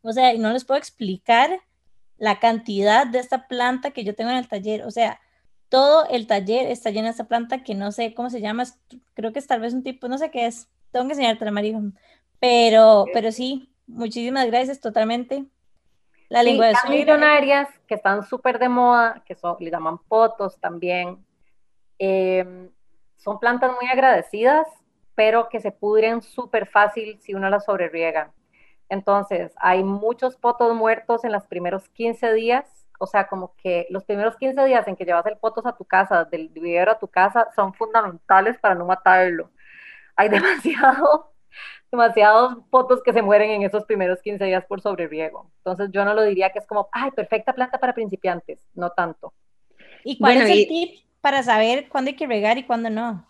O 0.00 0.12
sea, 0.14 0.32
y 0.32 0.38
no 0.38 0.50
les 0.50 0.64
puedo 0.64 0.78
explicar 0.78 1.60
la 2.16 2.38
cantidad 2.40 3.06
de 3.06 3.18
esta 3.18 3.48
planta 3.48 3.90
que 3.90 4.04
yo 4.04 4.14
tengo 4.14 4.30
en 4.30 4.38
el 4.38 4.48
taller. 4.48 4.84
O 4.84 4.90
sea, 4.90 5.20
todo 5.68 6.06
el 6.08 6.26
taller 6.26 6.70
está 6.70 6.90
lleno 6.90 7.06
de 7.06 7.12
esta 7.12 7.28
planta 7.28 7.62
que 7.62 7.74
no 7.74 7.92
sé 7.92 8.14
cómo 8.14 8.30
se 8.30 8.40
llama, 8.40 8.64
creo 9.14 9.32
que 9.32 9.38
es 9.38 9.46
tal 9.46 9.60
vez 9.60 9.74
un 9.74 9.82
tipo, 9.82 10.08
no 10.08 10.18
sé 10.18 10.30
qué 10.30 10.46
es, 10.46 10.68
tengo 10.90 11.06
que 11.06 11.12
enseñarte 11.12 11.44
la 11.44 11.50
María, 11.50 11.80
pero, 12.38 13.06
pero 13.12 13.32
sí, 13.32 13.72
muchísimas 13.86 14.46
gracias 14.46 14.80
totalmente. 14.80 15.46
La 16.28 16.42
lengua 16.42 16.66
de 16.66 16.74
millonarias 16.88 17.68
que 17.86 17.94
están 17.94 18.24
súper 18.24 18.58
de 18.58 18.68
moda, 18.68 19.22
que 19.26 19.34
son, 19.34 19.56
le 19.60 19.70
llaman 19.70 19.98
potos 19.98 20.58
también. 20.58 21.24
Em, 21.98 22.70
son 23.16 23.38
plantas 23.38 23.72
muy 23.80 23.88
agradecidas, 23.90 24.66
pero 25.14 25.48
que 25.48 25.60
se 25.60 25.70
pudren 25.70 26.22
súper 26.22 26.66
fácil 26.66 27.18
si 27.20 27.34
uno 27.34 27.50
las 27.50 27.64
sobreriega. 27.64 28.32
Entonces, 28.88 29.52
hay 29.56 29.82
muchos 29.82 30.36
potos 30.36 30.74
muertos 30.74 31.24
en 31.24 31.32
los 31.32 31.46
primeros 31.46 31.88
15 31.90 32.32
días. 32.34 32.83
O 32.98 33.06
sea, 33.06 33.26
como 33.26 33.54
que 33.56 33.86
los 33.90 34.04
primeros 34.04 34.36
15 34.36 34.64
días 34.64 34.86
en 34.86 34.96
que 34.96 35.04
llevas 35.04 35.26
el 35.26 35.36
potos 35.36 35.66
a 35.66 35.76
tu 35.76 35.84
casa, 35.84 36.24
del 36.24 36.48
vivero 36.48 36.92
a 36.92 36.98
tu 36.98 37.08
casa, 37.08 37.48
son 37.54 37.74
fundamentales 37.74 38.58
para 38.58 38.74
no 38.74 38.86
matarlo. 38.86 39.50
Hay 40.16 40.28
demasiado 40.30 41.34
demasiados 41.90 42.58
potos 42.70 43.02
que 43.02 43.12
se 43.12 43.22
mueren 43.22 43.50
en 43.50 43.62
esos 43.62 43.84
primeros 43.84 44.20
15 44.20 44.44
días 44.44 44.64
por 44.66 44.80
sobreriego. 44.80 45.50
Entonces 45.58 45.90
yo 45.92 46.04
no 46.04 46.12
lo 46.12 46.22
diría 46.22 46.50
que 46.50 46.58
es 46.58 46.66
como, 46.66 46.88
ay, 46.92 47.10
perfecta 47.12 47.52
planta 47.52 47.78
para 47.78 47.94
principiantes, 47.94 48.58
no 48.74 48.90
tanto. 48.90 49.32
¿Y 50.02 50.18
cuál 50.18 50.38
es 50.38 50.50
el 50.50 50.66
tip 50.66 51.04
para 51.20 51.42
saber 51.42 51.88
cuándo 51.88 52.10
hay 52.10 52.16
que 52.16 52.26
regar 52.26 52.58
y 52.58 52.64
cuándo 52.64 52.90
no? 52.90 53.26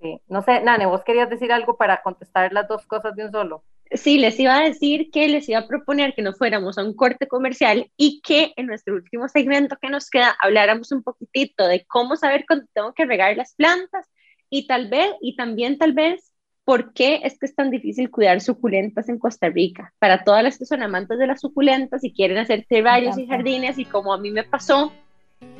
Sí, 0.00 0.20
no 0.28 0.42
sé, 0.42 0.60
Nane, 0.60 0.86
vos 0.86 1.04
querías 1.04 1.30
decir 1.30 1.52
algo 1.52 1.76
para 1.76 2.02
contestar 2.02 2.52
las 2.52 2.68
dos 2.68 2.86
cosas 2.86 3.14
de 3.14 3.24
un 3.24 3.32
solo. 3.32 3.64
Sí, 3.94 4.18
les 4.18 4.38
iba 4.40 4.56
a 4.56 4.64
decir 4.64 5.10
que 5.10 5.28
les 5.28 5.48
iba 5.48 5.58
a 5.60 5.66
proponer 5.66 6.14
que 6.14 6.22
nos 6.22 6.38
fuéramos 6.38 6.78
a 6.78 6.84
un 6.84 6.94
corte 6.94 7.26
comercial 7.26 7.90
y 7.96 8.20
que 8.22 8.52
en 8.56 8.66
nuestro 8.66 8.94
último 8.94 9.28
segmento 9.28 9.76
que 9.80 9.90
nos 9.90 10.08
queda 10.08 10.36
habláramos 10.40 10.92
un 10.92 11.02
poquitito 11.02 11.66
de 11.66 11.84
cómo 11.86 12.16
saber 12.16 12.44
cuándo 12.46 12.66
tengo 12.72 12.94
que 12.94 13.04
regar 13.04 13.36
las 13.36 13.54
plantas 13.54 14.06
y 14.48 14.66
tal 14.66 14.88
vez, 14.88 15.10
y 15.20 15.36
también 15.36 15.78
tal 15.78 15.92
vez 15.92 16.32
¿Por 16.64 16.92
qué 16.92 17.20
es 17.24 17.38
que 17.38 17.46
es 17.46 17.56
tan 17.56 17.70
difícil 17.70 18.10
cuidar 18.10 18.40
suculentas 18.40 19.08
en 19.08 19.18
Costa 19.18 19.48
Rica? 19.48 19.92
Para 19.98 20.22
todas 20.22 20.44
las 20.44 20.58
que 20.58 20.64
son 20.64 20.82
amantes 20.82 21.18
de 21.18 21.26
las 21.26 21.40
suculentas 21.40 22.04
y 22.04 22.12
quieren 22.12 22.38
hacer 22.38 22.64
terrarios 22.68 23.18
y 23.18 23.26
jardines, 23.26 23.78
y 23.78 23.84
como 23.84 24.12
a 24.12 24.18
mí 24.18 24.30
me 24.30 24.44
pasó, 24.44 24.92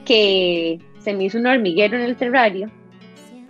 que 0.05 0.79
se 1.01 1.13
me 1.13 1.25
hizo 1.25 1.39
un 1.39 1.47
hormiguero 1.47 1.97
en 1.97 2.05
el 2.05 2.17
terrario, 2.17 2.71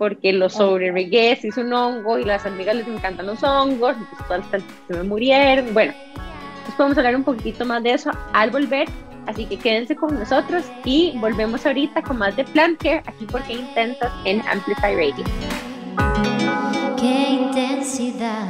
porque 0.03 0.33
lo 0.33 0.49
sobreregué, 0.49 1.33
se 1.37 1.47
hizo 1.47 1.61
un 1.61 1.71
hongo 1.71 2.19
y 2.19 2.25
las 2.25 2.45
amigas 2.45 2.75
les 2.75 2.87
encantan 2.89 3.25
los 3.25 3.41
hongos, 3.41 3.95
entonces 3.95 4.27
todas 4.27 4.51
las 4.51 4.63
se 4.85 4.93
me 4.93 5.03
murieron. 5.03 5.73
Bueno, 5.73 5.93
pues 6.65 6.75
podemos 6.75 6.97
hablar 6.97 7.15
un 7.15 7.23
poquito 7.23 7.63
más 7.63 7.81
de 7.83 7.93
eso 7.93 8.11
al 8.33 8.49
volver, 8.49 8.89
así 9.27 9.45
que 9.45 9.55
quédense 9.55 9.95
con 9.95 10.19
nosotros 10.19 10.65
y 10.83 11.13
volvemos 11.19 11.65
ahorita 11.65 12.01
con 12.01 12.17
más 12.17 12.35
de 12.35 12.43
Plant 12.43 12.83
Care 12.83 13.01
aquí 13.05 13.25
porque 13.31 13.53
intentas 13.53 14.11
en 14.25 14.41
Amplify 14.41 14.93
Radio 14.93 15.23
qué 16.99 17.29
intensidad, 17.29 18.45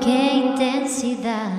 qué 0.00 0.34
intensidad. 0.34 1.50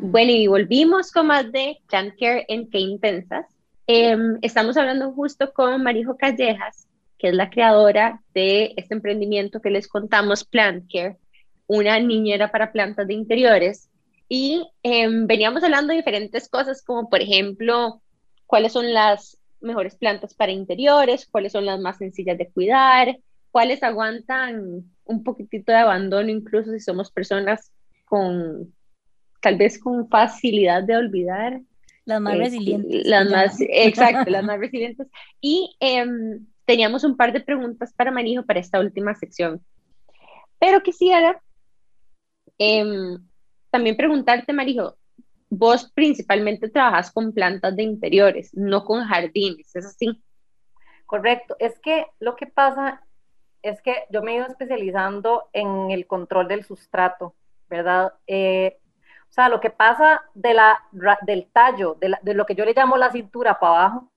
Bueno, 0.00 0.32
y 0.32 0.48
volvimos 0.48 1.10
con 1.10 1.28
más 1.28 1.50
de 1.50 1.78
Plant 1.88 2.12
Care 2.20 2.44
en 2.48 2.68
Qué 2.68 2.78
Intensas. 2.78 3.46
Em, 3.86 4.36
estamos 4.42 4.76
hablando 4.76 5.12
justo 5.12 5.50
con 5.54 5.82
Marijo 5.82 6.18
Callejas, 6.18 6.86
que 7.24 7.30
es 7.30 7.34
la 7.34 7.48
creadora 7.48 8.20
de 8.34 8.74
este 8.76 8.92
emprendimiento 8.92 9.62
que 9.62 9.70
les 9.70 9.88
contamos, 9.88 10.44
Plant 10.44 10.84
Care, 10.92 11.16
una 11.66 11.98
niñera 11.98 12.52
para 12.52 12.70
plantas 12.70 13.06
de 13.06 13.14
interiores. 13.14 13.88
Y 14.28 14.68
em, 14.82 15.26
veníamos 15.26 15.64
hablando 15.64 15.92
de 15.92 16.00
diferentes 16.00 16.50
cosas, 16.50 16.82
como 16.84 17.08
por 17.08 17.22
ejemplo, 17.22 18.02
cuáles 18.44 18.74
son 18.74 18.92
las 18.92 19.38
mejores 19.62 19.96
plantas 19.96 20.34
para 20.34 20.52
interiores, 20.52 21.26
cuáles 21.26 21.52
son 21.52 21.64
las 21.64 21.80
más 21.80 21.96
sencillas 21.96 22.36
de 22.36 22.50
cuidar, 22.50 23.16
cuáles 23.50 23.82
aguantan 23.82 24.84
un 25.04 25.24
poquitito 25.24 25.72
de 25.72 25.78
abandono, 25.78 26.28
incluso 26.28 26.72
si 26.72 26.80
somos 26.80 27.10
personas 27.10 27.72
con, 28.04 28.74
tal 29.40 29.56
vez 29.56 29.78
con 29.78 30.10
facilidad 30.10 30.82
de 30.82 30.98
olvidar. 30.98 31.62
Las 32.04 32.20
más 32.20 32.34
eh, 32.34 32.38
resilientes. 32.38 33.06
Las 33.06 33.30
más, 33.30 33.56
exacto, 33.60 34.30
las 34.30 34.44
más 34.44 34.58
resilientes. 34.58 35.06
Y 35.40 35.74
em, 35.80 36.44
teníamos 36.64 37.04
un 37.04 37.16
par 37.16 37.32
de 37.32 37.40
preguntas 37.40 37.92
para 37.92 38.10
Marijo 38.10 38.44
para 38.44 38.60
esta 38.60 38.80
última 38.80 39.14
sección. 39.14 39.64
Pero 40.58 40.82
quisiera 40.82 41.40
em, 42.58 43.18
también 43.70 43.96
preguntarte, 43.96 44.52
Marijo, 44.52 44.96
vos 45.50 45.90
principalmente 45.92 46.68
trabajas 46.68 47.12
con 47.12 47.32
plantas 47.32 47.76
de 47.76 47.82
interiores, 47.82 48.50
no 48.54 48.84
con 48.84 49.04
jardines, 49.04 49.74
¿es 49.74 49.86
así? 49.86 50.22
Correcto, 51.06 51.56
es 51.58 51.78
que 51.80 52.06
lo 52.18 52.34
que 52.36 52.46
pasa 52.46 53.02
es 53.62 53.80
que 53.82 54.04
yo 54.10 54.22
me 54.22 54.32
he 54.32 54.36
ido 54.36 54.46
especializando 54.46 55.48
en 55.52 55.90
el 55.90 56.06
control 56.06 56.48
del 56.48 56.64
sustrato, 56.64 57.34
¿verdad? 57.68 58.12
Eh, 58.26 58.78
o 59.28 59.32
sea, 59.34 59.48
lo 59.48 59.60
que 59.60 59.70
pasa 59.70 60.22
de 60.34 60.54
la, 60.54 60.80
del 61.22 61.50
tallo, 61.50 61.96
de, 61.98 62.34
lo 62.34 62.46
que 62.46 62.54
yo 62.54 62.64
le 62.64 62.74
llamo 62.74 62.96
la 62.96 63.10
cintura 63.10 63.58
para 63.58 63.72
abajo, 63.72 64.12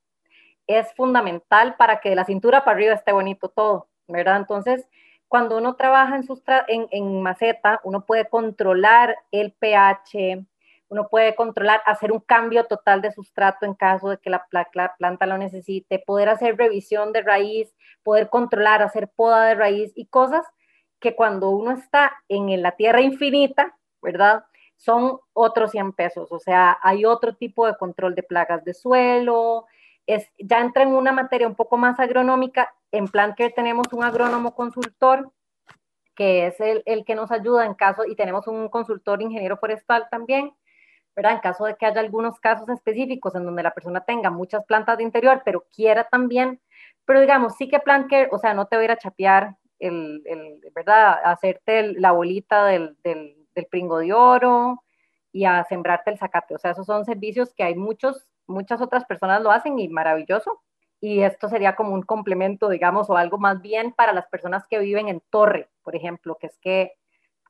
es 0.68 0.94
fundamental 0.94 1.76
para 1.78 2.00
que 2.00 2.10
de 2.10 2.16
la 2.16 2.26
cintura 2.26 2.64
para 2.64 2.78
arriba 2.78 2.94
esté 2.94 3.12
bonito 3.12 3.50
todo, 3.50 3.88
¿verdad? 4.08 4.38
Entonces, 4.38 4.88
cuando 5.28 5.58
uno 5.58 5.76
trabaja 5.76 6.20
en, 6.68 6.88
en 6.92 7.22
maceta, 7.22 7.82
uno 7.84 8.06
puede 8.06 8.30
controlar 8.30 9.18
el 9.32 9.52
pH, 9.54 10.46
uno 10.90 11.08
puede 11.10 11.36
controlar, 11.36 11.82
hacer 11.86 12.12
un 12.12 12.20
cambio 12.20 12.66
total 12.66 13.02
de 13.02 13.12
sustrato 13.12 13.66
en 13.66 13.74
caso 13.74 14.10
de 14.10 14.18
que 14.20 14.30
la, 14.30 14.46
planta 14.98 15.26
lo 15.26 15.38
necesite, 15.38 16.00
poder 16.00 16.30
hacer 16.30 16.58
revisión 16.58 17.12
de 17.12 17.22
raíz, 17.22 17.74
poder 18.04 18.30
controlar, 18.30 18.82
hacer 18.82 19.10
poda 19.10 19.46
de 19.46 19.56
raíz 19.56 19.92
y 19.96 20.06
cosas 20.06 20.46
que 21.00 21.16
cuando 21.16 21.50
uno 21.50 21.72
está 21.72 22.14
en 22.30 22.62
la 22.62 22.72
tierra 22.72 23.02
infinita, 23.02 23.78
¿verdad? 24.02 24.46
Son 24.78 25.20
otros 25.34 25.72
100 25.72 25.94
pesos, 25.94 26.32
o 26.32 26.40
sea, 26.40 26.78
hay 26.82 27.04
otro 27.04 27.36
tipo 27.36 27.66
de 27.66 27.76
control 27.76 28.16
de 28.16 28.24
plagas 28.24 28.64
de 28.64 28.74
suelo, 28.74 29.66
es, 30.08 30.28
ya 30.40 30.60
entra 30.60 30.84
en 30.84 30.94
una 30.94 31.12
materia 31.12 31.48
un 31.48 31.56
poco 31.56 31.78
más 31.78 32.00
agronómica, 32.00 32.74
en 32.92 33.08
plan 33.08 33.36
que 33.36 33.50
tenemos 33.52 33.88
un 33.92 34.04
agrónomo 34.04 34.56
consultor, 34.56 35.32
que 36.16 36.48
es 36.48 36.60
el, 36.60 36.82
el 36.86 37.06
que 37.06 37.14
nos 37.14 37.32
ayuda 37.32 37.66
en 37.66 37.76
caso, 37.76 38.06
y 38.06 38.16
tenemos 38.16 38.48
un 38.48 38.70
consultor 38.70 39.22
ingeniero 39.22 39.58
forestal 39.58 40.08
también, 40.10 40.54
en 41.26 41.40
caso 41.40 41.66
de 41.66 41.76
que 41.76 41.86
haya 41.86 42.00
algunos 42.00 42.40
casos 42.40 42.70
específicos 42.70 43.34
en 43.36 43.44
donde 43.44 43.64
la 43.64 43.74
persona 43.74 44.02
tenga 44.02 44.30
muchas 44.30 44.64
plantas 44.66 44.98
de 44.98 45.04
interior, 45.04 45.42
pero 45.44 45.66
quiera 45.74 46.08
también, 46.08 46.62
pero 47.06 47.22
digamos, 47.22 47.56
sí 47.56 47.68
que 47.68 47.80
plan 47.80 48.08
que, 48.08 48.28
o 48.32 48.38
sea, 48.38 48.54
no 48.54 48.68
te 48.68 48.76
voy 48.76 48.84
a 48.84 48.86
ir 48.86 48.92
a 48.92 48.98
chapear, 48.98 49.56
el, 49.80 50.22
el 50.26 50.60
¿verdad? 50.74 51.20
hacerte 51.24 51.94
la 51.94 52.12
bolita 52.12 52.66
del, 52.66 52.98
del, 53.04 53.36
del, 53.54 53.66
pringo 53.68 54.00
de 54.00 54.12
oro 54.12 54.84
y 55.32 55.46
a 55.46 55.64
sembrarte 55.66 56.10
el 56.10 56.18
zacate. 56.18 56.56
O 56.56 56.58
sea, 56.58 56.72
esos 56.72 56.86
son 56.88 57.06
servicios 57.06 57.54
que 57.54 57.64
hay 57.64 57.76
muchos, 57.76 58.28
muchas 58.48 58.82
otras 58.82 59.06
personas 59.06 59.42
lo 59.42 59.52
hacen 59.52 59.78
y 59.80 59.88
maravilloso. 59.90 60.62
Y 61.00 61.22
esto 61.22 61.48
sería 61.48 61.76
como 61.76 61.94
un 61.94 62.02
complemento, 62.02 62.70
digamos, 62.70 63.10
o 63.10 63.18
algo 63.18 63.38
más 63.38 63.62
bien 63.62 63.94
para 63.94 64.14
las 64.14 64.28
personas 64.28 64.66
que 64.68 64.80
viven 64.80 65.10
en 65.10 65.22
torre, 65.30 65.70
por 65.84 65.96
ejemplo, 65.96 66.38
que 66.40 66.48
es 66.48 66.58
que 66.58 66.94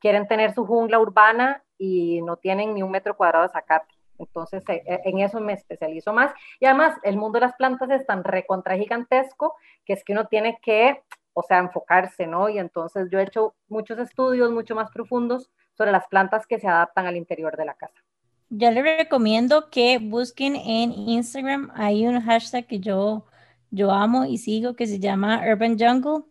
quieren 0.02 0.28
tener 0.28 0.54
su 0.54 0.66
jungla 0.66 1.00
urbana 1.00 1.64
y 1.78 2.22
no 2.22 2.38
tienen 2.38 2.74
ni 2.74 2.84
un 2.84 2.92
metro 2.92 3.16
cuadrado 3.16 3.44
de 3.48 3.54
zacate. 3.54 3.94
Entonces, 4.20 4.64
eh, 4.68 4.84
eh, 4.86 5.02
en 5.06 5.20
eso 5.20 5.40
me 5.40 5.54
especializo 5.54 6.12
más. 6.12 6.34
Y 6.60 6.66
además, 6.66 6.98
el 7.04 7.18
mundo 7.18 7.40
de 7.40 7.46
las 7.46 7.56
plantas 7.56 7.90
es 7.92 8.06
tan 8.06 8.24
recontra 8.24 8.76
gigantesco 8.76 9.56
que 9.86 9.94
es 9.94 10.04
que 10.04 10.14
uno 10.14 10.26
tiene 10.28 10.60
que, 10.62 11.04
o 11.34 11.44
sea, 11.44 11.60
enfocarse, 11.60 12.28
¿no? 12.28 12.50
Y 12.50 12.58
entonces 12.60 13.10
yo 13.12 13.20
he 13.20 13.24
hecho 13.24 13.56
muchos 13.68 14.00
estudios 14.00 14.52
mucho 14.52 14.76
más 14.76 14.92
profundos 14.92 15.52
sobre 15.74 15.92
las 15.92 16.08
plantas 16.08 16.48
que 16.48 16.60
se 16.60 16.68
adaptan 16.68 17.06
al 17.06 17.16
interior 17.16 17.56
de 17.56 17.66
la 17.66 17.76
casa. 17.76 18.02
Yo 18.50 18.72
les 18.72 18.84
recomiendo 18.84 19.70
que 19.70 19.98
busquen 19.98 20.56
en 20.56 20.94
Instagram, 20.94 21.70
hay 21.76 22.08
un 22.08 22.22
hashtag 22.22 22.66
que 22.66 22.80
yo, 22.80 23.26
yo 23.72 23.92
amo 23.92 24.26
y 24.26 24.38
sigo 24.38 24.76
que 24.76 24.88
se 24.88 25.00
llama 25.00 25.44
Urban 25.46 25.78
Jungle 25.78 26.24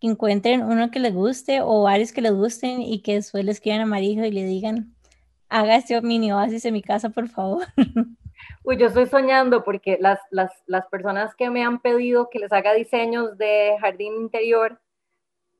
que 0.00 0.06
encuentren 0.06 0.62
uno 0.62 0.90
que 0.90 1.00
les 1.00 1.12
guste 1.12 1.60
o 1.60 1.82
varios 1.82 2.12
que 2.12 2.22
les 2.22 2.32
gusten 2.32 2.80
y 2.80 3.02
que 3.02 3.14
después 3.14 3.44
les 3.44 3.56
escriban 3.56 3.92
a 3.92 4.00
y 4.00 4.14
le 4.14 4.44
digan, 4.44 4.94
haga 5.48 5.76
este 5.76 6.00
mini 6.02 6.32
oasis 6.32 6.64
en 6.64 6.74
mi 6.74 6.82
casa, 6.82 7.10
por 7.10 7.28
favor. 7.28 7.64
Uy, 8.64 8.76
yo 8.76 8.86
estoy 8.86 9.06
soñando 9.06 9.64
porque 9.64 9.98
las, 10.00 10.20
las, 10.30 10.52
las 10.66 10.86
personas 10.86 11.34
que 11.34 11.50
me 11.50 11.64
han 11.64 11.80
pedido 11.80 12.30
que 12.30 12.38
les 12.38 12.52
haga 12.52 12.74
diseños 12.74 13.36
de 13.36 13.76
jardín 13.80 14.14
interior, 14.14 14.80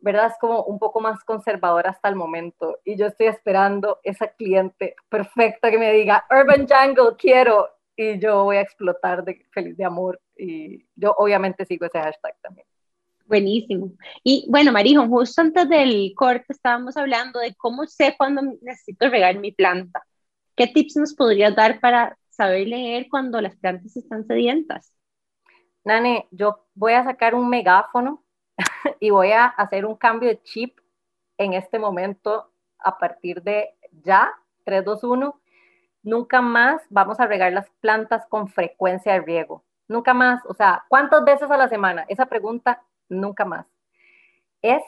¿verdad? 0.00 0.26
Es 0.26 0.38
como 0.40 0.62
un 0.64 0.78
poco 0.78 1.00
más 1.00 1.24
conservadora 1.24 1.90
hasta 1.90 2.08
el 2.08 2.16
momento. 2.16 2.78
Y 2.84 2.96
yo 2.96 3.06
estoy 3.06 3.26
esperando 3.26 3.98
esa 4.02 4.28
cliente 4.28 4.94
perfecta 5.08 5.70
que 5.70 5.78
me 5.78 5.92
diga, 5.92 6.24
Urban 6.30 6.66
Jungle, 6.68 7.16
quiero. 7.18 7.68
Y 7.96 8.18
yo 8.20 8.44
voy 8.44 8.56
a 8.56 8.60
explotar 8.60 9.24
de 9.24 9.44
feliz 9.52 9.76
de 9.76 9.84
amor. 9.84 10.20
Y 10.36 10.86
yo 10.94 11.14
obviamente 11.18 11.64
sigo 11.64 11.86
ese 11.86 11.98
hashtag 11.98 12.36
también. 12.40 12.66
Buenísimo. 13.26 13.92
Y 14.24 14.46
bueno, 14.48 14.72
Marijo, 14.72 15.06
justo 15.06 15.42
antes 15.42 15.68
del 15.68 16.12
corte 16.16 16.46
estábamos 16.48 16.96
hablando 16.96 17.40
de 17.40 17.54
cómo 17.56 17.86
sé 17.86 18.14
cuándo 18.16 18.40
necesito 18.62 19.10
regar 19.10 19.38
mi 19.38 19.52
planta. 19.52 20.02
¿Qué 20.56 20.66
tips 20.66 20.96
nos 20.96 21.14
podrías 21.14 21.54
dar 21.54 21.78
para 21.80 22.16
saber 22.30 22.68
leer 22.68 23.06
cuando 23.10 23.40
las 23.40 23.54
plantas 23.56 23.96
están 23.96 24.26
sedientas? 24.26 24.94
Nane, 25.84 26.26
yo 26.30 26.66
voy 26.74 26.94
a 26.94 27.04
sacar 27.04 27.34
un 27.34 27.50
megáfono 27.50 28.24
y 29.00 29.10
voy 29.10 29.32
a 29.32 29.46
hacer 29.46 29.86
un 29.86 29.96
cambio 29.96 30.28
de 30.28 30.42
chip 30.42 30.78
en 31.38 31.54
este 31.54 31.78
momento 31.78 32.50
a 32.78 32.98
partir 32.98 33.42
de 33.42 33.74
ya, 34.02 34.32
3, 34.64 34.84
2, 34.84 35.04
1. 35.04 35.40
Nunca 36.02 36.40
más 36.40 36.82
vamos 36.90 37.20
a 37.20 37.26
regar 37.26 37.52
las 37.52 37.68
plantas 37.80 38.26
con 38.26 38.48
frecuencia 38.48 39.12
de 39.12 39.20
riego. 39.20 39.64
Nunca 39.88 40.14
más, 40.14 40.44
o 40.46 40.54
sea, 40.54 40.84
¿cuántas 40.88 41.24
veces 41.24 41.50
a 41.50 41.56
la 41.56 41.68
semana? 41.68 42.04
Esa 42.08 42.26
pregunta 42.26 42.82
nunca 43.08 43.44
más. 43.44 43.66
Es 44.60 44.82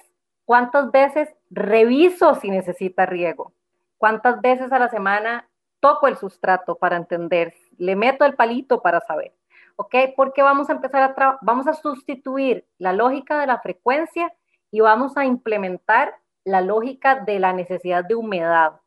cuántas 0.45 0.91
veces 0.91 1.29
reviso 1.49 2.35
si 2.35 2.51
necesita 2.51 3.07
riego, 3.07 3.53
cuántas 3.99 4.41
veces 4.41 4.73
a 4.73 4.79
la 4.79 4.89
semana 4.89 5.49
toco 5.81 6.07
el 6.07 6.16
sustrato 6.16 6.77
para 6.77 6.97
entender, 6.97 7.55
le 7.79 7.97
meto 7.97 8.25
el 8.25 8.35
palito 8.35 8.83
para 8.83 9.01
saber. 9.01 9.33
¿Ok? 9.81 9.95
Porque 10.14 10.43
vamos 10.43 10.68
a 10.68 10.74
empezar 10.74 11.14
a, 11.16 11.39
vamos 11.41 11.66
a 11.66 11.72
sustituir 11.72 12.66
la 12.76 12.93
lógica 12.93 13.41
de 13.41 13.47
la 13.47 13.61
frecuencia 13.61 14.31
y 14.70 14.81
vamos 14.81 15.16
a 15.16 15.24
implementar 15.24 16.16
la 16.45 16.61
lógica 16.61 17.14
de 17.14 17.39
la 17.39 17.55
necesidad 17.55 18.05
de 18.05 18.14
humedad. 18.14 18.78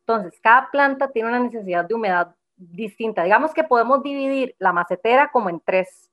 Entonces, 0.00 0.38
cada 0.42 0.70
planta 0.70 1.10
tiene 1.10 1.30
una 1.30 1.38
necesidad 1.38 1.86
de 1.86 1.94
humedad 1.94 2.34
distinta. 2.54 3.22
Digamos 3.22 3.54
que 3.54 3.64
podemos 3.64 4.02
dividir 4.02 4.54
la 4.58 4.74
macetera 4.74 5.30
como 5.32 5.48
en 5.48 5.58
tres, 5.60 6.10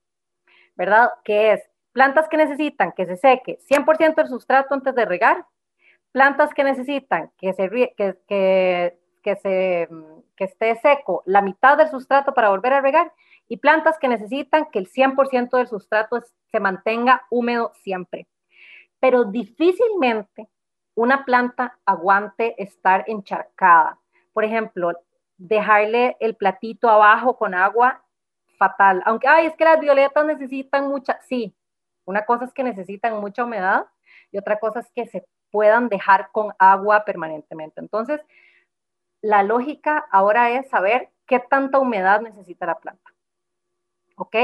¿verdad? 0.73 1.11
Que 1.25 1.51
es 1.51 1.69
plantas 1.91 2.29
que 2.29 2.37
necesitan 2.37 2.93
que 2.93 3.07
se 3.07 3.17
seque 3.17 3.59
100% 3.69 4.21
el 4.21 4.29
sustrato 4.29 4.73
antes 4.73 4.95
de 4.95 5.03
regar, 5.03 5.45
plantas 6.13 6.53
que 6.53 6.63
necesitan 6.63 7.29
que, 7.37 7.51
se, 7.51 7.69
que, 7.69 8.15
que, 8.25 9.35
se, 9.35 9.89
que 10.37 10.43
esté 10.45 10.77
seco 10.77 11.23
la 11.25 11.41
mitad 11.41 11.77
del 11.77 11.89
sustrato 11.89 12.33
para 12.33 12.51
volver 12.51 12.71
a 12.71 12.79
regar 12.79 13.11
y 13.49 13.57
plantas 13.57 13.97
que 13.97 14.07
necesitan 14.07 14.69
que 14.71 14.79
el 14.79 14.87
100% 14.87 15.57
del 15.57 15.67
sustrato 15.67 16.21
se 16.51 16.59
mantenga 16.59 17.25
húmedo 17.29 17.73
siempre. 17.81 18.27
Pero 18.99 19.25
difícilmente 19.25 20.47
una 20.95 21.25
planta 21.25 21.79
aguante 21.85 22.61
estar 22.61 23.03
encharcada. 23.07 23.99
Por 24.33 24.43
ejemplo, 24.43 24.91
dejarle 25.37 26.15
el 26.19 26.35
platito 26.35 26.89
abajo 26.89 27.37
con 27.37 27.55
agua, 27.55 28.03
fatal. 28.57 29.01
Aunque, 29.05 29.27
ay, 29.27 29.47
es 29.47 29.55
que 29.55 29.63
las 29.63 29.79
violetas 29.79 30.25
necesitan 30.25 30.87
mucha, 30.87 31.19
sí, 31.21 31.55
una 32.05 32.25
cosa 32.25 32.45
es 32.45 32.53
que 32.53 32.63
necesitan 32.63 33.19
mucha 33.19 33.45
humedad 33.45 33.87
y 34.31 34.37
otra 34.37 34.59
cosa 34.59 34.81
es 34.81 34.91
que 34.93 35.07
se 35.07 35.25
puedan 35.51 35.89
dejar 35.89 36.29
con 36.31 36.53
agua 36.59 37.05
permanentemente. 37.05 37.79
Entonces, 37.79 38.21
la 39.21 39.41
lógica 39.43 40.05
ahora 40.11 40.51
es 40.51 40.69
saber 40.69 41.09
qué 41.25 41.39
tanta 41.39 41.79
humedad 41.79 42.21
necesita 42.21 42.65
la 42.65 42.75
planta. 42.75 43.09
¿Ok? 44.19 44.35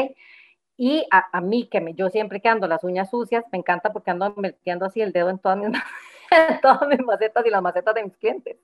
Y 0.78 1.08
a, 1.12 1.40
mí, 1.42 1.68
que 1.70 1.80
me, 1.80 1.94
yo 1.94 2.10
siempre 2.10 2.42
que 2.42 2.50
ando 2.50 2.68
las 2.68 2.84
uñas 2.84 3.10
sucias, 3.10 3.46
me 3.52 3.60
encanta 3.60 3.94
porque 3.94 4.12
ando 4.12 4.34
metiendo 4.36 4.86
así 4.86 5.02
el 5.02 5.14
dedo 5.14 5.30
en 5.30 5.40
todas 5.40 5.58
mis, 5.58 5.68
en 6.32 6.62
todas 6.62 6.88
mis 6.88 7.00
macetas 7.00 7.46
y 7.46 7.50
las 7.50 7.62
macetas 7.62 7.96
de 7.96 8.04
mis 8.04 8.18
clientes. 8.18 8.58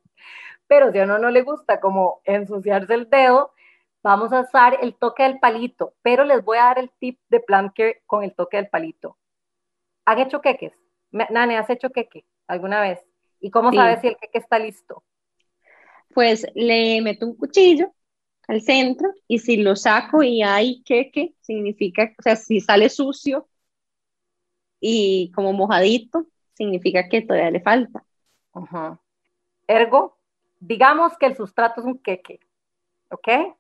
Pero 0.68 0.92
si 0.92 1.00
a 1.00 1.04
uno 1.04 1.20
no 1.20 1.30
le 1.30 1.44
gusta 1.44 1.80
como 1.80 2.22
ensuciarse 2.26 2.94
el 2.94 3.10
dedo, 3.10 3.54
Vamos 4.04 4.34
a 4.34 4.42
usar 4.42 4.80
el 4.82 4.96
toque 4.96 5.24
del 5.24 5.40
palito, 5.40 5.94
pero 6.02 6.24
les 6.24 6.44
voy 6.44 6.58
a 6.58 6.64
dar 6.64 6.80
el 6.80 6.90
tip 7.00 7.20
de 7.30 7.40
plant 7.40 7.72
care 7.76 8.02
con 8.08 8.24
el 8.24 8.34
toque 8.34 8.58
del 8.58 8.68
palito. 8.68 9.18
¿Han 10.06 10.18
hecho 10.18 10.42
queques? 10.42 10.74
Nane, 11.12 11.58
¿has 11.58 11.70
hecho 11.70 11.92
queque 11.92 12.26
alguna 12.48 12.82
vez? 12.82 13.00
¿Y 13.40 13.52
cómo 13.52 13.72
sabes 13.72 14.02
si 14.02 14.08
el 14.08 14.18
queque 14.18 14.40
está 14.40 14.58
listo? 14.58 15.04
Pues 16.16 16.48
le 16.56 17.00
meto 17.02 17.28
un 17.28 17.36
cuchillo 17.36 17.94
al 18.52 18.62
centro 18.62 19.14
y 19.30 19.40
si 19.40 19.56
lo 19.56 19.78
saco 19.78 20.24
y 20.24 20.44
hay 20.44 20.84
queque, 20.84 21.36
significa, 21.40 22.14
o 22.20 22.22
sea, 22.22 22.36
si 22.36 22.60
sale 22.60 22.90
sucio 22.90 23.48
y 24.82 25.32
como 25.34 25.54
mojadito, 25.54 26.26
significa 26.54 27.08
que 27.08 27.22
todavía 27.22 27.50
le 27.50 27.62
falta. 27.62 28.04
Ergo, 29.68 30.18
digamos 30.60 31.18
que 31.18 31.28
el 31.28 31.38
sustrato 31.38 31.80
es 31.80 31.88
un 31.88 31.98
queque, 32.00 32.42
¿ok? 33.10 33.56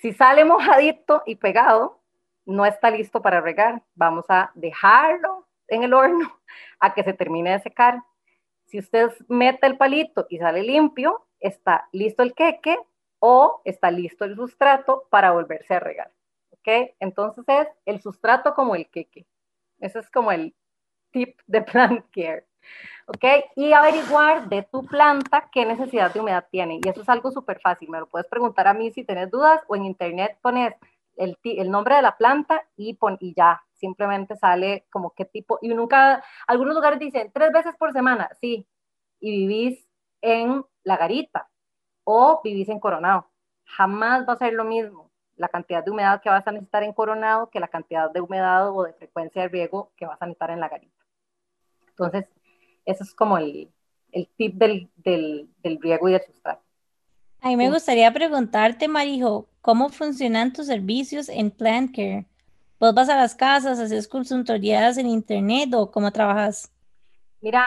Si 0.00 0.14
sale 0.14 0.46
mojadito 0.46 1.22
y 1.26 1.36
pegado, 1.36 2.00
no 2.46 2.64
está 2.64 2.90
listo 2.90 3.20
para 3.20 3.42
regar. 3.42 3.82
Vamos 3.94 4.24
a 4.30 4.50
dejarlo 4.54 5.46
en 5.68 5.82
el 5.82 5.92
horno 5.92 6.40
a 6.80 6.94
que 6.94 7.04
se 7.04 7.12
termine 7.12 7.50
de 7.50 7.60
secar. 7.60 8.02
Si 8.64 8.78
usted 8.78 9.10
mete 9.28 9.66
el 9.66 9.76
palito 9.76 10.26
y 10.30 10.38
sale 10.38 10.62
limpio, 10.62 11.26
está 11.38 11.86
listo 11.92 12.22
el 12.22 12.32
queque 12.32 12.78
o 13.24 13.62
está 13.64 13.92
listo 13.92 14.24
el 14.24 14.34
sustrato 14.34 15.06
para 15.08 15.30
volverse 15.30 15.74
a 15.74 15.80
regar. 15.80 16.10
¿Ok? 16.50 16.92
Entonces 16.98 17.44
es 17.46 17.68
el 17.86 18.00
sustrato 18.00 18.52
como 18.52 18.74
el 18.74 18.90
queque. 18.90 19.26
Ese 19.78 20.00
es 20.00 20.10
como 20.10 20.32
el 20.32 20.56
tip 21.12 21.38
de 21.46 21.62
plant 21.62 22.04
care. 22.12 22.46
¿ok? 23.06 23.24
Y 23.54 23.72
averiguar 23.72 24.48
de 24.48 24.64
tu 24.64 24.84
planta 24.84 25.48
qué 25.52 25.64
necesidad 25.64 26.12
de 26.12 26.18
humedad 26.18 26.48
tiene. 26.50 26.80
Y 26.82 26.88
eso 26.88 27.02
es 27.02 27.08
algo 27.08 27.30
súper 27.30 27.60
fácil. 27.60 27.90
Me 27.90 28.00
lo 28.00 28.08
puedes 28.08 28.26
preguntar 28.26 28.66
a 28.66 28.74
mí 28.74 28.90
si 28.90 29.04
tienes 29.04 29.30
dudas 29.30 29.62
o 29.68 29.76
en 29.76 29.84
internet 29.84 30.36
pones 30.42 30.74
el, 31.14 31.38
el 31.44 31.70
nombre 31.70 31.94
de 31.94 32.02
la 32.02 32.16
planta 32.16 32.66
y, 32.76 32.94
pon, 32.94 33.18
y 33.20 33.34
ya, 33.34 33.62
simplemente 33.74 34.34
sale 34.34 34.86
como 34.90 35.14
qué 35.14 35.26
tipo. 35.26 35.60
Y 35.62 35.68
nunca, 35.68 36.24
algunos 36.48 36.74
lugares 36.74 36.98
dicen 36.98 37.30
tres 37.32 37.52
veces 37.52 37.76
por 37.76 37.92
semana, 37.92 38.30
sí, 38.40 38.66
y 39.20 39.30
vivís 39.30 39.86
en 40.22 40.64
La 40.82 40.96
Garita 40.96 41.51
o 42.04 42.40
vivís 42.42 42.68
en 42.68 42.80
Coronado. 42.80 43.28
Jamás 43.64 44.26
va 44.28 44.34
a 44.34 44.38
ser 44.38 44.52
lo 44.52 44.64
mismo 44.64 45.12
la 45.36 45.48
cantidad 45.48 45.84
de 45.84 45.90
humedad 45.90 46.20
que 46.20 46.30
vas 46.30 46.46
a 46.46 46.52
necesitar 46.52 46.82
en 46.82 46.92
Coronado 46.92 47.50
que 47.50 47.60
la 47.60 47.68
cantidad 47.68 48.10
de 48.10 48.20
humedad 48.20 48.70
o 48.70 48.84
de 48.84 48.92
frecuencia 48.92 49.42
de 49.42 49.48
riego 49.48 49.90
que 49.96 50.06
vas 50.06 50.20
a 50.20 50.26
necesitar 50.26 50.50
en 50.50 50.60
La 50.60 50.68
Garita. 50.68 51.04
Entonces, 51.88 52.26
eso 52.84 53.02
es 53.02 53.14
como 53.14 53.38
el, 53.38 53.70
el 54.12 54.28
tip 54.36 54.54
del, 54.54 54.88
del, 54.96 55.48
del 55.62 55.80
riego 55.80 56.08
y 56.08 56.12
del 56.12 56.22
sustrato. 56.22 56.62
A 57.40 57.48
mí 57.48 57.56
me 57.56 57.70
gustaría 57.70 58.12
preguntarte, 58.12 58.86
Marijo, 58.86 59.48
¿cómo 59.60 59.88
funcionan 59.88 60.52
tus 60.52 60.66
servicios 60.66 61.28
en 61.28 61.50
Plant 61.50 61.94
Care? 61.94 62.26
¿Vos 62.78 62.94
vas 62.94 63.08
a 63.08 63.16
las 63.16 63.34
casas, 63.34 63.80
haces 63.80 64.06
consultorías 64.06 64.96
en 64.96 65.08
internet 65.08 65.74
o 65.74 65.90
cómo 65.90 66.12
trabajas? 66.12 66.72
Mira, 67.40 67.66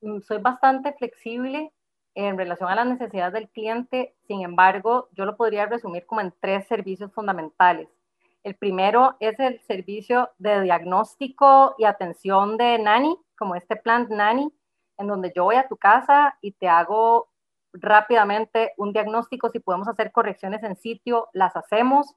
mm, 0.00 0.20
soy 0.20 0.38
bastante 0.38 0.92
flexible 0.92 1.72
en 2.14 2.36
relación 2.36 2.68
a 2.68 2.74
las 2.74 2.86
necesidades 2.86 3.32
del 3.32 3.48
cliente, 3.48 4.14
sin 4.26 4.42
embargo, 4.42 5.08
yo 5.12 5.24
lo 5.24 5.36
podría 5.36 5.66
resumir 5.66 6.06
como 6.06 6.20
en 6.20 6.34
tres 6.40 6.66
servicios 6.66 7.12
fundamentales. 7.12 7.88
El 8.42 8.54
primero 8.54 9.16
es 9.20 9.38
el 9.38 9.60
servicio 9.60 10.30
de 10.38 10.62
diagnóstico 10.62 11.74
y 11.78 11.84
atención 11.84 12.56
de 12.56 12.78
Nani, 12.78 13.16
como 13.36 13.54
este 13.54 13.76
plan 13.76 14.06
Nani, 14.10 14.52
en 14.98 15.06
donde 15.06 15.32
yo 15.34 15.44
voy 15.44 15.56
a 15.56 15.68
tu 15.68 15.76
casa 15.76 16.36
y 16.40 16.52
te 16.52 16.68
hago 16.68 17.28
rápidamente 17.72 18.72
un 18.76 18.92
diagnóstico, 18.92 19.48
si 19.50 19.60
podemos 19.60 19.88
hacer 19.88 20.10
correcciones 20.12 20.62
en 20.62 20.76
sitio, 20.76 21.28
las 21.32 21.54
hacemos. 21.56 22.16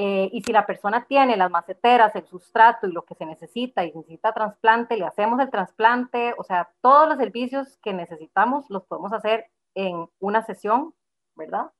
Eh, 0.00 0.30
y 0.32 0.42
si 0.42 0.52
la 0.52 0.64
persona 0.64 1.06
tiene 1.06 1.36
las 1.36 1.50
maceteras, 1.50 2.14
el 2.14 2.24
sustrato 2.24 2.86
y 2.86 2.92
lo 2.92 3.04
que 3.04 3.16
se 3.16 3.26
necesita 3.26 3.84
y 3.84 3.92
necesita 3.92 4.32
trasplante, 4.32 4.96
le 4.96 5.04
hacemos 5.04 5.40
el 5.40 5.50
trasplante. 5.50 6.34
O 6.38 6.44
sea, 6.44 6.70
todos 6.80 7.08
los 7.08 7.18
servicios 7.18 7.78
que 7.78 7.92
necesitamos 7.92 8.70
los 8.70 8.84
podemos 8.84 9.12
hacer 9.12 9.50
en 9.74 10.08
una 10.20 10.42
sesión, 10.42 10.94
¿verdad? 11.34 11.72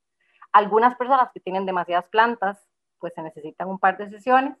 Algunas 0.51 0.97
personas 0.97 1.31
que 1.33 1.39
tienen 1.39 1.65
demasiadas 1.65 2.07
plantas, 2.09 2.67
pues 2.99 3.13
se 3.13 3.21
necesitan 3.21 3.69
un 3.69 3.79
par 3.79 3.97
de 3.97 4.09
sesiones. 4.09 4.57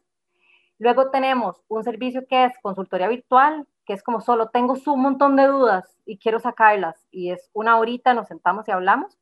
Luego 0.77 1.11
tenemos 1.11 1.61
un 1.67 1.83
servicio 1.83 2.25
que 2.27 2.45
es 2.45 2.53
consultoría 2.61 3.09
virtual, 3.09 3.67
que 3.85 3.91
es 3.91 4.03
como 4.03 4.21
solo 4.21 4.51
tengo 4.51 4.75
un 4.85 5.01
montón 5.01 5.35
de 5.35 5.47
dudas 5.47 5.97
y 6.05 6.17
quiero 6.17 6.39
sacarlas 6.39 6.95
y 7.11 7.31
es 7.31 7.49
una 7.51 7.77
horita, 7.77 8.13
nos 8.13 8.29
sentamos 8.29 8.69
y 8.69 8.71
hablamos. 8.71 9.17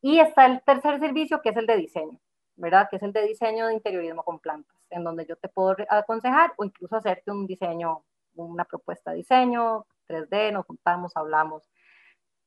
Y 0.00 0.20
está 0.20 0.46
el 0.46 0.62
tercer 0.62 1.00
servicio 1.00 1.42
que 1.42 1.48
es 1.48 1.56
el 1.56 1.66
de 1.66 1.76
diseño, 1.76 2.20
¿verdad? 2.56 2.88
Que 2.90 2.96
es 2.96 3.02
el 3.02 3.12
de 3.12 3.26
diseño 3.26 3.66
de 3.66 3.74
interiorismo 3.74 4.22
con 4.22 4.38
plantas, 4.38 4.76
en 4.90 5.04
donde 5.04 5.26
yo 5.26 5.36
te 5.36 5.48
puedo 5.48 5.76
aconsejar 5.88 6.52
o 6.56 6.64
incluso 6.64 6.96
hacerte 6.96 7.30
un 7.30 7.46
diseño, 7.46 8.04
una 8.34 8.64
propuesta 8.64 9.10
de 9.10 9.18
diseño, 9.18 9.86
3D, 10.06 10.52
nos 10.52 10.66
juntamos, 10.66 11.12
hablamos, 11.16 11.62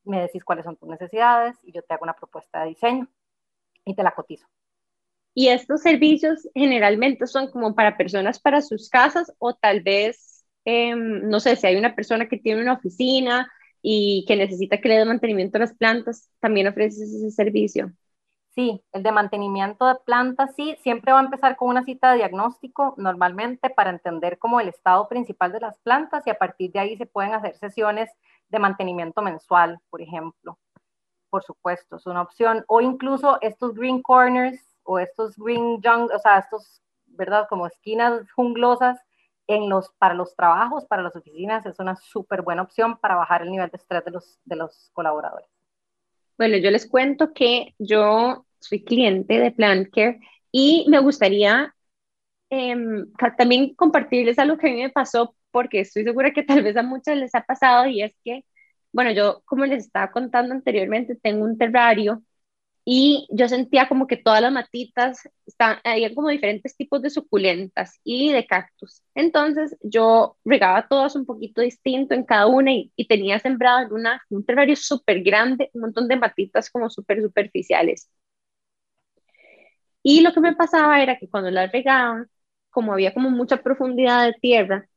me 0.03 0.22
decís 0.22 0.43
cuáles 0.43 0.66
son 0.66 0.78
tus 0.78 0.89
necesidades 0.89 1.58
y 1.64 1.72
yo 1.72 1.82
te 1.82 1.93
hago 1.93 2.03
una 2.03 2.16
propuesta 2.16 2.62
de 2.62 2.70
diseño 2.70 3.08
y 3.86 3.95
te 3.95 4.03
la 4.03 4.14
cotizo. 4.14 4.47
Y 5.34 5.49
estos 5.49 5.82
servicios 5.82 6.47
generalmente 6.53 7.28
son 7.28 7.51
como 7.51 7.76
para 7.76 7.97
personas 7.97 8.39
para 8.39 8.62
sus 8.62 8.89
casas 8.89 9.34
o 9.38 9.53
tal 9.53 9.82
vez 9.82 10.45
em, 10.66 11.28
no 11.30 11.39
sé, 11.39 11.56
si 11.56 11.68
hay 11.68 11.76
una 11.76 11.95
persona 11.95 12.28
que 12.28 12.38
tiene 12.38 12.62
una 12.62 12.74
oficina 12.74 13.51
y 13.82 14.26
que 14.28 14.36
necesita 14.36 14.80
que 14.82 14.89
le 14.89 14.97
dé 14.97 15.06
mantenimiento 15.06 15.58
a 15.58 15.62
las 15.62 15.74
plantas, 15.76 16.30
también 16.39 16.68
ofreces 16.68 17.12
ese 17.12 17.32
servicio. 17.32 17.91
Sí, 18.56 18.82
el 18.93 19.03
de 19.03 19.12
mantenimiento 19.12 19.86
de 19.86 19.95
plantas, 20.06 20.56
sí, 20.56 20.78
siempre 20.82 21.12
va 21.12 21.20
a 21.20 21.24
empezar 21.24 21.58
con 21.58 21.68
una 21.70 21.84
cita 21.84 22.12
de 22.12 22.18
diagnóstico 22.20 22.93
normalmente 22.97 23.70
para 23.70 23.89
entender 23.89 24.39
como 24.39 24.62
el 24.62 24.70
estado 24.70 25.10
principal 25.10 25.51
de 25.51 25.60
las 25.60 25.78
plantas 25.80 26.26
y 26.26 26.30
a 26.30 26.38
partir 26.38 26.72
de 26.72 26.80
ahí 26.80 26.95
se 26.97 27.06
pueden 27.06 27.34
hacer 27.34 27.58
sesiones 27.58 28.10
de 28.49 28.60
mantenimiento 28.60 29.22
mensual, 29.22 29.80
por 29.89 30.01
ejemplo. 30.01 30.58
Por 31.30 31.43
supuesto, 31.43 31.97
es 31.97 32.06
una 32.08 32.22
opción. 32.24 32.66
O 32.68 32.82
incluso 32.82 33.39
estos 33.41 33.76
green 33.76 34.01
corners 34.01 34.62
o 34.84 34.99
estos 34.99 35.36
green 35.38 35.82
jungle, 35.84 36.16
o 36.16 36.20
sea, 36.20 36.39
estos, 36.39 36.82
¿verdad? 37.08 37.47
Como 37.49 37.68
esquinas 37.68 38.32
junglosas 38.34 38.99
en 39.47 39.70
los, 39.70 39.91
para 39.99 40.16
los 40.16 40.36
trabajos, 40.36 40.86
para 40.86 41.03
las 41.03 41.16
oficinas, 41.16 41.66
es 41.66 41.80
una 41.80 41.95
súper 41.97 42.41
buena 42.43 42.64
opción 42.64 42.97
para 42.97 43.16
bajar 43.16 43.43
el 43.43 43.51
nivel 43.51 43.70
de 43.72 43.78
estrés 43.78 44.06
de 44.06 44.12
los, 44.12 44.39
de 44.45 44.58
los 44.58 44.91
colaboradores. 44.93 45.55
Bueno, 46.38 46.58
yo 46.58 46.70
les 46.72 46.88
cuento 46.88 47.34
que 47.34 47.74
yo 47.80 48.46
soy 48.60 48.84
cliente 48.84 49.40
de 49.40 49.52
Plant 49.52 49.90
Care 49.94 50.20
y 50.52 50.86
me 50.90 51.00
gustaría 51.00 51.74
em, 52.50 53.12
también 53.38 53.76
compartirles 53.76 54.40
algo 54.40 54.58
que 54.58 54.70
a 54.70 54.72
mí 54.74 54.82
me 54.84 54.90
pasó 54.92 55.36
porque 55.52 55.82
estoy 55.82 56.04
segura 56.06 56.34
que 56.34 56.44
tal 56.44 56.64
vez 56.64 56.78
a 56.78 56.84
muchos 56.84 57.18
les 57.18 57.36
ha 57.36 57.44
pasado 57.46 57.88
y 57.88 58.02
es 58.04 58.16
que, 58.24 58.46
bueno, 58.94 59.12
yo 59.12 59.44
como 59.46 59.66
les 59.66 59.86
estaba 59.86 60.12
contando 60.12 60.54
anteriormente, 60.56 61.16
tengo 61.22 61.46
un 61.46 61.58
terrario 61.58 62.24
y 62.86 63.28
yo 63.32 63.50
sentía 63.50 63.90
como 63.90 64.08
que 64.08 64.18
todas 64.18 64.42
las 64.42 64.52
matitas, 64.54 65.28
estaban, 65.48 65.80
había 65.84 66.14
como 66.14 66.30
diferentes 66.30 66.78
tipos 66.78 67.02
de 67.02 67.10
suculentas 67.10 68.00
y 68.04 68.32
de 68.32 68.46
cactus. 68.48 69.02
Entonces 69.16 69.76
yo 69.84 70.38
regaba 70.46 70.88
todas 70.88 71.16
un 71.16 71.26
poquito 71.26 71.62
distinto 71.62 72.14
en 72.14 72.24
cada 72.26 72.48
una 72.48 72.72
y, 72.74 72.92
tenía 73.10 73.40
sembrado 73.40 73.88
en 73.88 73.94
una, 73.94 74.22
un 74.30 74.46
terrario 74.46 74.76
súper 74.76 75.24
grande, 75.24 75.72
un 75.74 75.82
montón 75.82 76.08
de 76.08 76.18
matitas 76.18 76.70
como 76.70 76.90
súper 76.90 77.22
superficiales. 77.22 78.10
Y 80.04 80.22
lo 80.22 80.34
que 80.34 80.40
me 80.40 80.56
pasaba 80.56 81.02
era 81.02 81.18
que 81.18 81.28
cuando 81.30 81.52
las 81.52 81.72
regaban, 81.72 82.30
como 82.70 82.94
había 82.94 83.14
como 83.14 83.30
mucha 83.30 83.58
profundidad 83.64 84.26
de 84.26 84.34
tierra, 84.34 84.88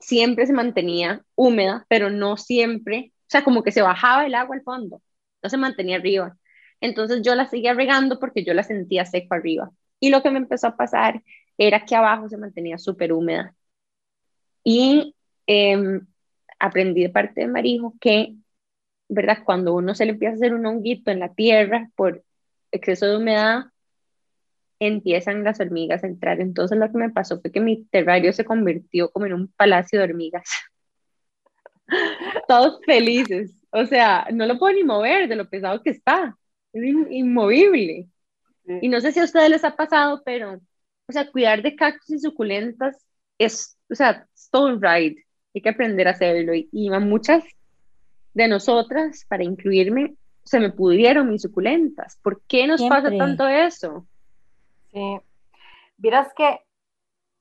siempre 0.00 0.46
se 0.46 0.52
mantenía 0.52 1.24
húmeda, 1.34 1.86
pero 1.88 2.10
no 2.10 2.36
siempre, 2.36 3.12
o 3.22 3.24
sea, 3.28 3.44
como 3.44 3.62
que 3.62 3.72
se 3.72 3.82
bajaba 3.82 4.26
el 4.26 4.34
agua 4.34 4.56
al 4.56 4.62
fondo 4.62 5.00
no 5.46 5.50
se 5.50 5.58
mantenía 5.58 5.96
arriba. 5.96 6.36
Entonces 6.80 7.22
yo 7.22 7.36
la 7.36 7.46
seguía 7.46 7.72
regando 7.72 8.18
porque 8.18 8.44
yo 8.44 8.52
la 8.52 8.64
sentía 8.64 9.04
seco 9.04 9.34
arriba. 9.34 9.70
Y 10.00 10.10
lo 10.10 10.22
que 10.22 10.30
me 10.30 10.38
empezó 10.38 10.66
a 10.66 10.76
pasar 10.76 11.22
era 11.56 11.84
que 11.84 11.94
abajo 11.94 12.28
se 12.28 12.36
mantenía 12.36 12.78
súper 12.78 13.12
húmeda. 13.12 13.54
Y 14.64 15.14
em, 15.46 16.04
aprendí 16.58 17.02
de 17.02 17.10
parte 17.10 17.42
de 17.42 17.46
Marijo 17.46 17.94
que, 18.00 18.34
¿verdad? 19.08 19.38
Cuando 19.44 19.74
uno 19.74 19.94
se 19.94 20.04
le 20.04 20.12
empieza 20.12 20.32
a 20.34 20.36
hacer 20.36 20.52
un 20.52 20.66
honguito 20.66 21.12
en 21.12 21.20
la 21.20 21.32
tierra 21.32 21.88
por 21.94 22.24
exceso 22.72 23.06
de 23.06 23.18
humedad, 23.18 23.66
empiezan 24.80 25.44
las 25.44 25.60
hormigas 25.60 26.02
a 26.02 26.08
entrar. 26.08 26.40
Entonces 26.40 26.76
lo 26.76 26.90
que 26.90 26.98
me 26.98 27.10
pasó 27.10 27.40
fue 27.40 27.52
que 27.52 27.60
mi 27.60 27.84
terrario 27.84 28.32
se 28.32 28.44
convirtió 28.44 29.12
como 29.12 29.26
en 29.26 29.34
un 29.34 29.48
palacio 29.48 30.00
de 30.00 30.06
hormigas. 30.06 30.48
Todos 32.48 32.80
felices. 32.84 33.55
O 33.70 33.84
sea, 33.86 34.26
no 34.32 34.46
lo 34.46 34.58
puedo 34.58 34.74
ni 34.74 34.84
mover 34.84 35.28
de 35.28 35.36
lo 35.36 35.48
pesado 35.48 35.82
que 35.82 35.90
está. 35.90 36.36
Es 36.72 36.82
inmovible. 37.10 38.08
Y 38.80 38.88
no 38.88 39.00
sé 39.00 39.12
si 39.12 39.20
a 39.20 39.24
ustedes 39.24 39.50
les 39.50 39.64
ha 39.64 39.76
pasado, 39.76 40.22
pero, 40.24 40.60
o 41.08 41.12
sea, 41.12 41.30
cuidar 41.30 41.62
de 41.62 41.76
cactus 41.76 42.10
y 42.10 42.18
suculentas 42.18 42.96
es, 43.38 43.78
o 43.90 43.94
sea, 43.94 44.26
es 44.34 44.48
todo 44.50 44.66
un 44.66 44.82
ride. 44.82 45.24
Hay 45.54 45.60
que 45.60 45.68
aprender 45.68 46.08
a 46.08 46.12
hacerlo. 46.12 46.52
Y, 46.54 46.92
a 46.92 46.98
muchas 46.98 47.44
de 48.34 48.48
nosotras, 48.48 49.24
para 49.28 49.44
incluirme, 49.44 50.16
se 50.44 50.60
me 50.60 50.70
pudieron 50.70 51.30
mis 51.30 51.42
suculentas. 51.42 52.18
¿Por 52.22 52.42
qué 52.42 52.66
nos 52.66 52.82
pasa 52.82 53.10
tanto 53.16 53.48
eso? 53.48 54.06
Sí. 54.92 55.18
Vieras 55.96 56.32
que 56.36 56.60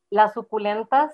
las 0.09 0.34
suculentas, 0.34 1.11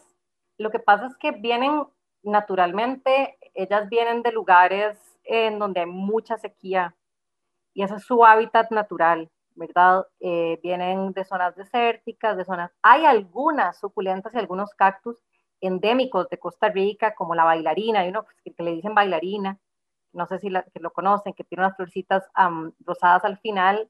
lo 0.58 0.70
que 0.72 0.80
pasa 0.80 1.08
es 1.08 1.16
que 1.18 1.32
vienen 1.32 1.84
naturalmente, 2.24 3.38
ellas 3.54 3.90
vienen 3.90 4.22
de 4.24 4.32
lugares 4.32 4.98
en 5.24 5.60
donde 5.60 5.82
hay 5.82 5.86
mucha 5.86 6.38
sequía 6.38 6.96
y 7.74 7.84
ese 7.84 7.96
es 7.96 8.04
su 8.04 8.26
hábitat 8.26 8.72
natural, 8.72 9.30
¿verdad? 9.56 10.06
Eh, 10.20 10.60
vienen 10.62 11.14
de 11.14 11.24
zonas 11.24 11.56
desérticas, 11.56 12.38
de 12.38 12.46
zonas... 12.46 12.72
Hay 12.82 13.06
algunas 13.06 13.80
suculentas 13.80 14.34
y 14.34 14.38
algunos 14.38 14.74
cactus 14.76 15.24
endémicos 15.62 16.28
de 16.30 16.40
Costa 16.40 16.70
Rica, 16.70 17.14
como 17.16 17.36
la 17.36 17.44
bailarina, 17.44 18.02
hay 18.02 18.10
uno 18.10 18.26
que, 18.44 18.54
le 18.64 18.72
dicen 18.74 18.96
bailarina, 18.96 19.60
no 20.14 20.26
sé 20.26 20.40
si 20.40 20.50
que 20.50 20.80
lo 20.80 20.92
conocen, 20.92 21.34
que 21.34 21.44
tiene 21.44 21.64
unas 21.64 21.76
florcitas 21.78 22.28
rosadas 22.80 23.24
al 23.24 23.38
final. 23.40 23.90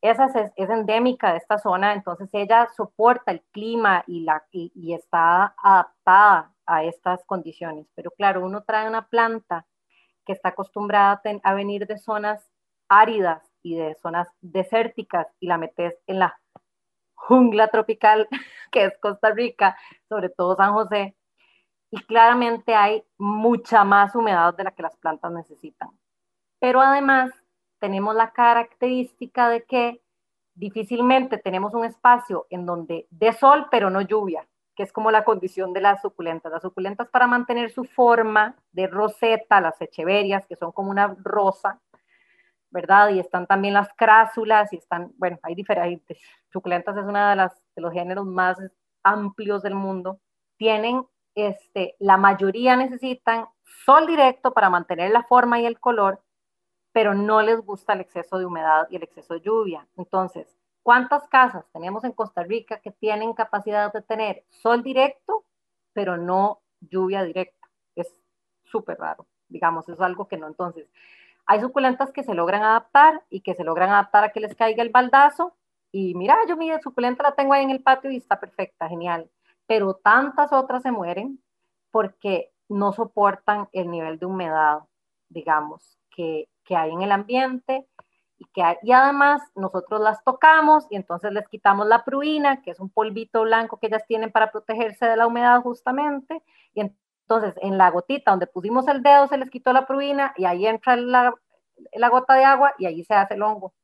Esa 0.00 0.26
es, 0.26 0.70
endémica 0.70 1.32
de 1.32 1.38
esta 1.38 1.58
zona, 1.58 1.92
entonces 1.92 2.28
ella 2.32 2.68
soporta 2.76 3.32
el 3.32 3.42
clima 3.50 4.04
y, 4.06 4.20
la, 4.20 4.44
y 4.52 4.94
está 4.94 5.54
adaptada 5.58 6.54
a 6.68 6.84
estas 6.84 7.24
condiciones. 7.24 7.86
Pero 7.94 8.10
claro, 8.12 8.44
uno 8.44 8.62
trae 8.62 8.86
una 8.86 9.08
planta 9.08 9.66
que 10.24 10.32
está 10.32 10.50
acostumbrada 10.50 11.20
a 11.42 11.54
venir 11.54 11.86
de 11.86 11.98
zonas 11.98 12.48
áridas 12.88 13.42
y 13.62 13.76
de 13.76 13.94
zonas 13.96 14.28
desérticas 14.40 15.26
y 15.40 15.46
la 15.46 15.58
metes 15.58 15.94
en 16.06 16.20
la 16.20 16.38
jungla 17.14 17.68
tropical 17.68 18.28
que 18.70 18.84
es 18.84 18.98
Costa 18.98 19.30
Rica, 19.30 19.76
sobre 20.08 20.28
todo 20.28 20.56
San 20.56 20.72
José, 20.74 21.16
y 21.90 21.98
claramente 22.02 22.74
hay 22.74 23.02
mucha 23.16 23.84
más 23.84 24.14
humedad 24.14 24.54
de 24.54 24.64
la 24.64 24.72
que 24.72 24.82
las 24.82 24.96
plantas 24.96 25.32
necesitan. 25.32 25.88
Pero 26.60 26.80
además 26.80 27.30
tenemos 27.78 28.14
la 28.14 28.32
característica 28.32 29.48
de 29.48 29.64
que 29.64 30.02
difícilmente 30.54 31.38
tenemos 31.38 31.72
un 31.72 31.84
espacio 31.84 32.46
en 32.50 32.66
donde 32.66 33.06
de 33.10 33.32
sol 33.32 33.68
pero 33.70 33.90
no 33.90 34.00
lluvia 34.00 34.47
que 34.78 34.84
es 34.84 34.92
como 34.92 35.10
la 35.10 35.24
condición 35.24 35.72
de 35.72 35.80
las 35.80 36.00
suculentas. 36.02 36.52
Las 36.52 36.62
suculentas 36.62 37.08
para 37.08 37.26
mantener 37.26 37.72
su 37.72 37.82
forma 37.82 38.54
de 38.70 38.86
roseta, 38.86 39.60
las 39.60 39.80
echeverias, 39.80 40.46
que 40.46 40.54
son 40.54 40.70
como 40.70 40.92
una 40.92 41.16
rosa, 41.24 41.80
¿verdad? 42.70 43.08
Y 43.08 43.18
están 43.18 43.48
también 43.48 43.74
las 43.74 43.92
crásulas 43.94 44.72
y 44.72 44.76
están, 44.76 45.12
bueno, 45.16 45.36
hay 45.42 45.56
diferentes. 45.56 46.16
Suculentas 46.52 46.96
es 46.96 47.02
una 47.02 47.34
de, 47.34 47.50
de 47.74 47.82
los 47.82 47.92
géneros 47.92 48.24
más 48.24 48.56
amplios 49.02 49.64
del 49.64 49.74
mundo. 49.74 50.20
Tienen, 50.56 51.04
este, 51.34 51.96
la 51.98 52.16
mayoría 52.16 52.76
necesitan 52.76 53.46
sol 53.84 54.06
directo 54.06 54.52
para 54.54 54.70
mantener 54.70 55.10
la 55.10 55.24
forma 55.24 55.58
y 55.58 55.66
el 55.66 55.80
color, 55.80 56.22
pero 56.92 57.14
no 57.14 57.42
les 57.42 57.60
gusta 57.62 57.94
el 57.94 58.00
exceso 58.02 58.38
de 58.38 58.46
humedad 58.46 58.86
y 58.90 58.94
el 58.94 59.02
exceso 59.02 59.34
de 59.34 59.40
lluvia. 59.40 59.88
Entonces, 59.96 60.56
¿Cuántas 60.88 61.28
casas 61.28 61.66
tenemos 61.70 62.02
en 62.04 62.12
Costa 62.12 62.44
Rica 62.44 62.80
que 62.80 62.90
tienen 62.90 63.34
capacidad 63.34 63.92
de 63.92 64.00
tener 64.00 64.46
sol 64.48 64.82
directo, 64.82 65.44
pero 65.92 66.16
no 66.16 66.62
lluvia 66.80 67.24
directa? 67.24 67.68
Es 67.94 68.10
súper 68.64 68.96
raro, 68.96 69.26
digamos, 69.50 69.86
es 69.90 70.00
algo 70.00 70.28
que 70.28 70.38
no. 70.38 70.46
Entonces, 70.46 70.88
hay 71.44 71.60
suculentas 71.60 72.10
que 72.10 72.22
se 72.22 72.32
logran 72.32 72.62
adaptar 72.62 73.22
y 73.28 73.42
que 73.42 73.54
se 73.54 73.64
logran 73.64 73.90
adaptar 73.90 74.24
a 74.24 74.32
que 74.32 74.40
les 74.40 74.54
caiga 74.54 74.82
el 74.82 74.88
baldazo. 74.88 75.54
Y 75.92 76.14
mira, 76.14 76.38
yo 76.48 76.56
mi 76.56 76.70
suculenta 76.82 77.22
la 77.22 77.34
tengo 77.34 77.52
ahí 77.52 77.64
en 77.64 77.70
el 77.70 77.82
patio 77.82 78.10
y 78.10 78.16
está 78.16 78.40
perfecta, 78.40 78.88
genial. 78.88 79.28
Pero 79.66 79.92
tantas 79.92 80.54
otras 80.54 80.82
se 80.84 80.90
mueren 80.90 81.38
porque 81.90 82.50
no 82.70 82.94
soportan 82.94 83.68
el 83.72 83.90
nivel 83.90 84.18
de 84.18 84.24
humedad, 84.24 84.84
digamos, 85.28 85.98
que, 86.08 86.48
que 86.64 86.76
hay 86.76 86.92
en 86.92 87.02
el 87.02 87.12
ambiente 87.12 87.86
y, 88.38 88.44
que 88.54 88.62
y 88.82 88.92
además 88.92 89.42
nosotros 89.54 90.00
las 90.00 90.22
tocamos 90.24 90.86
y 90.90 90.96
entonces 90.96 91.32
les 91.32 91.46
quitamos 91.48 91.86
la 91.86 92.04
pruina, 92.04 92.62
que 92.62 92.70
es 92.70 92.80
un 92.80 92.88
polvito 92.88 93.42
blanco 93.42 93.78
que 93.78 93.88
ellas 93.88 94.04
tienen 94.06 94.30
para 94.30 94.50
protegerse 94.50 95.06
de 95.06 95.16
la 95.16 95.26
humedad 95.26 95.60
justamente, 95.62 96.42
y 96.74 96.80
entonces 96.80 97.54
en 97.60 97.76
la 97.76 97.90
gotita 97.90 98.30
donde 98.30 98.46
pusimos 98.46 98.88
el 98.88 99.02
dedo 99.02 99.26
se 99.26 99.38
les 99.38 99.50
quitó 99.50 99.72
la 99.72 99.86
pruina 99.86 100.32
y 100.36 100.44
ahí 100.44 100.66
entra 100.66 100.96
la, 100.96 101.34
la 101.92 102.08
gota 102.08 102.34
de 102.34 102.44
agua 102.44 102.74
y 102.78 102.86
ahí 102.86 103.04
se 103.04 103.14
hace 103.14 103.34
el 103.34 103.42
hongo. 103.42 103.74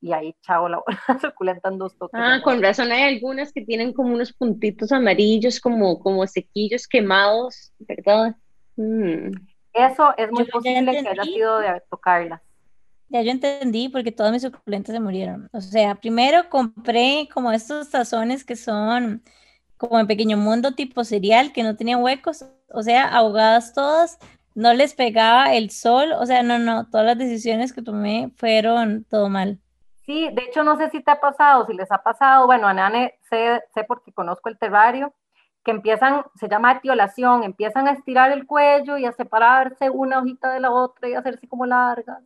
Y 0.00 0.12
ahí, 0.12 0.34
chao, 0.42 0.68
la, 0.68 0.80
suculenta 1.20 1.68
en 1.68 1.78
dos 1.78 1.96
toques. 1.98 2.20
Ah, 2.22 2.40
con 2.42 2.62
razón 2.62 2.92
hay 2.92 3.02
algunas 3.02 3.52
que 3.52 3.62
tienen 3.62 3.92
como 3.92 4.14
unos 4.14 4.32
puntitos 4.32 4.92
amarillos, 4.92 5.60
como, 5.60 5.98
como 5.98 6.24
sequillos 6.26 6.86
quemados, 6.86 7.72
¿verdad? 7.80 8.36
Mm. 8.76 9.32
Eso 9.72 10.14
es 10.16 10.30
muy 10.30 10.44
posible 10.44 10.92
que 10.92 11.08
haya 11.08 11.22
sido 11.24 11.58
de 11.58 11.82
tocarlas. 11.90 12.40
Ya 13.10 13.22
yo 13.22 13.30
entendí 13.30 13.88
porque 13.88 14.12
todas 14.12 14.32
mis 14.32 14.42
suculentas 14.42 14.94
se 14.94 15.00
murieron. 15.00 15.48
O 15.52 15.60
sea, 15.60 15.94
primero 15.94 16.48
compré 16.50 17.28
como 17.32 17.52
estos 17.52 17.90
tazones 17.90 18.44
que 18.44 18.56
son 18.56 19.22
como 19.78 19.98
en 19.98 20.06
pequeño 20.06 20.36
mundo 20.36 20.72
tipo 20.72 21.04
cereal, 21.04 21.52
que 21.52 21.62
no 21.62 21.76
tenían 21.76 22.02
huecos, 22.02 22.44
o 22.68 22.82
sea, 22.82 23.08
ahogadas 23.08 23.72
todas, 23.72 24.18
no 24.54 24.74
les 24.74 24.94
pegaba 24.94 25.54
el 25.54 25.70
sol, 25.70 26.12
o 26.12 26.26
sea, 26.26 26.42
no, 26.42 26.58
no, 26.58 26.86
todas 26.90 27.06
las 27.06 27.18
decisiones 27.18 27.72
que 27.72 27.80
tomé 27.80 28.30
fueron 28.36 29.04
todo 29.04 29.28
mal. 29.28 29.58
Sí, 30.04 30.28
de 30.32 30.42
hecho 30.42 30.64
no 30.64 30.76
sé 30.76 30.90
si 30.90 31.00
te 31.00 31.10
ha 31.10 31.20
pasado, 31.20 31.66
si 31.66 31.74
les 31.74 31.90
ha 31.92 32.02
pasado, 32.02 32.46
bueno, 32.46 32.66
a 32.66 32.74
Nane 32.74 33.14
sé, 33.30 33.62
sé 33.72 33.84
porque 33.84 34.12
conozco 34.12 34.48
el 34.48 34.58
terrario, 34.58 35.14
que 35.64 35.70
empiezan, 35.70 36.24
se 36.34 36.48
llama 36.48 36.72
etiolación, 36.72 37.44
empiezan 37.44 37.86
a 37.86 37.92
estirar 37.92 38.32
el 38.32 38.46
cuello 38.46 38.96
y 38.96 39.04
a 39.04 39.12
separarse 39.12 39.90
una 39.90 40.18
hojita 40.18 40.52
de 40.52 40.60
la 40.60 40.70
otra 40.70 41.08
y 41.08 41.14
a 41.14 41.20
hacerse 41.20 41.46
como 41.46 41.66
largas. 41.66 42.22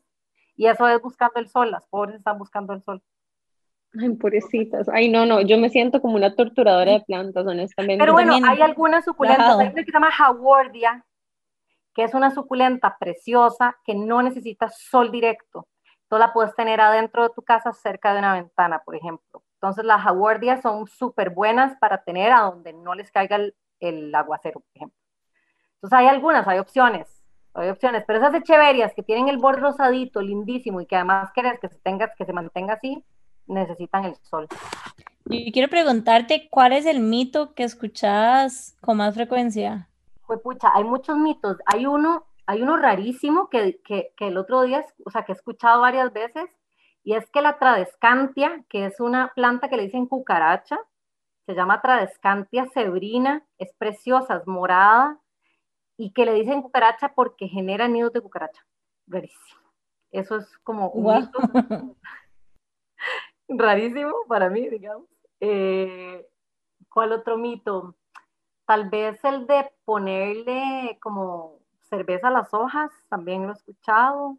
Y 0.62 0.68
eso 0.68 0.86
es 0.86 1.02
buscando 1.02 1.40
el 1.40 1.48
sol, 1.48 1.72
las 1.72 1.84
pobres 1.88 2.14
están 2.14 2.38
buscando 2.38 2.72
el 2.72 2.80
sol. 2.84 3.02
Ay, 4.00 4.10
pobrecitas. 4.10 4.88
Ay, 4.88 5.10
no, 5.10 5.26
no, 5.26 5.40
yo 5.40 5.58
me 5.58 5.70
siento 5.70 6.00
como 6.00 6.14
una 6.14 6.36
torturadora 6.36 6.92
de 6.92 7.00
plantas, 7.00 7.44
honestamente. 7.44 8.00
Pero 8.00 8.12
bueno, 8.12 8.34
también- 8.34 8.48
hay 8.52 8.62
algunas 8.62 9.04
suculentas, 9.04 9.58
hay 9.58 9.66
una 9.66 9.74
que 9.74 9.84
se 9.84 9.90
llama 9.90 10.10
Hawordia, 10.16 11.04
que 11.92 12.04
es 12.04 12.14
una 12.14 12.30
suculenta 12.30 12.96
preciosa 12.96 13.76
que 13.84 13.96
no 13.96 14.22
necesita 14.22 14.68
sol 14.68 15.10
directo. 15.10 15.66
Tú 16.08 16.16
la 16.16 16.32
puedes 16.32 16.54
tener 16.54 16.80
adentro 16.80 17.24
de 17.24 17.30
tu 17.34 17.42
casa 17.42 17.72
cerca 17.72 18.12
de 18.12 18.20
una 18.20 18.34
ventana, 18.34 18.82
por 18.84 18.94
ejemplo. 18.94 19.42
Entonces 19.54 19.84
las 19.84 20.06
Hawordias 20.06 20.62
son 20.62 20.86
súper 20.86 21.30
buenas 21.30 21.76
para 21.78 22.04
tener 22.04 22.30
a 22.30 22.42
donde 22.42 22.72
no 22.72 22.94
les 22.94 23.10
caiga 23.10 23.34
el, 23.34 23.56
el 23.80 24.14
aguacero, 24.14 24.60
por 24.60 24.70
ejemplo. 24.76 24.98
Entonces 25.74 25.98
hay 25.98 26.06
algunas, 26.06 26.46
hay 26.46 26.60
opciones, 26.60 27.21
hay 27.54 27.68
opciones, 27.68 28.04
pero 28.06 28.18
esas 28.18 28.34
echeverias 28.34 28.92
que 28.94 29.02
tienen 29.02 29.28
el 29.28 29.38
borde 29.38 29.60
rosadito, 29.60 30.20
lindísimo, 30.22 30.80
y 30.80 30.86
que 30.86 30.96
además 30.96 31.30
querés 31.34 31.58
que 31.60 31.68
se, 31.68 31.78
tenga, 31.78 32.12
que 32.16 32.24
se 32.24 32.32
mantenga 32.32 32.74
así, 32.74 33.04
necesitan 33.46 34.04
el 34.04 34.16
sol. 34.16 34.48
Yo 35.26 35.52
quiero 35.52 35.68
preguntarte, 35.68 36.48
¿cuál 36.50 36.72
es 36.72 36.86
el 36.86 37.00
mito 37.00 37.54
que 37.54 37.64
escuchas 37.64 38.76
con 38.80 38.96
más 38.96 39.14
frecuencia? 39.14 39.88
Pues 40.26 40.40
pucha, 40.40 40.70
hay 40.74 40.84
muchos 40.84 41.16
mitos. 41.16 41.58
Hay 41.66 41.86
uno, 41.86 42.24
hay 42.46 42.62
uno 42.62 42.76
rarísimo 42.76 43.48
que, 43.48 43.80
que, 43.84 44.12
que 44.16 44.28
el 44.28 44.38
otro 44.38 44.62
día, 44.62 44.84
o 45.04 45.10
sea, 45.10 45.24
que 45.24 45.32
he 45.32 45.34
escuchado 45.34 45.80
varias 45.80 46.12
veces, 46.12 46.44
y 47.04 47.14
es 47.14 47.28
que 47.30 47.42
la 47.42 47.58
tradescantia, 47.58 48.64
que 48.68 48.86
es 48.86 49.00
una 49.00 49.32
planta 49.34 49.68
que 49.68 49.76
le 49.76 49.84
dicen 49.84 50.06
cucaracha, 50.06 50.78
se 51.46 51.54
llama 51.54 51.82
tradescantia 51.82 52.66
sebrina, 52.72 53.44
es 53.58 53.72
preciosa, 53.74 54.36
es 54.36 54.46
morada, 54.46 55.18
y 56.02 56.10
que 56.10 56.24
le 56.24 56.34
dicen 56.34 56.62
cucaracha 56.62 57.14
porque 57.14 57.46
genera 57.46 57.86
nidos 57.86 58.12
de 58.12 58.20
cucaracha. 58.20 58.66
Rarísimo. 59.06 59.60
Eso 60.10 60.36
es 60.36 60.58
como 60.64 60.90
un 60.90 61.14
mito 61.14 61.38
rarísimo 63.48 64.12
para 64.26 64.50
mí, 64.50 64.68
digamos. 64.68 65.06
Eh, 65.38 66.26
¿Cuál 66.88 67.12
otro 67.12 67.38
mito? 67.38 67.94
Tal 68.66 68.90
vez 68.90 69.24
el 69.24 69.46
de 69.46 69.70
ponerle 69.84 70.98
como 71.00 71.60
cerveza 71.82 72.28
a 72.28 72.32
las 72.32 72.52
hojas, 72.52 72.90
también 73.08 73.44
lo 73.44 73.50
he 73.50 73.52
escuchado, 73.52 74.38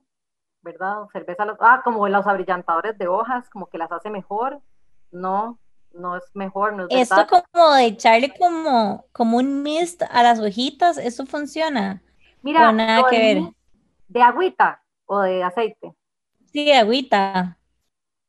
¿verdad? 0.64 1.07
Cerveza 1.14 1.43
a 1.43 1.45
las, 1.45 1.57
ah, 1.61 1.82
como 1.86 2.05
los 2.09 2.28
abrillantadores 2.28 2.97
de 2.97 3.07
hojas, 3.07 3.49
como 3.49 3.70
que 3.70 3.78
las 3.78 3.91
hace 3.93 4.09
mejor. 4.09 4.59
No, 5.11 5.59
no 5.94 6.18
es 6.18 6.24
mejor, 6.34 6.74
no 6.74 6.84
es 6.84 6.89
Esto 6.89 7.28
como 7.28 7.74
de 7.74 7.86
echarle 7.86 8.34
como, 8.38 9.06
como 9.12 9.38
un 9.38 9.64
mist 9.64 10.02
a 10.10 10.24
las 10.24 10.39
hojitas, 10.39 10.98
¿eso 10.98 11.26
funciona? 11.26 12.02
Mira, 12.41 12.70
o 12.70 12.72
nada 12.72 13.02
lo 13.02 13.08
que 13.08 13.20
del 13.20 13.36
ver. 13.36 13.44
mist 13.44 13.58
De 14.08 14.22
agüita 14.22 14.84
o 15.06 15.20
de 15.20 15.44
aceite. 15.44 15.96
Sí, 16.52 16.66
de 16.66 16.76
agüita. 16.76 17.58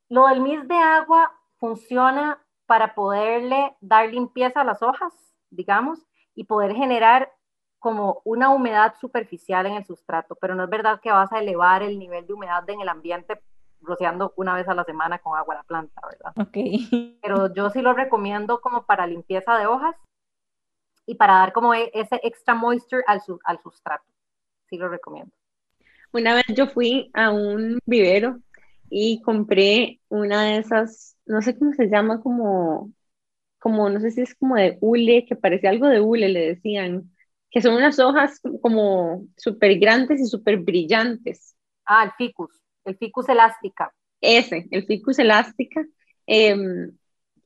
Lo 0.08 0.28
del 0.28 0.40
mist 0.40 0.64
de 0.64 0.76
agua 0.76 1.32
funciona 1.58 2.38
para 2.66 2.94
poderle 2.94 3.76
dar 3.80 4.08
limpieza 4.08 4.60
a 4.60 4.64
las 4.64 4.82
hojas, 4.82 5.12
digamos, 5.50 6.00
y 6.34 6.44
poder 6.44 6.74
generar 6.74 7.30
como 7.78 8.22
una 8.24 8.48
humedad 8.48 8.94
superficial 8.98 9.66
en 9.66 9.74
el 9.74 9.84
sustrato, 9.84 10.36
pero 10.40 10.54
no 10.54 10.64
es 10.64 10.70
verdad 10.70 11.00
que 11.02 11.12
vas 11.12 11.30
a 11.32 11.40
elevar 11.40 11.82
el 11.82 11.98
nivel 11.98 12.26
de 12.26 12.32
humedad 12.32 12.68
en 12.70 12.80
el 12.80 12.88
ambiente 12.88 13.42
rociando 13.84 14.32
una 14.36 14.54
vez 14.54 14.68
a 14.68 14.74
la 14.74 14.84
semana 14.84 15.18
con 15.20 15.36
agua 15.38 15.54
a 15.54 15.58
la 15.58 15.64
planta, 15.64 16.00
¿verdad? 16.08 16.34
Ok. 16.36 16.56
Pero 17.22 17.52
yo 17.54 17.70
sí 17.70 17.82
lo 17.82 17.94
recomiendo 17.94 18.60
como 18.60 18.86
para 18.86 19.06
limpieza 19.06 19.58
de 19.58 19.66
hojas 19.66 19.96
y 21.06 21.14
para 21.14 21.34
dar 21.38 21.52
como 21.54 21.72
e- 21.74 21.90
ese 21.94 22.20
extra 22.22 22.54
moisture 22.54 23.02
al, 23.06 23.20
su- 23.22 23.40
al 23.44 23.58
sustrato. 23.62 24.04
Sí 24.68 24.76
lo 24.78 24.88
recomiendo. 24.88 25.32
Una 26.12 26.34
vez 26.34 26.44
yo 26.56 26.68
fui 26.68 27.10
a 27.14 27.30
un 27.32 27.78
vivero 27.86 28.40
y 28.88 29.20
compré 29.22 30.00
una 30.08 30.44
de 30.44 30.58
esas, 30.58 31.16
no 31.26 31.42
sé 31.42 31.58
cómo 31.58 31.72
se 31.72 31.86
llama, 31.88 32.20
como, 32.22 32.92
como, 33.60 33.90
no 33.90 34.00
sé 34.00 34.10
si 34.12 34.22
es 34.22 34.34
como 34.36 34.56
de 34.56 34.78
hule, 34.80 35.26
que 35.26 35.36
parecía 35.36 35.70
algo 35.70 35.88
de 35.88 36.00
hule, 36.00 36.28
le 36.30 36.48
decían, 36.48 37.12
que 37.50 37.62
son 37.62 37.74
unas 37.76 37.98
hojas 38.00 38.40
como 38.62 39.26
súper 39.36 39.78
grandes 39.78 40.20
y 40.20 40.26
súper 40.26 40.58
brillantes. 40.60 41.56
Ah, 41.86 42.04
el 42.04 42.12
ficus, 42.18 42.60
el 42.84 42.96
ficus 42.96 43.28
elástica. 43.28 43.92
Ese, 44.20 44.66
el 44.70 44.86
ficus 44.86 45.18
elástica. 45.18 45.84
em, 46.26 46.96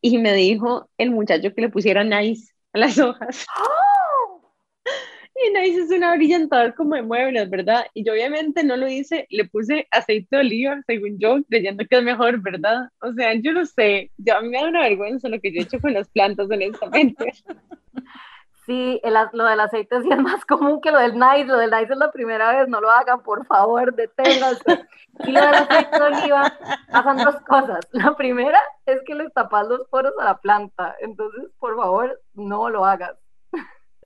y 0.01 0.19
me 0.19 0.33
dijo 0.35 0.89
el 0.97 1.11
muchacho 1.11 1.53
que 1.55 1.63
le 1.63 1.69
pusiera 1.71 2.05
nice 2.05 2.53
a 2.73 2.79
las 2.79 2.99
hojas. 2.99 3.47
Y 5.41 5.53
Nice 5.53 5.83
es 5.83 5.91
un 5.91 6.03
abrillantador 6.03 6.75
como 6.75 6.97
de 6.97 7.03
muebles, 7.03 7.49
¿verdad? 7.49 7.87
Y 7.95 8.05
yo 8.05 8.13
obviamente 8.13 8.65
no 8.65 8.77
lo 8.77 8.89
hice, 8.89 9.27
le 9.31 9.45
puse 9.45 9.87
aceite 9.93 10.27
de 10.31 10.41
oliva, 10.41 10.83
según 10.85 11.19
yo, 11.19 11.39
creyendo 11.49 11.85
que 11.87 11.97
es 11.97 12.03
mejor, 12.03 12.41
¿verdad? 12.43 12.89
O 13.01 13.13
sea, 13.13 13.35
yo 13.35 13.53
no 13.53 13.65
sé, 13.65 14.11
yo, 14.17 14.37
a 14.37 14.41
mí 14.41 14.49
me 14.49 14.59
da 14.59 14.69
una 14.69 14.83
vergüenza 14.83 15.29
lo 15.29 15.41
que 15.41 15.53
yo 15.53 15.61
he 15.61 15.63
hecho 15.63 15.81
con 15.81 15.95
las 15.95 16.09
plantas, 16.09 16.49
honestamente. 16.51 17.33
Sí, 18.69 19.01
el 19.03 19.15
lo 19.33 19.45
del 19.47 19.61
aceite 19.61 20.03
sí 20.03 20.09
es 20.13 20.19
más 20.19 20.45
común 20.47 20.83
que 20.83 20.91
lo 20.93 20.99
del 20.99 21.15
nice. 21.15 21.47
Lo 21.47 21.57
del 21.57 21.71
nice 21.71 21.91
es 21.95 21.99
la 21.99 22.13
primera 22.13 22.53
vez, 22.53 22.69
no 22.69 22.83
lo 22.83 22.91
hagan, 22.91 23.23
por 23.23 23.47
favor, 23.47 23.95
deténganse. 23.95 24.83
Y 25.25 25.33
lo 25.33 25.41
del 25.41 25.55
aceite 25.55 25.97
de 25.97 26.03
oliva 26.03 26.53
pasan 26.93 27.17
dos 27.17 27.37
cosas. 27.47 27.81
La 27.93 28.15
primera 28.15 28.61
es 28.85 28.99
que 29.07 29.15
le 29.15 29.31
tapas 29.31 29.67
los 29.67 29.89
poros 29.89 30.13
a 30.21 30.25
la 30.25 30.37
planta. 30.37 30.95
Entonces, 31.01 31.51
por 31.59 31.77
favor, 31.77 32.21
no 32.35 32.69
lo 32.69 32.85
hagas. 32.85 33.17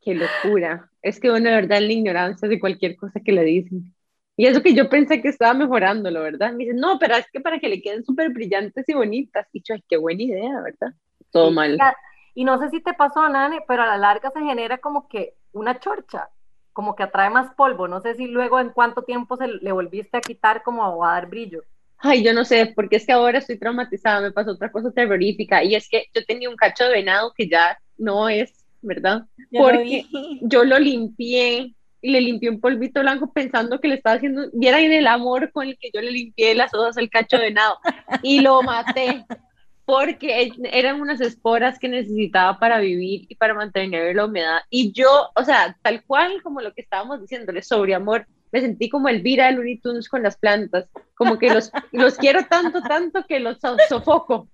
Qué 0.01 0.15
locura. 0.15 0.89
Es 1.03 1.19
que 1.19 1.29
uno 1.31 1.41
de 1.51 1.57
verdad 1.57 1.79
en 1.79 1.89
la 1.89 1.93
ignorancia 1.95 2.49
de 2.49 2.61
cualquier 2.61 2.95
cosa 2.97 3.21
que 3.25 3.33
le 3.33 3.43
dicen. 3.43 3.93
Y 4.37 4.47
eso 4.47 4.63
que 4.63 4.75
yo 4.75 4.89
pensé 4.89 5.21
que 5.21 5.29
estaba 5.29 5.55
mejorándolo, 5.55 6.23
¿verdad? 6.23 6.53
Me 6.53 6.65
dicen, 6.65 6.77
no, 6.79 7.01
pero 7.01 7.17
es 7.17 7.27
que 7.33 7.41
para 7.41 7.59
que 7.59 7.69
le 7.69 7.83
queden 7.83 8.05
súper 8.05 8.31
brillantes 8.31 8.89
y 8.89 8.95
bonitas. 8.95 9.49
Y 9.53 9.61
yo, 9.65 9.75
ay, 9.75 9.85
qué 9.89 9.97
buena 9.97 10.23
idea, 10.23 10.61
¿verdad? 10.63 10.95
Todo 11.33 11.49
Sí, 11.49 11.55
mal. 11.55 11.77
ya- 11.79 11.97
Y 12.35 12.45
no 12.45 12.59
sé 12.59 12.71
si 12.71 12.81
te 12.81 12.95
pasó, 12.95 13.29
Nane, 13.29 13.61
pero 13.67 13.83
a 13.83 13.87
la 13.87 13.99
larga 13.99 14.31
se 14.31 14.41
genera 14.41 14.79
como 14.79 15.09
que 15.09 15.35
una 15.53 15.79
chorcha, 15.79 16.31
como 16.73 16.97
que 16.97 17.03
atrae 17.03 17.31
más 17.31 17.55
polvo. 17.55 17.89
No 17.89 18.01
sé 18.01 18.15
si 18.15 18.27
luego 18.27 18.59
en 18.59 18.71
cuánto 18.71 19.03
tiempo 19.03 19.37
se 19.37 19.49
le 19.49 19.73
volviste 19.73 20.17
a 20.17 20.23
quitar 20.23 20.63
como 20.63 21.05
a 21.05 21.13
dar 21.13 21.29
brillo. 21.29 21.63
Ay, 22.05 22.25
yo 22.25 22.33
no 22.33 22.45
sé, 22.45 22.73
porque 22.75 22.97
es 22.97 23.07
que 23.07 23.13
ahora 23.13 23.39
estoy 23.39 23.59
traumatizada, 23.59 24.21
me 24.21 24.33
pasó 24.33 24.53
otra 24.53 24.73
cosa 24.73 24.91
terrorífica, 24.91 25.63
y 25.63 25.77
es 25.77 25.89
que 25.89 26.07
yo 26.13 26.25
tenía 26.25 26.51
un 26.51 26.57
cacho 26.57 26.85
de 26.85 26.91
venado 26.91 27.33
que 27.33 27.49
ya 27.49 27.79
no 27.97 28.29
es, 28.29 28.67
¿verdad? 28.81 29.23
Lo 29.53 29.61
Porque 29.61 30.05
vi. 30.11 30.41
yo 30.43 30.65
lo 30.65 30.81
limpié 30.81 31.73
y 32.01 32.11
le 32.11 32.21
limpié 32.21 32.51
un 32.51 32.61
polvito 32.61 33.01
blanco 33.01 33.33
pensando 33.33 33.79
que 33.79 33.87
le 33.87 33.95
estaba 33.95 34.17
haciendo, 34.17 34.51
vieran 34.53 34.81
el 34.81 35.07
amor 35.07 35.53
con 35.53 35.69
el 35.69 35.79
que 35.79 35.91
yo 35.95 36.01
le 36.01 36.11
limpié 36.11 36.57
las 36.57 36.75
hojas 36.75 36.99
al 36.99 37.09
cacho 37.09 37.37
de 37.37 37.45
venado, 37.45 37.79
y 38.25 38.41
lo 38.41 38.63
maté, 38.63 39.25
porque 39.85 40.53
eran 40.65 41.01
unas 41.01 41.21
esporas 41.21 41.79
que 41.79 41.89
necesitaba 41.89 42.59
para 42.59 42.79
vivir 42.79 43.27
y 43.29 43.35
para 43.35 43.55
mantener 43.55 44.15
la 44.15 44.27
humedad, 44.27 44.61
y 44.71 44.93
yo, 44.93 45.31
o 45.35 45.45
sea, 45.45 45.77
tal 45.83 46.05
cual 46.05 46.43
como 46.43 46.61
lo 46.61 46.73
que 46.73 46.83
estábamos 46.83 47.21
diciéndole 47.21 47.63
sobre 47.63 47.95
amor, 47.95 48.27
me 48.53 48.61
sentí 48.61 48.89
como 48.89 49.09
Elvira 49.09 49.47
de 49.47 49.53
Looney 49.53 49.79
Tunes 49.81 50.09
con 50.09 50.23
las 50.23 50.37
plantas, 50.37 50.89
como 51.17 51.39
que 51.39 51.49
los, 51.53 51.71
los 51.93 52.17
quiero 52.17 52.45
tanto, 52.47 52.83
tanto 52.83 53.25
que 53.27 53.41
los 53.41 53.59
so- 53.59 53.77
sofoco. 53.89 54.49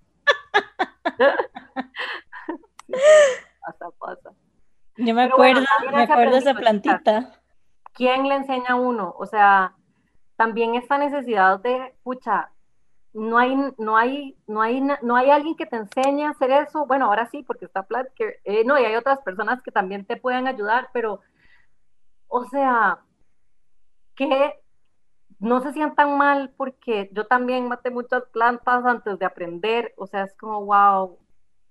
Pasa, 3.61 3.87
pasa. 3.99 4.31
Yo 4.97 5.15
me 5.15 5.23
Pero 5.25 5.35
acuerdo, 5.35 5.61
me 5.93 6.03
acuerdo 6.03 6.33
de 6.33 6.39
esa 6.39 6.55
plantita. 6.55 7.33
¿Quién 7.93 8.29
le 8.29 8.37
enseña 8.37 8.71
a 8.71 8.75
uno? 8.77 9.15
O 9.19 9.27
sea, 9.27 9.75
también 10.37 10.75
esta 10.75 10.99
necesidad 10.99 11.61
de, 11.61 11.95
pucha, 12.03 12.51
no 13.13 13.39
hay, 13.39 13.57
no 13.79 13.97
hay, 13.97 14.37
no 14.47 14.63
hay, 14.63 14.81
no 14.81 15.17
hay 15.17 15.31
alguien 15.31 15.57
que 15.57 15.67
te 15.67 15.77
enseñe 15.77 16.25
a 16.25 16.31
hacer 16.31 16.51
eso. 16.51 16.87
Bueno, 16.87 17.07
ahora 17.07 17.29
sí, 17.31 17.43
porque 17.43 17.65
está 17.65 17.83
Platker. 17.85 18.41
Eh, 18.45 18.65
no, 18.65 18.79
y 18.79 18.85
hay 18.85 18.95
otras 18.97 19.21
personas 19.21 19.63
que 19.63 19.71
también 19.71 20.05
te 20.05 20.17
pueden 20.17 20.47
ayudar, 20.47 20.91
pero, 20.93 21.21
o 22.29 22.45
sea, 22.47 23.01
que 24.15 24.55
no 25.41 25.61
se 25.61 25.73
sientan 25.73 26.19
mal 26.19 26.53
porque 26.57 27.09
yo 27.13 27.27
también 27.27 27.69
maté 27.69 27.91
muchas 27.91 28.25
plantas 28.33 28.85
antes 28.85 29.19
de 29.19 29.27
aprender. 29.27 29.95
O 29.97 30.07
sea, 30.07 30.25
es 30.25 30.37
como, 30.37 30.65
wow, 30.65 31.19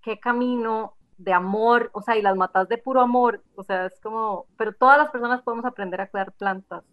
qué 0.02 0.20
camino 0.20 0.98
de 1.18 1.34
amor, 1.34 1.90
o 1.94 2.02
sea, 2.02 2.16
y 2.18 2.22
las 2.22 2.36
matas 2.38 2.70
de 2.70 2.78
puro 2.78 3.02
amor, 3.02 3.44
o 3.56 3.64
sea, 3.64 3.88
es 3.88 4.00
como, 4.02 4.46
pero 4.56 4.74
todas 4.74 4.98
las 4.98 5.10
personas 5.10 5.42
podemos 5.42 5.66
aprender 5.66 6.00
a 6.00 6.10
cuidar 6.10 6.32
plantas. 6.34 6.84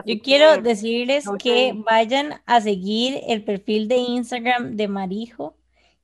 Así 0.00 0.16
Yo 0.16 0.22
quiero 0.22 0.54
que, 0.56 0.68
decirles 0.68 1.26
no 1.26 1.38
que 1.38 1.72
vayan 1.74 2.40
a 2.46 2.60
seguir 2.60 3.20
el 3.26 3.44
perfil 3.44 3.88
de 3.88 3.96
Instagram 3.96 4.76
de 4.76 4.88
Marijo 4.88 5.56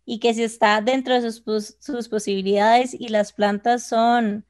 y 0.04 0.18
que 0.20 0.34
si 0.34 0.42
está 0.42 0.80
dentro 0.80 1.14
de 1.14 1.22
sus, 1.22 1.40
pos- 1.40 1.76
sus 1.80 2.08
posibilidades 2.08 2.94
y 2.94 3.08
las 3.08 3.32
plantas 3.32 3.86
son 3.86 4.44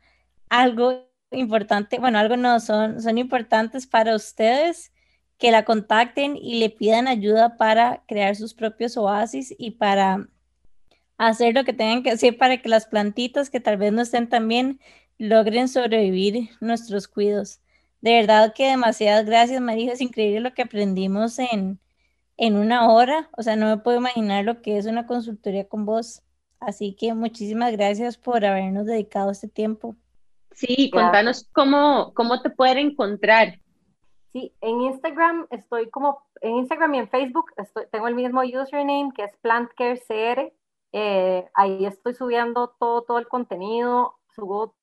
algo 0.49 1.07
importante, 1.31 1.99
bueno, 1.99 2.19
algo 2.19 2.37
no, 2.37 2.61
son, 2.61 3.03
son 3.03 3.19
importantes 3.19 3.87
para 3.87 4.15
ustedes, 4.15 4.93
que 5.39 5.51
la 5.51 5.65
contacten 5.65 6.37
y 6.37 6.59
le 6.61 6.71
pidan 6.71 7.09
ayuda 7.09 7.57
para 7.57 8.03
crear 8.07 8.37
sus 8.37 8.55
propios 8.55 8.97
oasis 8.97 9.55
y 9.59 9.73
para 9.73 10.29
hacer 11.19 11.55
lo 11.55 11.65
que 11.65 11.73
tengan 11.73 12.03
que 12.03 12.11
hacer 12.11 12.37
para 12.39 12.61
que 12.61 12.69
las 12.69 12.87
plantitas 12.87 13.51
que 13.51 13.61
tal 13.61 13.77
vez 13.77 13.93
no 13.93 14.03
estén 14.03 14.29
tan 14.29 14.49
bien 14.49 14.81
logren 15.19 15.69
sobrevivir 15.69 16.51
nuestros 16.61 17.09
cuidos. 17.09 17.61
De 18.07 18.15
verdad 18.15 18.55
que 18.55 18.71
demasiadas 18.71 19.27
gracias, 19.27 19.61
María. 19.61 19.93
Es 19.93 20.01
increíble 20.01 20.39
lo 20.39 20.55
que 20.55 20.63
aprendimos 20.63 21.41
en, 21.41 21.81
en 22.37 22.55
una 22.55 22.89
hora. 22.89 23.29
O 23.37 23.43
sea, 23.43 23.57
no 23.57 23.67
me 23.67 23.79
puedo 23.79 23.99
imaginar 23.99 24.45
lo 24.45 24.63
que 24.63 24.79
es 24.79 24.87
una 24.87 25.09
consultoría 25.09 25.69
con 25.69 25.87
vos. 25.87 26.23
Así 26.61 26.95
que 26.95 27.15
muchísimas 27.15 27.73
gracias 27.73 28.17
por 28.17 28.45
habernos 28.45 28.87
dedicado 28.87 29.33
este 29.33 29.49
tiempo. 29.49 29.97
Sí, 30.53 30.89
contanos 30.89 31.49
cómo, 31.53 32.15
cómo 32.15 32.41
te 32.43 32.51
pueden 32.51 32.79
encontrar. 32.79 33.59
Sí, 34.33 34.55
en 34.61 34.83
Instagram 34.83 35.49
estoy 35.51 35.91
como, 35.91 36.23
en 36.43 36.59
Instagram 36.59 36.95
y 36.95 36.99
en 36.99 37.09
Facebook 37.09 37.47
estoy, 37.57 37.87
tengo 37.91 38.07
el 38.07 38.15
mismo 38.15 38.43
username 38.43 39.11
que 39.17 39.25
es 39.25 39.37
PlantCareCR. 39.39 40.53
Eh, 40.93 41.45
ahí 41.55 41.85
estoy 41.85 42.15
subiendo 42.15 42.73
todo, 42.79 43.03
todo 43.03 43.19
el 43.19 43.27
contenido. 43.27 44.15
Subo 44.33 44.77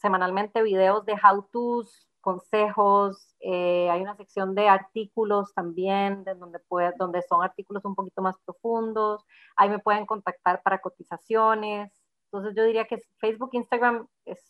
semanalmente 0.00 0.62
videos 0.62 1.06
de 1.06 1.12
how-tos, 1.12 2.08
consejos. 2.26 3.36
Eh, 3.38 3.88
hay 3.88 4.02
una 4.02 4.16
sección 4.16 4.56
de 4.56 4.68
artículos 4.68 5.54
también, 5.54 6.24
de 6.24 6.34
donde, 6.34 6.58
puede, 6.58 6.92
donde 6.98 7.22
son 7.22 7.44
artículos 7.44 7.84
un 7.84 7.94
poquito 7.94 8.20
más 8.20 8.34
profundos. 8.44 9.24
Ahí 9.54 9.68
me 9.68 9.78
pueden 9.78 10.06
contactar 10.06 10.60
para 10.64 10.80
cotizaciones. 10.80 11.92
Entonces 12.24 12.56
yo 12.56 12.64
diría 12.64 12.86
que 12.86 12.98
Facebook, 13.18 13.50
Instagram 13.52 14.08
es 14.24 14.40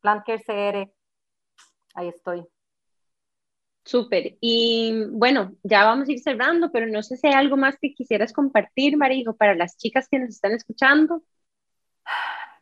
PlantCareCR. 0.00 0.92
Ahí 1.94 2.08
estoy. 2.08 2.44
Súper. 3.84 4.36
Y 4.40 5.06
bueno, 5.12 5.52
ya 5.62 5.84
vamos 5.84 6.08
a 6.08 6.12
ir 6.12 6.18
cerrando, 6.18 6.72
pero 6.72 6.86
no 6.88 7.04
sé 7.04 7.16
si 7.16 7.28
hay 7.28 7.34
algo 7.34 7.56
más 7.56 7.76
que 7.80 7.94
quisieras 7.94 8.32
compartir, 8.32 8.96
Marijo, 8.96 9.36
para 9.36 9.54
las 9.54 9.76
chicas 9.76 10.08
que 10.08 10.18
nos 10.18 10.30
están 10.30 10.54
escuchando. 10.54 11.22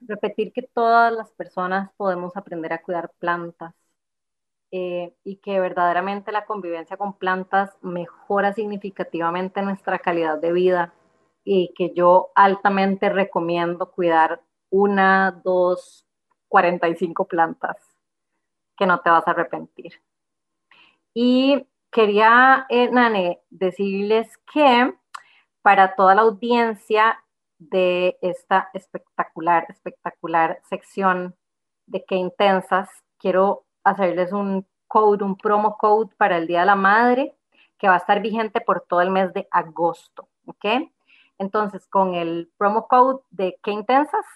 Repetir 0.02 0.52
que 0.52 0.68
todas 0.74 1.14
las 1.14 1.30
personas 1.32 1.90
podemos 1.96 2.36
aprender 2.36 2.74
a 2.74 2.82
cuidar 2.82 3.11
plantas 3.18 3.74
eh, 4.73 5.14
y 5.25 5.37
que 5.37 5.59
verdaderamente 5.59 6.33
la 6.33 6.45
convivencia 6.45 6.97
con 6.97 7.14
plantas 7.14 7.77
mejora 7.83 8.53
significativamente 8.53 9.62
nuestra 9.62 9.99
calidad 9.99 10.39
de 10.39 10.53
vida 10.53 10.95
y 11.45 11.73
que 11.75 11.93
yo 11.95 12.31
altamente 12.35 13.09
recomiendo 13.09 13.91
cuidar 13.91 14.43
una, 14.71 15.41
dos, 15.45 16.07
45 16.49 17.27
plantas 17.27 17.77
que 18.77 18.87
no 18.87 19.01
te 19.01 19.11
vas 19.11 19.27
a 19.27 19.33
arrepentir. 19.33 20.01
Y 21.14 21.66
quería, 21.91 22.66
eh, 22.68 22.91
Nane, 22.91 23.41
decirles 23.51 24.29
que 24.53 24.95
para 25.62 25.97
toda 25.97 26.14
la 26.14 26.23
audiencia 26.23 27.23
de 27.59 28.18
esta 28.23 28.71
espectacular, 28.73 29.66
espectacular 29.68 30.61
sección 30.68 31.37
de 31.87 32.05
Qué 32.05 32.14
Intensas, 32.14 32.89
quiero 33.18 33.66
hacerles 33.85 34.33
un 34.33 34.66
code, 34.87 35.24
un 35.24 35.37
promo 35.37 35.76
code 35.78 36.14
para 36.16 36.37
el 36.37 36.47
Día 36.47 36.61
de 36.61 36.66
la 36.66 36.76
Madre 36.76 37.37
que 37.78 37.89
va 37.89 37.95
a 37.95 37.99
estar 37.99 38.20
vigente 38.20 38.61
por 38.61 38.83
todo 38.83 39.01
el 39.01 39.11
mes 39.11 39.33
de 39.33 39.49
agosto, 39.51 40.28
¿ok? 40.47 40.91
Entonces, 41.39 41.87
con 41.89 42.14
el 42.14 42.53
promo 42.59 42.87
code 42.87 43.20
de 43.31 43.59
Qué 43.62 43.70
Intensas, 43.70 44.26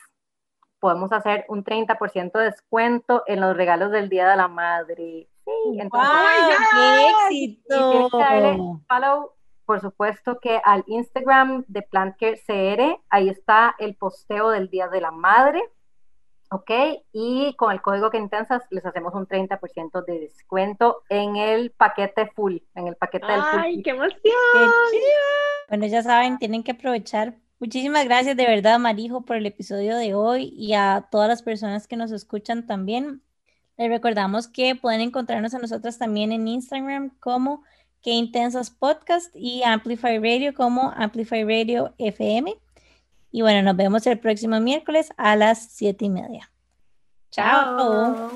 podemos 0.80 1.12
hacer 1.12 1.44
un 1.48 1.62
30% 1.62 2.32
de 2.32 2.44
descuento 2.44 3.22
en 3.26 3.40
los 3.40 3.54
regalos 3.56 3.90
del 3.90 4.08
Día 4.08 4.28
de 4.28 4.36
la 4.36 4.48
Madre. 4.48 5.28
Sí, 5.44 5.78
entonces, 5.78 6.10
¡Qué 6.72 7.08
éxito! 7.28 8.08
follow, 8.88 9.32
por 9.66 9.80
supuesto 9.80 10.38
que 10.40 10.60
al 10.64 10.84
Instagram 10.86 11.64
de 11.68 11.82
PlantCare 11.82 12.40
CR, 12.46 13.02
ahí 13.10 13.28
está 13.28 13.74
el 13.78 13.94
posteo 13.96 14.50
del 14.50 14.68
Día 14.70 14.88
de 14.88 15.02
la 15.02 15.10
Madre, 15.10 15.62
¿ok? 16.54 16.70
Y 17.12 17.54
con 17.56 17.72
el 17.72 17.82
código 17.82 18.10
que 18.10 18.18
intensas 18.18 18.62
les 18.70 18.86
hacemos 18.86 19.12
un 19.14 19.26
30% 19.26 20.04
de 20.04 20.20
descuento 20.20 21.02
en 21.08 21.36
el 21.36 21.72
paquete 21.72 22.30
full, 22.34 22.58
en 22.74 22.86
el 22.86 22.96
paquete 22.96 23.26
del 23.26 23.42
full. 23.42 23.60
¡Ay, 23.60 23.82
qué 23.82 23.90
emoción! 23.90 24.20
Qué 24.22 25.00
bueno, 25.68 25.86
ya 25.86 26.02
saben, 26.02 26.38
tienen 26.38 26.62
que 26.62 26.72
aprovechar. 26.72 27.34
Muchísimas 27.58 28.04
gracias 28.04 28.36
de 28.36 28.46
verdad, 28.46 28.78
Marijo, 28.78 29.22
por 29.22 29.36
el 29.36 29.46
episodio 29.46 29.96
de 29.96 30.14
hoy 30.14 30.54
y 30.56 30.74
a 30.74 31.08
todas 31.10 31.28
las 31.28 31.42
personas 31.42 31.88
que 31.88 31.96
nos 31.96 32.12
escuchan 32.12 32.66
también. 32.66 33.22
Les 33.76 33.88
recordamos 33.88 34.46
que 34.46 34.76
pueden 34.76 35.00
encontrarnos 35.00 35.54
a 35.54 35.58
nosotras 35.58 35.98
también 35.98 36.30
en 36.30 36.46
Instagram 36.46 37.10
como 37.18 37.64
Que 38.02 38.10
Intensas 38.10 38.70
Podcast 38.70 39.34
y 39.34 39.62
Amplify 39.64 40.18
Radio 40.18 40.54
como 40.54 40.92
Amplify 40.96 41.42
Radio 41.42 41.94
FM. 41.98 42.54
Y 43.34 43.42
bueno, 43.42 43.62
nos 43.62 43.76
vemos 43.76 44.06
el 44.06 44.20
próximo 44.20 44.60
miércoles 44.60 45.08
a 45.16 45.34
las 45.34 45.58
siete 45.72 46.04
y 46.04 46.10
media. 46.10 46.52
Chao. 47.32 48.30